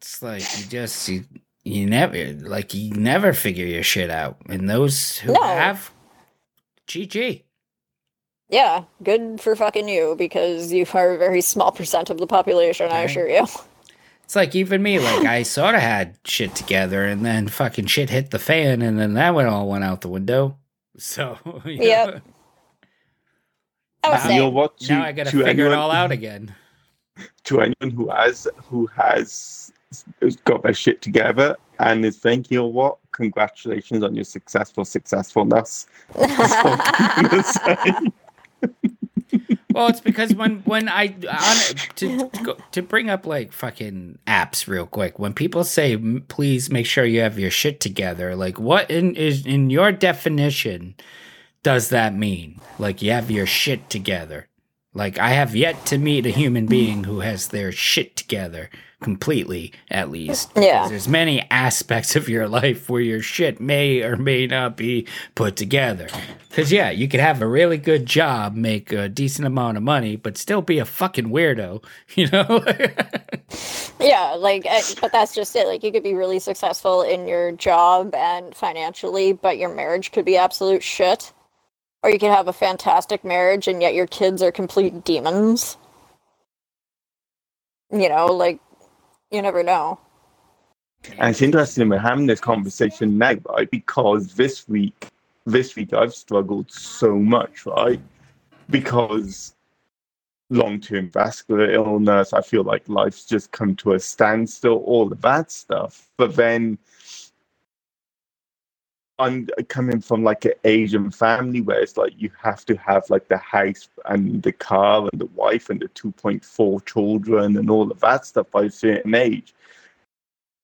[0.01, 1.25] It's like you just you,
[1.65, 5.43] you never like you never figure your shit out, and those who No.
[5.43, 5.91] have,
[6.87, 7.43] GG.
[8.49, 12.89] Yeah, good for fucking you because you are a very small percent of the population.
[12.89, 13.45] I assure you.
[14.23, 18.09] It's like even me, like I sort of had shit together, and then fucking shit
[18.09, 20.55] hit the fan, and then that went all went out the window.
[20.97, 22.05] So yeah.
[22.05, 22.23] Yep.
[24.03, 24.77] Know, I Now- You know what?
[24.79, 26.53] To, now I gotta to figure it all out again.
[27.45, 29.71] To anyone who has who has
[30.21, 32.97] has got their shit together and is thinking, you know what?
[33.11, 35.87] Congratulations on your successful successfulness.
[36.15, 37.93] That's all I'm gonna say.
[39.73, 44.17] Well, it's because when when I on, to to, go, to bring up like fucking
[44.25, 45.95] apps real quick, when people say
[46.27, 50.95] please make sure you have your shit together, like what in is in your definition
[51.63, 52.59] does that mean?
[52.77, 54.47] Like you have your shit together?
[54.93, 58.69] Like I have yet to meet a human being who has their shit together
[59.01, 60.51] completely, at least.
[60.59, 60.89] Yeah.
[60.89, 65.55] There's many aspects of your life where your shit may or may not be put
[65.55, 66.07] together.
[66.51, 70.17] Cause yeah, you could have a really good job, make a decent amount of money,
[70.17, 71.83] but still be a fucking weirdo,
[72.15, 72.63] you know?
[73.99, 75.65] yeah, like, eh, but that's just it.
[75.65, 80.25] Like, you could be really successful in your job and financially, but your marriage could
[80.25, 81.31] be absolute shit.
[82.01, 85.77] Or you could have a fantastic marriage and yet your kids are complete demons.
[87.91, 88.59] You know, like,
[89.31, 89.99] you never know.
[91.17, 93.69] And it's interesting we're having this conversation now, right?
[93.69, 95.07] Because this week,
[95.45, 97.99] this week I've struggled so much, right?
[98.69, 99.55] Because
[100.49, 105.51] long-term vascular illness, I feel like life's just come to a standstill, all of that
[105.51, 106.09] stuff.
[106.17, 106.77] But then
[109.19, 113.27] I'm coming from like an Asian family where it's like you have to have like
[113.27, 117.99] the house and the car and the wife and the 2.4 children and all of
[117.99, 119.53] that stuff by a certain age.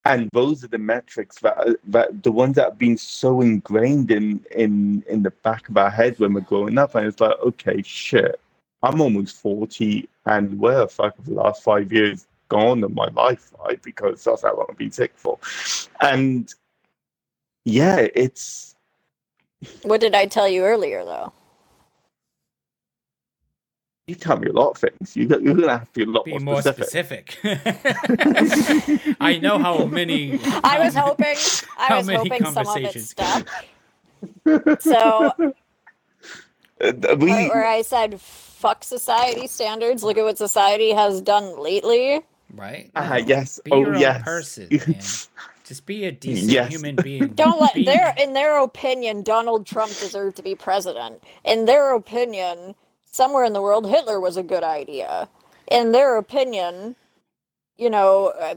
[0.05, 4.45] And those are the metrics that that the ones that have been so ingrained in
[4.51, 6.95] in in the back of our heads when we're growing up.
[6.95, 8.39] And it's like okay shit
[8.83, 13.07] i'm almost 40 and where the fuck have the last five years gone in my
[13.09, 13.81] life right?
[13.81, 15.39] Because that's how long i've been sick for.
[16.01, 16.53] And
[17.65, 18.75] yeah it's
[19.83, 21.33] What did I tell you earlier, though?
[24.07, 26.25] you tell me a lot of things you, you're gonna have to be a lot
[26.25, 27.39] be more more specific, specific.
[29.21, 30.39] I know how many.
[30.63, 33.09] I was hoping, I was hoping some of it conversations?
[33.09, 33.49] stuck.
[34.79, 35.33] So,
[36.81, 41.59] Uh, we, where, where I said, fuck society standards, look at what society has done
[41.61, 42.21] lately.
[42.53, 42.91] Right?
[42.95, 45.21] ah, yes Be oh your own yes person, man.
[45.65, 46.71] Just be a decent Yes.
[46.71, 47.29] human being.
[47.29, 51.23] Don't let Be- their in their opinion, Donald Trump deserved to be president.
[51.43, 52.75] In their opinion,
[53.11, 55.27] somewhere in the world, Hitler was a good idea.
[55.71, 56.95] In their opinion,
[57.77, 58.55] you know, uh,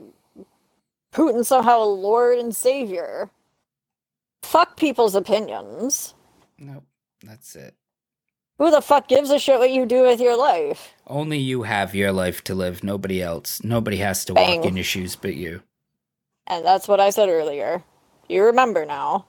[1.12, 3.30] Putin somehow a lord and savior.
[4.43, 6.14] Fuck people's opinions.
[6.59, 6.85] Nope.
[7.24, 7.74] That's it.
[8.59, 10.94] Who the fuck gives a shit what you do with your life?
[11.06, 12.85] Only you have your life to live.
[12.85, 13.62] Nobody else.
[13.64, 14.59] Nobody has to Bang.
[14.60, 15.62] walk in your shoes but you.
[16.49, 17.85] And that's what I said earlier.
[18.29, 19.27] You remember now.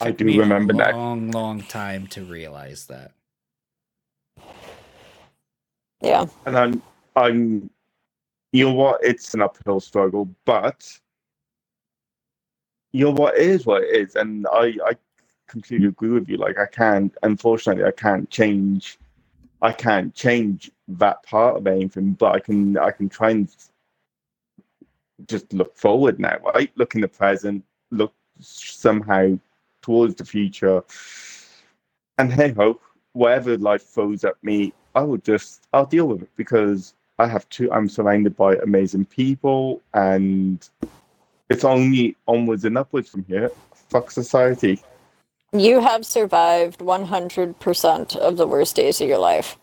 [0.00, 0.92] I do remember a that.
[0.92, 3.12] long, long time to realize that.
[6.02, 6.26] Yeah.
[6.46, 6.82] and I'm,
[7.16, 7.70] I'm,
[8.52, 9.04] you know what?
[9.04, 10.88] It's an uphill struggle, but
[12.92, 13.36] you know what?
[13.36, 14.94] It is what it is, and I, I
[15.48, 16.38] completely agree with you.
[16.38, 18.98] Like I can't, unfortunately, I can't change,
[19.62, 23.50] I can't change that part of anything, but I can, I can try and
[25.26, 26.70] just look forward now, right?
[26.76, 29.38] Look in the present, look somehow
[29.82, 30.82] towards the future,
[32.18, 32.80] and hey ho,
[33.12, 37.48] whatever life throws at me, I will just I'll deal with it because I have
[37.50, 37.72] to.
[37.72, 40.66] I'm surrounded by amazing people, and
[41.48, 43.50] it's only onwards and upwards from here.
[43.88, 44.82] Fuck society.
[45.52, 49.58] You have survived 100% of the worst days of your life.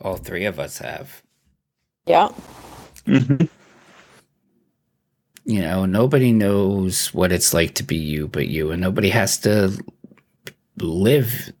[0.00, 1.22] All three of us have.
[2.04, 2.28] Yeah.
[3.06, 3.46] Mm-hmm.
[5.44, 9.38] You know, nobody knows what it's like to be you but you, and nobody has
[9.38, 9.78] to
[10.78, 11.52] live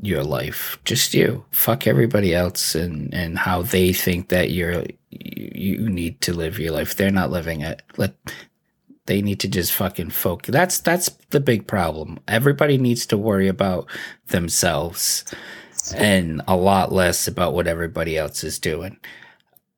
[0.00, 0.78] your life.
[0.84, 1.44] Just you.
[1.50, 6.58] Fuck everybody else and and how they think that you're you, you need to live
[6.58, 6.94] your life.
[6.94, 7.82] They're not living it.
[7.96, 8.14] Let
[9.06, 10.52] they need to just fucking focus.
[10.52, 12.20] That's that's the big problem.
[12.28, 13.86] Everybody needs to worry about
[14.28, 15.24] themselves
[15.94, 18.98] and a lot less about what everybody else is doing.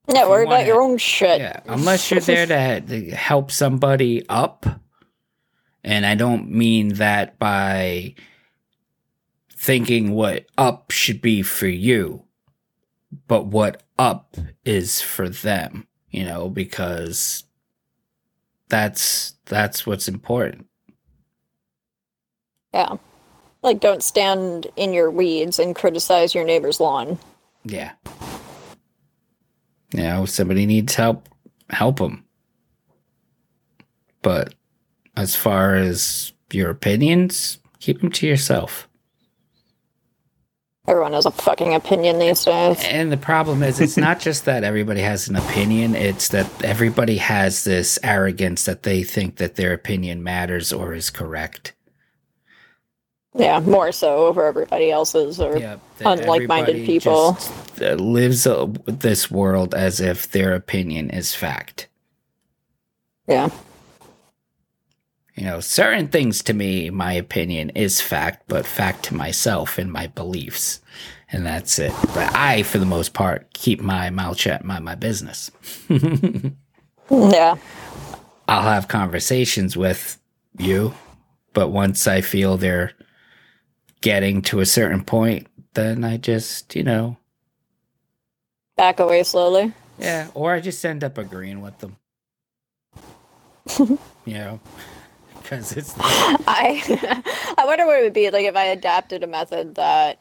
[0.08, 1.40] Yeah, you worry about your own shit.
[1.40, 4.66] Yeah, unless you're there to, to help somebody up,
[5.82, 8.14] and I don't mean that by
[9.52, 12.24] thinking what up should be for you,
[13.26, 15.86] but what up is for them.
[16.10, 17.44] You know, because
[18.68, 20.66] that's that's what's important.
[22.72, 22.96] Yeah.
[23.62, 27.18] Like, don't stand in your weeds and criticize your neighbor's lawn.
[27.64, 27.92] Yeah.
[29.92, 31.28] You know, somebody needs help,
[31.70, 32.24] help them.
[34.22, 34.54] But
[35.16, 38.88] as far as your opinions, keep them to yourself.
[40.88, 42.82] Everyone has a fucking opinion these days.
[42.84, 47.16] And the problem is, it's not just that everybody has an opinion, it's that everybody
[47.16, 51.74] has this arrogance that they think that their opinion matters or is correct.
[53.36, 57.34] Yeah, more so over everybody else's or Yeah, unlike-minded people.
[57.34, 61.88] just, uh, lives uh, this world as if their opinion is fact.
[63.28, 63.50] yeah.
[65.36, 69.92] You know, certain things to me, my opinion is fact, but fact to myself and
[69.92, 70.80] my beliefs.
[71.30, 71.92] And that's it.
[72.14, 75.50] But I, for the most part, keep my mouth shut mind my business.
[77.10, 77.56] Yeah.
[78.48, 80.18] I'll have conversations with
[80.58, 80.94] you,
[81.52, 82.92] but once I feel they're
[84.00, 87.16] getting to a certain point, then I just, you know,
[88.76, 89.72] Back away slowly.
[89.98, 91.96] yeah, or I just end up agreeing with them.
[94.24, 94.60] you know,
[95.42, 97.22] because it's I
[97.58, 100.20] I wonder what it would be like if I adapted a method that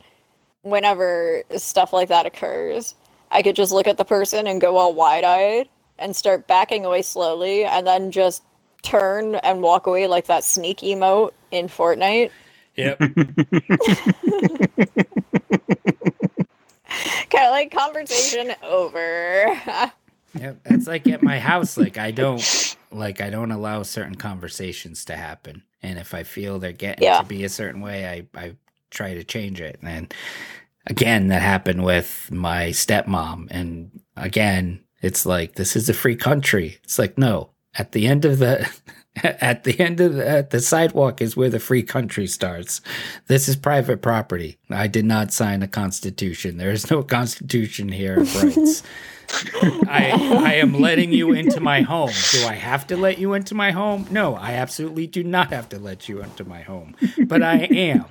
[0.62, 2.96] whenever stuff like that occurs,
[3.32, 5.68] I could just look at the person and go all wide eyed
[6.00, 8.42] and start backing away slowly and then just
[8.84, 12.32] turn and walk away like that sneak emote in Fortnite.
[12.76, 13.00] Yep.
[17.30, 19.62] Kind of like conversation over.
[20.38, 21.78] Yep, it's like at my house.
[21.78, 26.60] Like I don't like I don't allow certain conversations to happen, and if I feel
[26.60, 27.20] they're getting Yeah.
[27.20, 28.56] to be a certain way, I I
[28.92, 29.80] try to change it.
[29.82, 30.14] And
[30.88, 36.80] again, that happened with my stepmom, and again, it's like this is a free country.
[36.84, 38.70] It's like no, at the end of the
[39.24, 42.82] at the end of the, at the sidewalk is where the free country starts.
[43.28, 44.58] This is private property.
[44.70, 46.58] I did not sign a constitution.
[46.58, 48.84] There is no constitution here of rights.
[49.88, 50.12] I
[50.46, 52.12] I am letting you into my home.
[52.32, 54.06] Do I have to let you into my home?
[54.12, 56.96] No, I absolutely do not have to let you into my home.
[57.26, 58.06] But I am,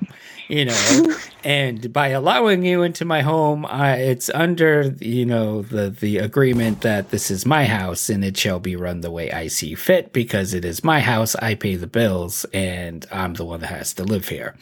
[0.49, 1.17] you know.
[1.43, 6.81] And by allowing you into my home, I, it's under you know the the agreement
[6.83, 10.13] that this is my house and it shall be run the way I see fit
[10.13, 11.35] because it is my house.
[11.37, 14.57] I pay the bills and I'm the one that has to live here.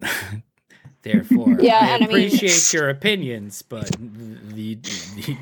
[1.02, 4.78] Therefore, Yeah, I and I mean- appreciate your opinions, but you,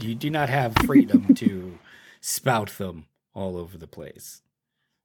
[0.00, 1.78] you do not have freedom to
[2.20, 4.42] spout them all over the place.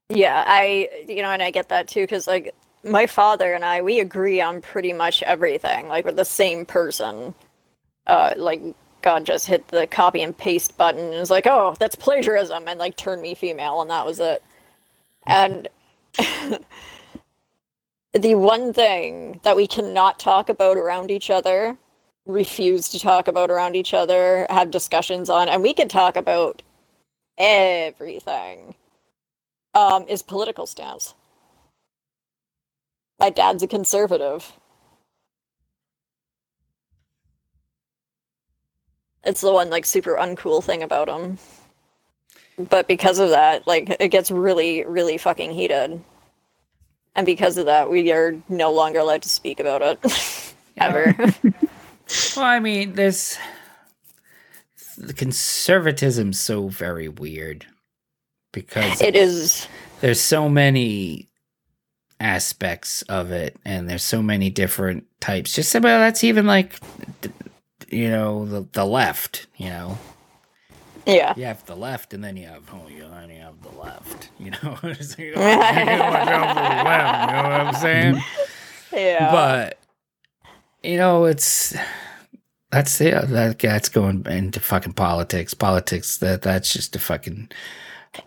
[0.09, 2.53] Yeah, I you know, and I get that too because like
[2.83, 5.87] my father and I we agree on pretty much everything.
[5.87, 7.33] Like we're the same person.
[8.07, 8.61] Uh, like
[9.01, 12.79] God just hit the copy and paste button and was like, "Oh, that's plagiarism," and
[12.79, 14.43] like turned me female, and that was it.
[15.27, 15.67] And
[18.13, 21.77] the one thing that we cannot talk about around each other,
[22.25, 26.61] refuse to talk about around each other, have discussions on, and we can talk about
[27.37, 28.75] everything
[29.75, 31.15] um, is political stance.
[33.19, 34.53] My dad's a conservative.
[39.23, 41.37] It's the one like super uncool thing about him.
[42.57, 46.01] But because of that, like it gets really, really fucking heated.
[47.15, 50.53] And because of that, we are no longer allowed to speak about it.
[50.77, 51.15] Ever.
[52.35, 53.37] Well, I mean, there's
[54.97, 57.67] the conservatism's so very weird
[58.51, 59.67] because it is
[60.01, 61.28] there's so many
[62.19, 65.53] aspects of it and there's so many different types.
[65.53, 66.79] Just about that's even like
[67.89, 69.97] you know the, the left you know?
[71.05, 71.33] Yeah.
[71.35, 74.77] you have the left and then you have oh you have the left you know?
[75.17, 78.23] You don't watch out for the left, you know what i'm saying?
[78.93, 79.31] Yeah.
[79.31, 79.77] but
[80.83, 81.75] you know it's
[82.71, 85.53] that's yeah that that's going into fucking politics.
[85.53, 87.49] Politics that that's just a fucking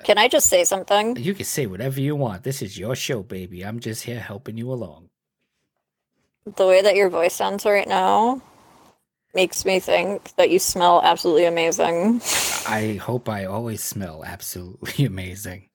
[0.04, 1.16] Can I just say something?
[1.16, 4.56] you can say whatever you want this is your show baby i'm just here helping
[4.56, 5.08] you along
[6.56, 8.40] The way that your voice sounds right now
[9.34, 12.20] makes me think that you smell absolutely amazing.
[12.68, 15.68] i hope i always smell absolutely amazing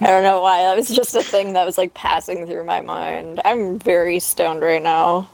[0.00, 0.62] I don't know why.
[0.62, 3.40] That was just a thing that was like passing through my mind.
[3.44, 5.28] I'm very stoned right now.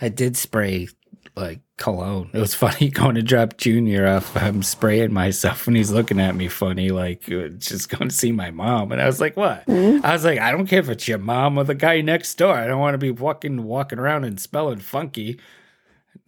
[0.00, 0.88] i did spray
[1.36, 2.30] like cologne.
[2.32, 6.34] It was funny going to drop junior off i'm spraying myself and he's looking at
[6.34, 8.92] me funny like uh, just going to see my mom.
[8.92, 9.66] And i was like what?
[10.02, 12.54] I was like, I don't care if it's your mom or the guy next door.
[12.54, 15.38] I don't want to be walking walking around and smelling funky.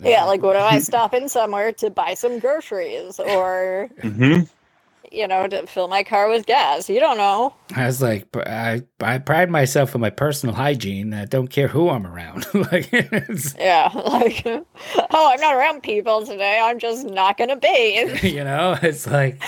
[0.03, 4.43] Yeah, like what if I stop in somewhere to buy some groceries or hmm
[5.13, 6.89] you know, to fill my car with gas.
[6.89, 7.55] You don't know.
[7.75, 11.15] I was like, I I pride myself on my personal hygiene.
[11.15, 12.47] I don't care who I'm around.
[12.55, 12.91] like,
[13.59, 14.65] Yeah, like, oh,
[15.33, 16.61] I'm not around people today.
[16.63, 18.23] I'm just not gonna bathe.
[18.25, 19.43] you know, it's like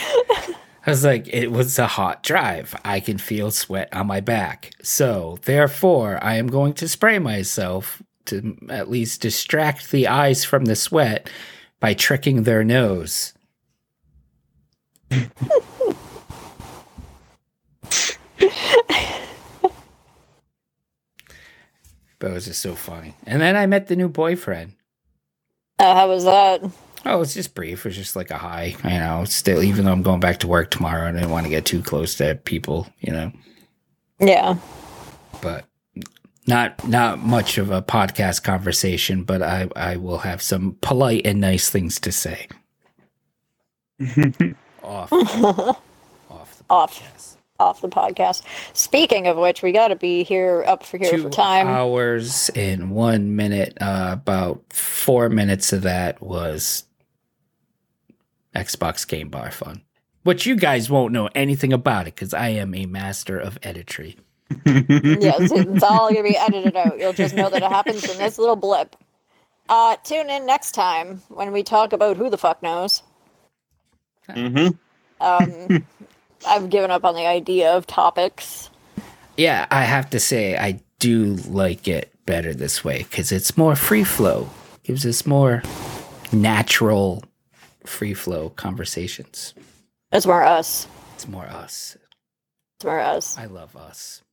[0.86, 2.74] I was like, it was a hot drive.
[2.85, 4.73] I can feel sweat on my back.
[4.82, 10.66] So, therefore, I am going to spray myself to at least distract the eyes from
[10.66, 11.31] the sweat
[11.81, 13.32] by tricking their nose.
[22.19, 23.15] But it was just so funny.
[23.27, 24.73] And then I met the new boyfriend.
[25.78, 26.62] Uh, how was that?
[27.05, 27.81] Oh, it's just brief.
[27.81, 29.24] It was just like a high, you know.
[29.27, 31.82] Still, even though I'm going back to work tomorrow, I didn't want to get too
[31.82, 33.31] close to people, you know.
[34.20, 34.57] Yeah.
[35.43, 35.66] But
[36.47, 39.24] not not much of a podcast conversation.
[39.24, 42.49] But I I will have some polite and nice things to say
[44.85, 45.12] off
[46.31, 47.01] off the Off.
[47.01, 47.36] podcast.
[47.61, 48.43] Off the podcast.
[48.73, 51.69] Speaking of which, we got to be here up for here Two for time.
[51.69, 53.78] hours and one minute.
[53.81, 56.82] Uh, about four minutes of that was
[58.56, 59.82] Xbox Game Bar fun,
[60.24, 64.16] which you guys won't know anything about it because I am a master of editry.
[64.66, 66.98] yes, it's all gonna be edited out.
[66.98, 68.97] You'll just know that it happens in this little blip.
[69.69, 73.02] Uh, tune in next time when we talk about who the fuck knows.
[74.32, 74.68] Hmm
[75.20, 75.86] Um,
[76.46, 78.70] I've given up on the idea of topics.
[79.36, 83.76] Yeah, I have to say I do like it better this way because it's more
[83.76, 84.48] free flow.
[84.84, 85.62] Gives us more
[86.32, 87.24] natural
[87.84, 89.55] free flow conversations.
[90.12, 90.86] It's more us.
[91.14, 91.96] It's more us.
[92.76, 93.38] It's more us.
[93.38, 94.23] I love us.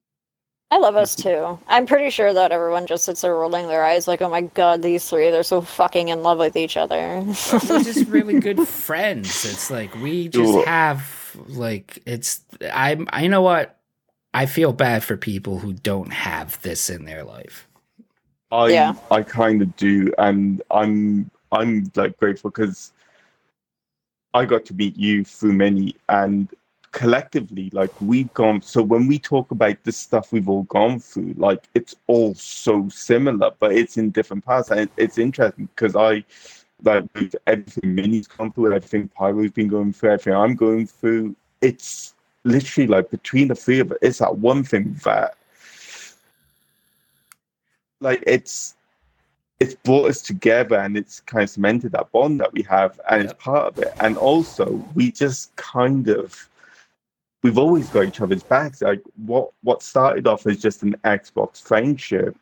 [0.71, 1.59] I love us too.
[1.67, 4.81] I'm pretty sure that everyone just sits there rolling their eyes like, oh my god,
[4.81, 7.25] these three, they're so fucking in love with each other.
[7.69, 9.45] We're just really good friends.
[9.45, 13.79] It's like we just have like it's I I know what
[14.33, 17.67] I feel bad for people who don't have this in their life.
[18.51, 18.95] I Yeah.
[19.11, 22.93] I kind of do, and I'm I'm like grateful because
[24.33, 26.47] I got to meet you through Minnie, and
[26.91, 28.61] collectively, like we've gone.
[28.61, 32.87] So when we talk about the stuff we've all gone through, like it's all so
[32.89, 36.23] similar, but it's in different paths, and it, it's interesting because I
[36.83, 41.35] like with everything Minnie's gone through, everything Pyro's been going through, everything I'm going through.
[41.61, 45.35] It's literally like between the three of us, it's that one thing that
[47.99, 48.75] like it's
[49.59, 53.21] it's brought us together and it's kind of cemented that bond that we have and
[53.23, 53.31] Yep.
[53.31, 56.49] it's part of it and also we just kind of
[57.43, 61.61] we've always got each other's backs like what what started off as just an xbox
[61.61, 62.35] friendship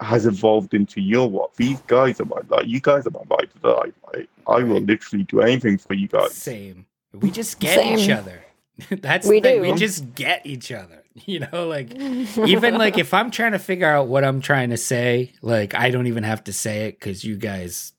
[0.00, 3.22] has evolved into you know what these guys are my like you guys are my
[3.30, 6.86] ride or die like i will literally do anything for you guys Same.
[7.12, 8.44] We just get each other.
[8.90, 9.62] That's We the thing.
[9.62, 9.70] do.
[9.70, 11.00] We just get each other.
[11.26, 11.94] You know, like
[12.44, 15.90] even like if I'm trying to figure out what I'm trying to say, like I
[15.90, 17.92] don't even have to say it because you guys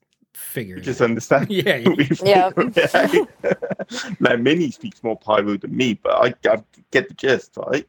[0.56, 2.50] figure you just understand Yeah, you- Yeah.
[2.50, 3.30] figure it out.
[4.26, 6.58] like Minnie speaks more pyro than me, but I, I
[6.92, 7.88] get the gist, right?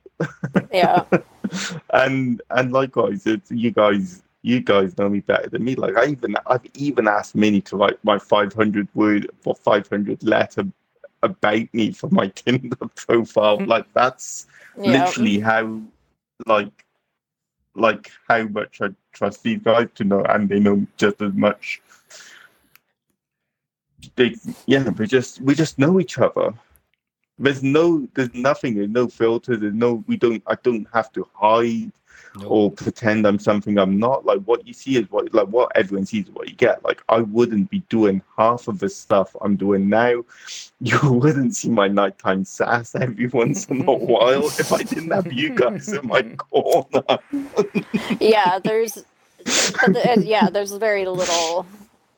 [0.73, 1.05] yeah.
[1.91, 4.23] and and likewise, it's you guys.
[4.43, 5.75] You guys know me better than me.
[5.75, 10.65] Like I even I've even asked Minnie to write my 500 word or 500 letter
[11.25, 13.59] about me for my Tinder profile.
[13.59, 13.67] Mm.
[13.67, 14.47] Like that's
[14.81, 14.93] Yeah.
[15.05, 15.81] literally how
[16.47, 16.85] like
[17.75, 21.83] like how much I trust these guys to know, and they know just as much.
[24.15, 26.55] They yeah, we just we just know each other.
[27.39, 31.27] There's no there's nothing, there's no filter, there's no we don't I don't have to
[31.35, 31.93] hide
[32.39, 32.51] Nope.
[32.51, 34.27] or pretend I'm something I'm not.
[34.27, 36.85] Like what you see is what like what everyone sees is what you get.
[36.85, 40.23] Like I wouldn't be doing half of the stuff I'm doing now.
[40.79, 45.33] You wouldn't see my nighttime sass every once in a while if I didn't have
[45.33, 47.03] you guys in my corner.
[48.21, 51.65] yeah, there's uh, uh, yeah, there's very little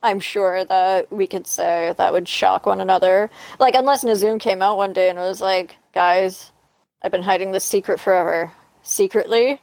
[0.03, 3.31] I'm sure that we could say that would shock one another.
[3.59, 6.53] Like unless Nazoom came out one day and was like, "Guys,
[7.03, 8.53] I've been hiding this secret forever.
[8.83, 9.61] Secretly,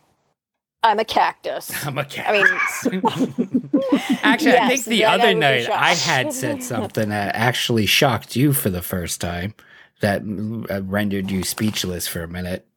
[0.83, 2.85] I'm a cactus." I'm a cactus.
[2.85, 3.71] I mean,
[4.23, 8.35] actually, I think the then I other night I had said something that actually shocked
[8.35, 9.53] you for the first time,
[10.01, 10.21] that
[10.69, 12.67] uh, rendered you speechless for a minute.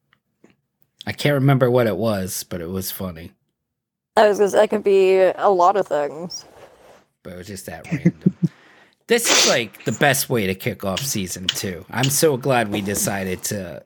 [1.07, 3.33] I can't remember what it was, but it was funny.
[4.17, 6.45] I was gonna say, that could be a lot of things.
[7.23, 8.37] But it was just that random.
[9.07, 11.85] this is like the best way to kick off season two.
[11.91, 13.85] I'm so glad we decided to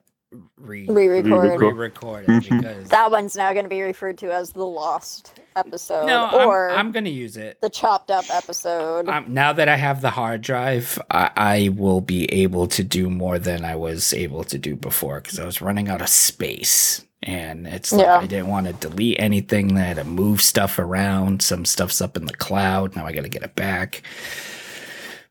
[0.57, 1.25] re Re-record.
[1.31, 1.61] Re-record.
[1.61, 6.07] re-record it because That one's now going to be referred to as the Lost episode
[6.07, 7.61] No, or I'm, I'm gonna use it.
[7.61, 9.07] the chopped up episode.
[9.07, 13.09] Um, now that I have the hard drive, I, I will be able to do
[13.11, 17.05] more than I was able to do before because I was running out of space.
[17.23, 18.17] And it's like Yeah.
[18.17, 19.77] I didn't want to delete anything.
[19.77, 21.41] I had to move stuff around.
[21.41, 22.95] Some stuff's up in the cloud.
[22.95, 24.03] Now I got to get it back.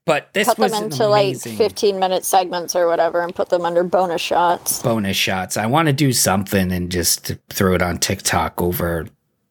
[0.04, 3.64] But this Cut was them into like 15 minute segments or whatever and put them
[3.64, 4.82] under bonus shots.
[4.82, 5.56] bonus shots.
[5.56, 9.06] I want to do something and just throw it on TikTok over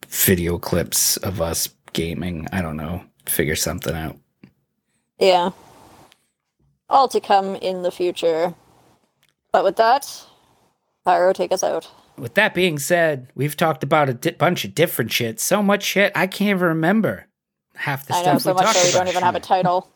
[0.09, 2.47] video clips of us gaming.
[2.51, 3.03] I don't know.
[3.27, 4.17] Figure something out.
[5.19, 5.51] Yeah.
[6.89, 8.53] All to come in the future.
[9.53, 10.25] But with that,
[11.05, 11.89] Pyro, take us out.
[12.17, 15.39] With that being said, we've talked about a di- bunch of different shit.
[15.39, 17.27] So much shit I can't even remember
[17.75, 19.91] half the I stuff know so we much so we don't even have a title.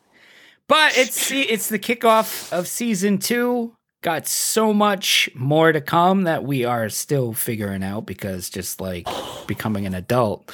[0.68, 3.74] But it's it's the kickoff of season two.
[4.02, 9.08] Got so much more to come that we are still figuring out because just like
[9.46, 10.52] becoming an adult,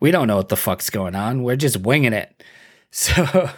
[0.00, 1.42] we don't know what the fuck's going on.
[1.42, 2.42] We're just winging it.
[2.92, 3.50] So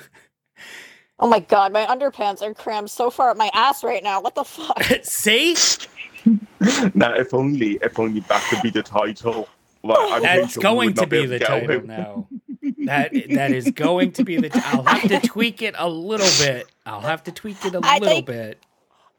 [1.21, 4.21] Oh my god, my underpants are crammed so far up my ass right now.
[4.21, 4.81] What the fuck?
[5.03, 5.57] see,
[6.95, 9.49] Now, if only, if only that could be the title.
[9.83, 12.27] Like, I'm that's sure going to not be the title with- now.
[12.85, 14.49] That that is going to be the.
[14.51, 16.67] T- I'll have to tweak it a little bit.
[16.87, 18.63] I'll have to tweak it a I little think- bit.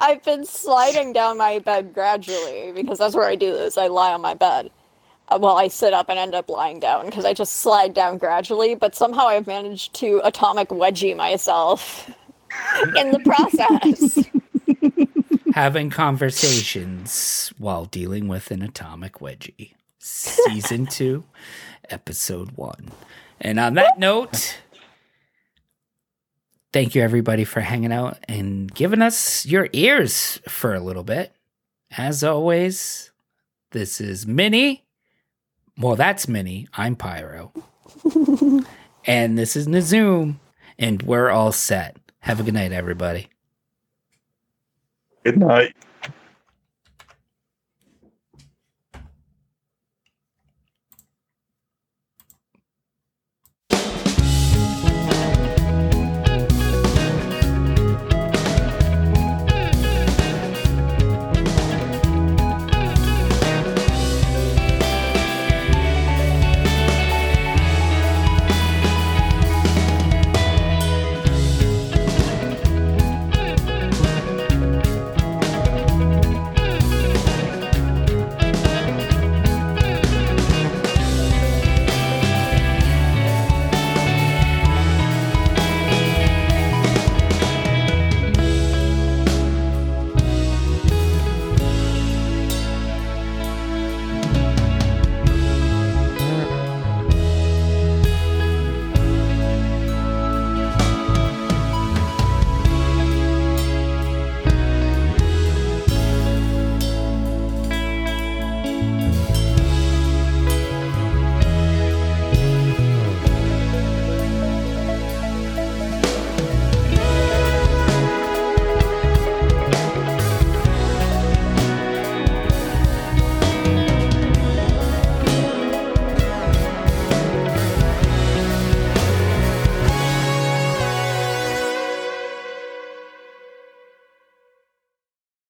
[0.02, 3.78] I've been sliding down my bed gradually because that's where I do this.
[3.78, 4.72] I lie on my bed.
[5.30, 8.18] Uh, Well, I sit up and end up lying down because I just slide down
[8.18, 12.10] gradually, but somehow I've managed to atomic wedgie myself
[12.96, 14.18] in the process.
[15.60, 19.74] having conversations while dealing with an atomic wedgie.
[19.98, 21.26] Season two,
[21.90, 22.88] episode one.
[23.42, 24.58] And on that note,
[26.72, 31.34] thank you everybody for hanging out and giving us your ears for a little bit.
[31.98, 33.12] As always,
[33.72, 34.86] this is Minnie.
[35.78, 36.70] Well, that's Minnie.
[36.74, 37.52] I'm Pyro.
[39.06, 40.38] and this is Nazoom.
[40.78, 41.98] And we're all set.
[42.20, 43.28] Have a good night, everybody.
[45.30, 45.76] Good night.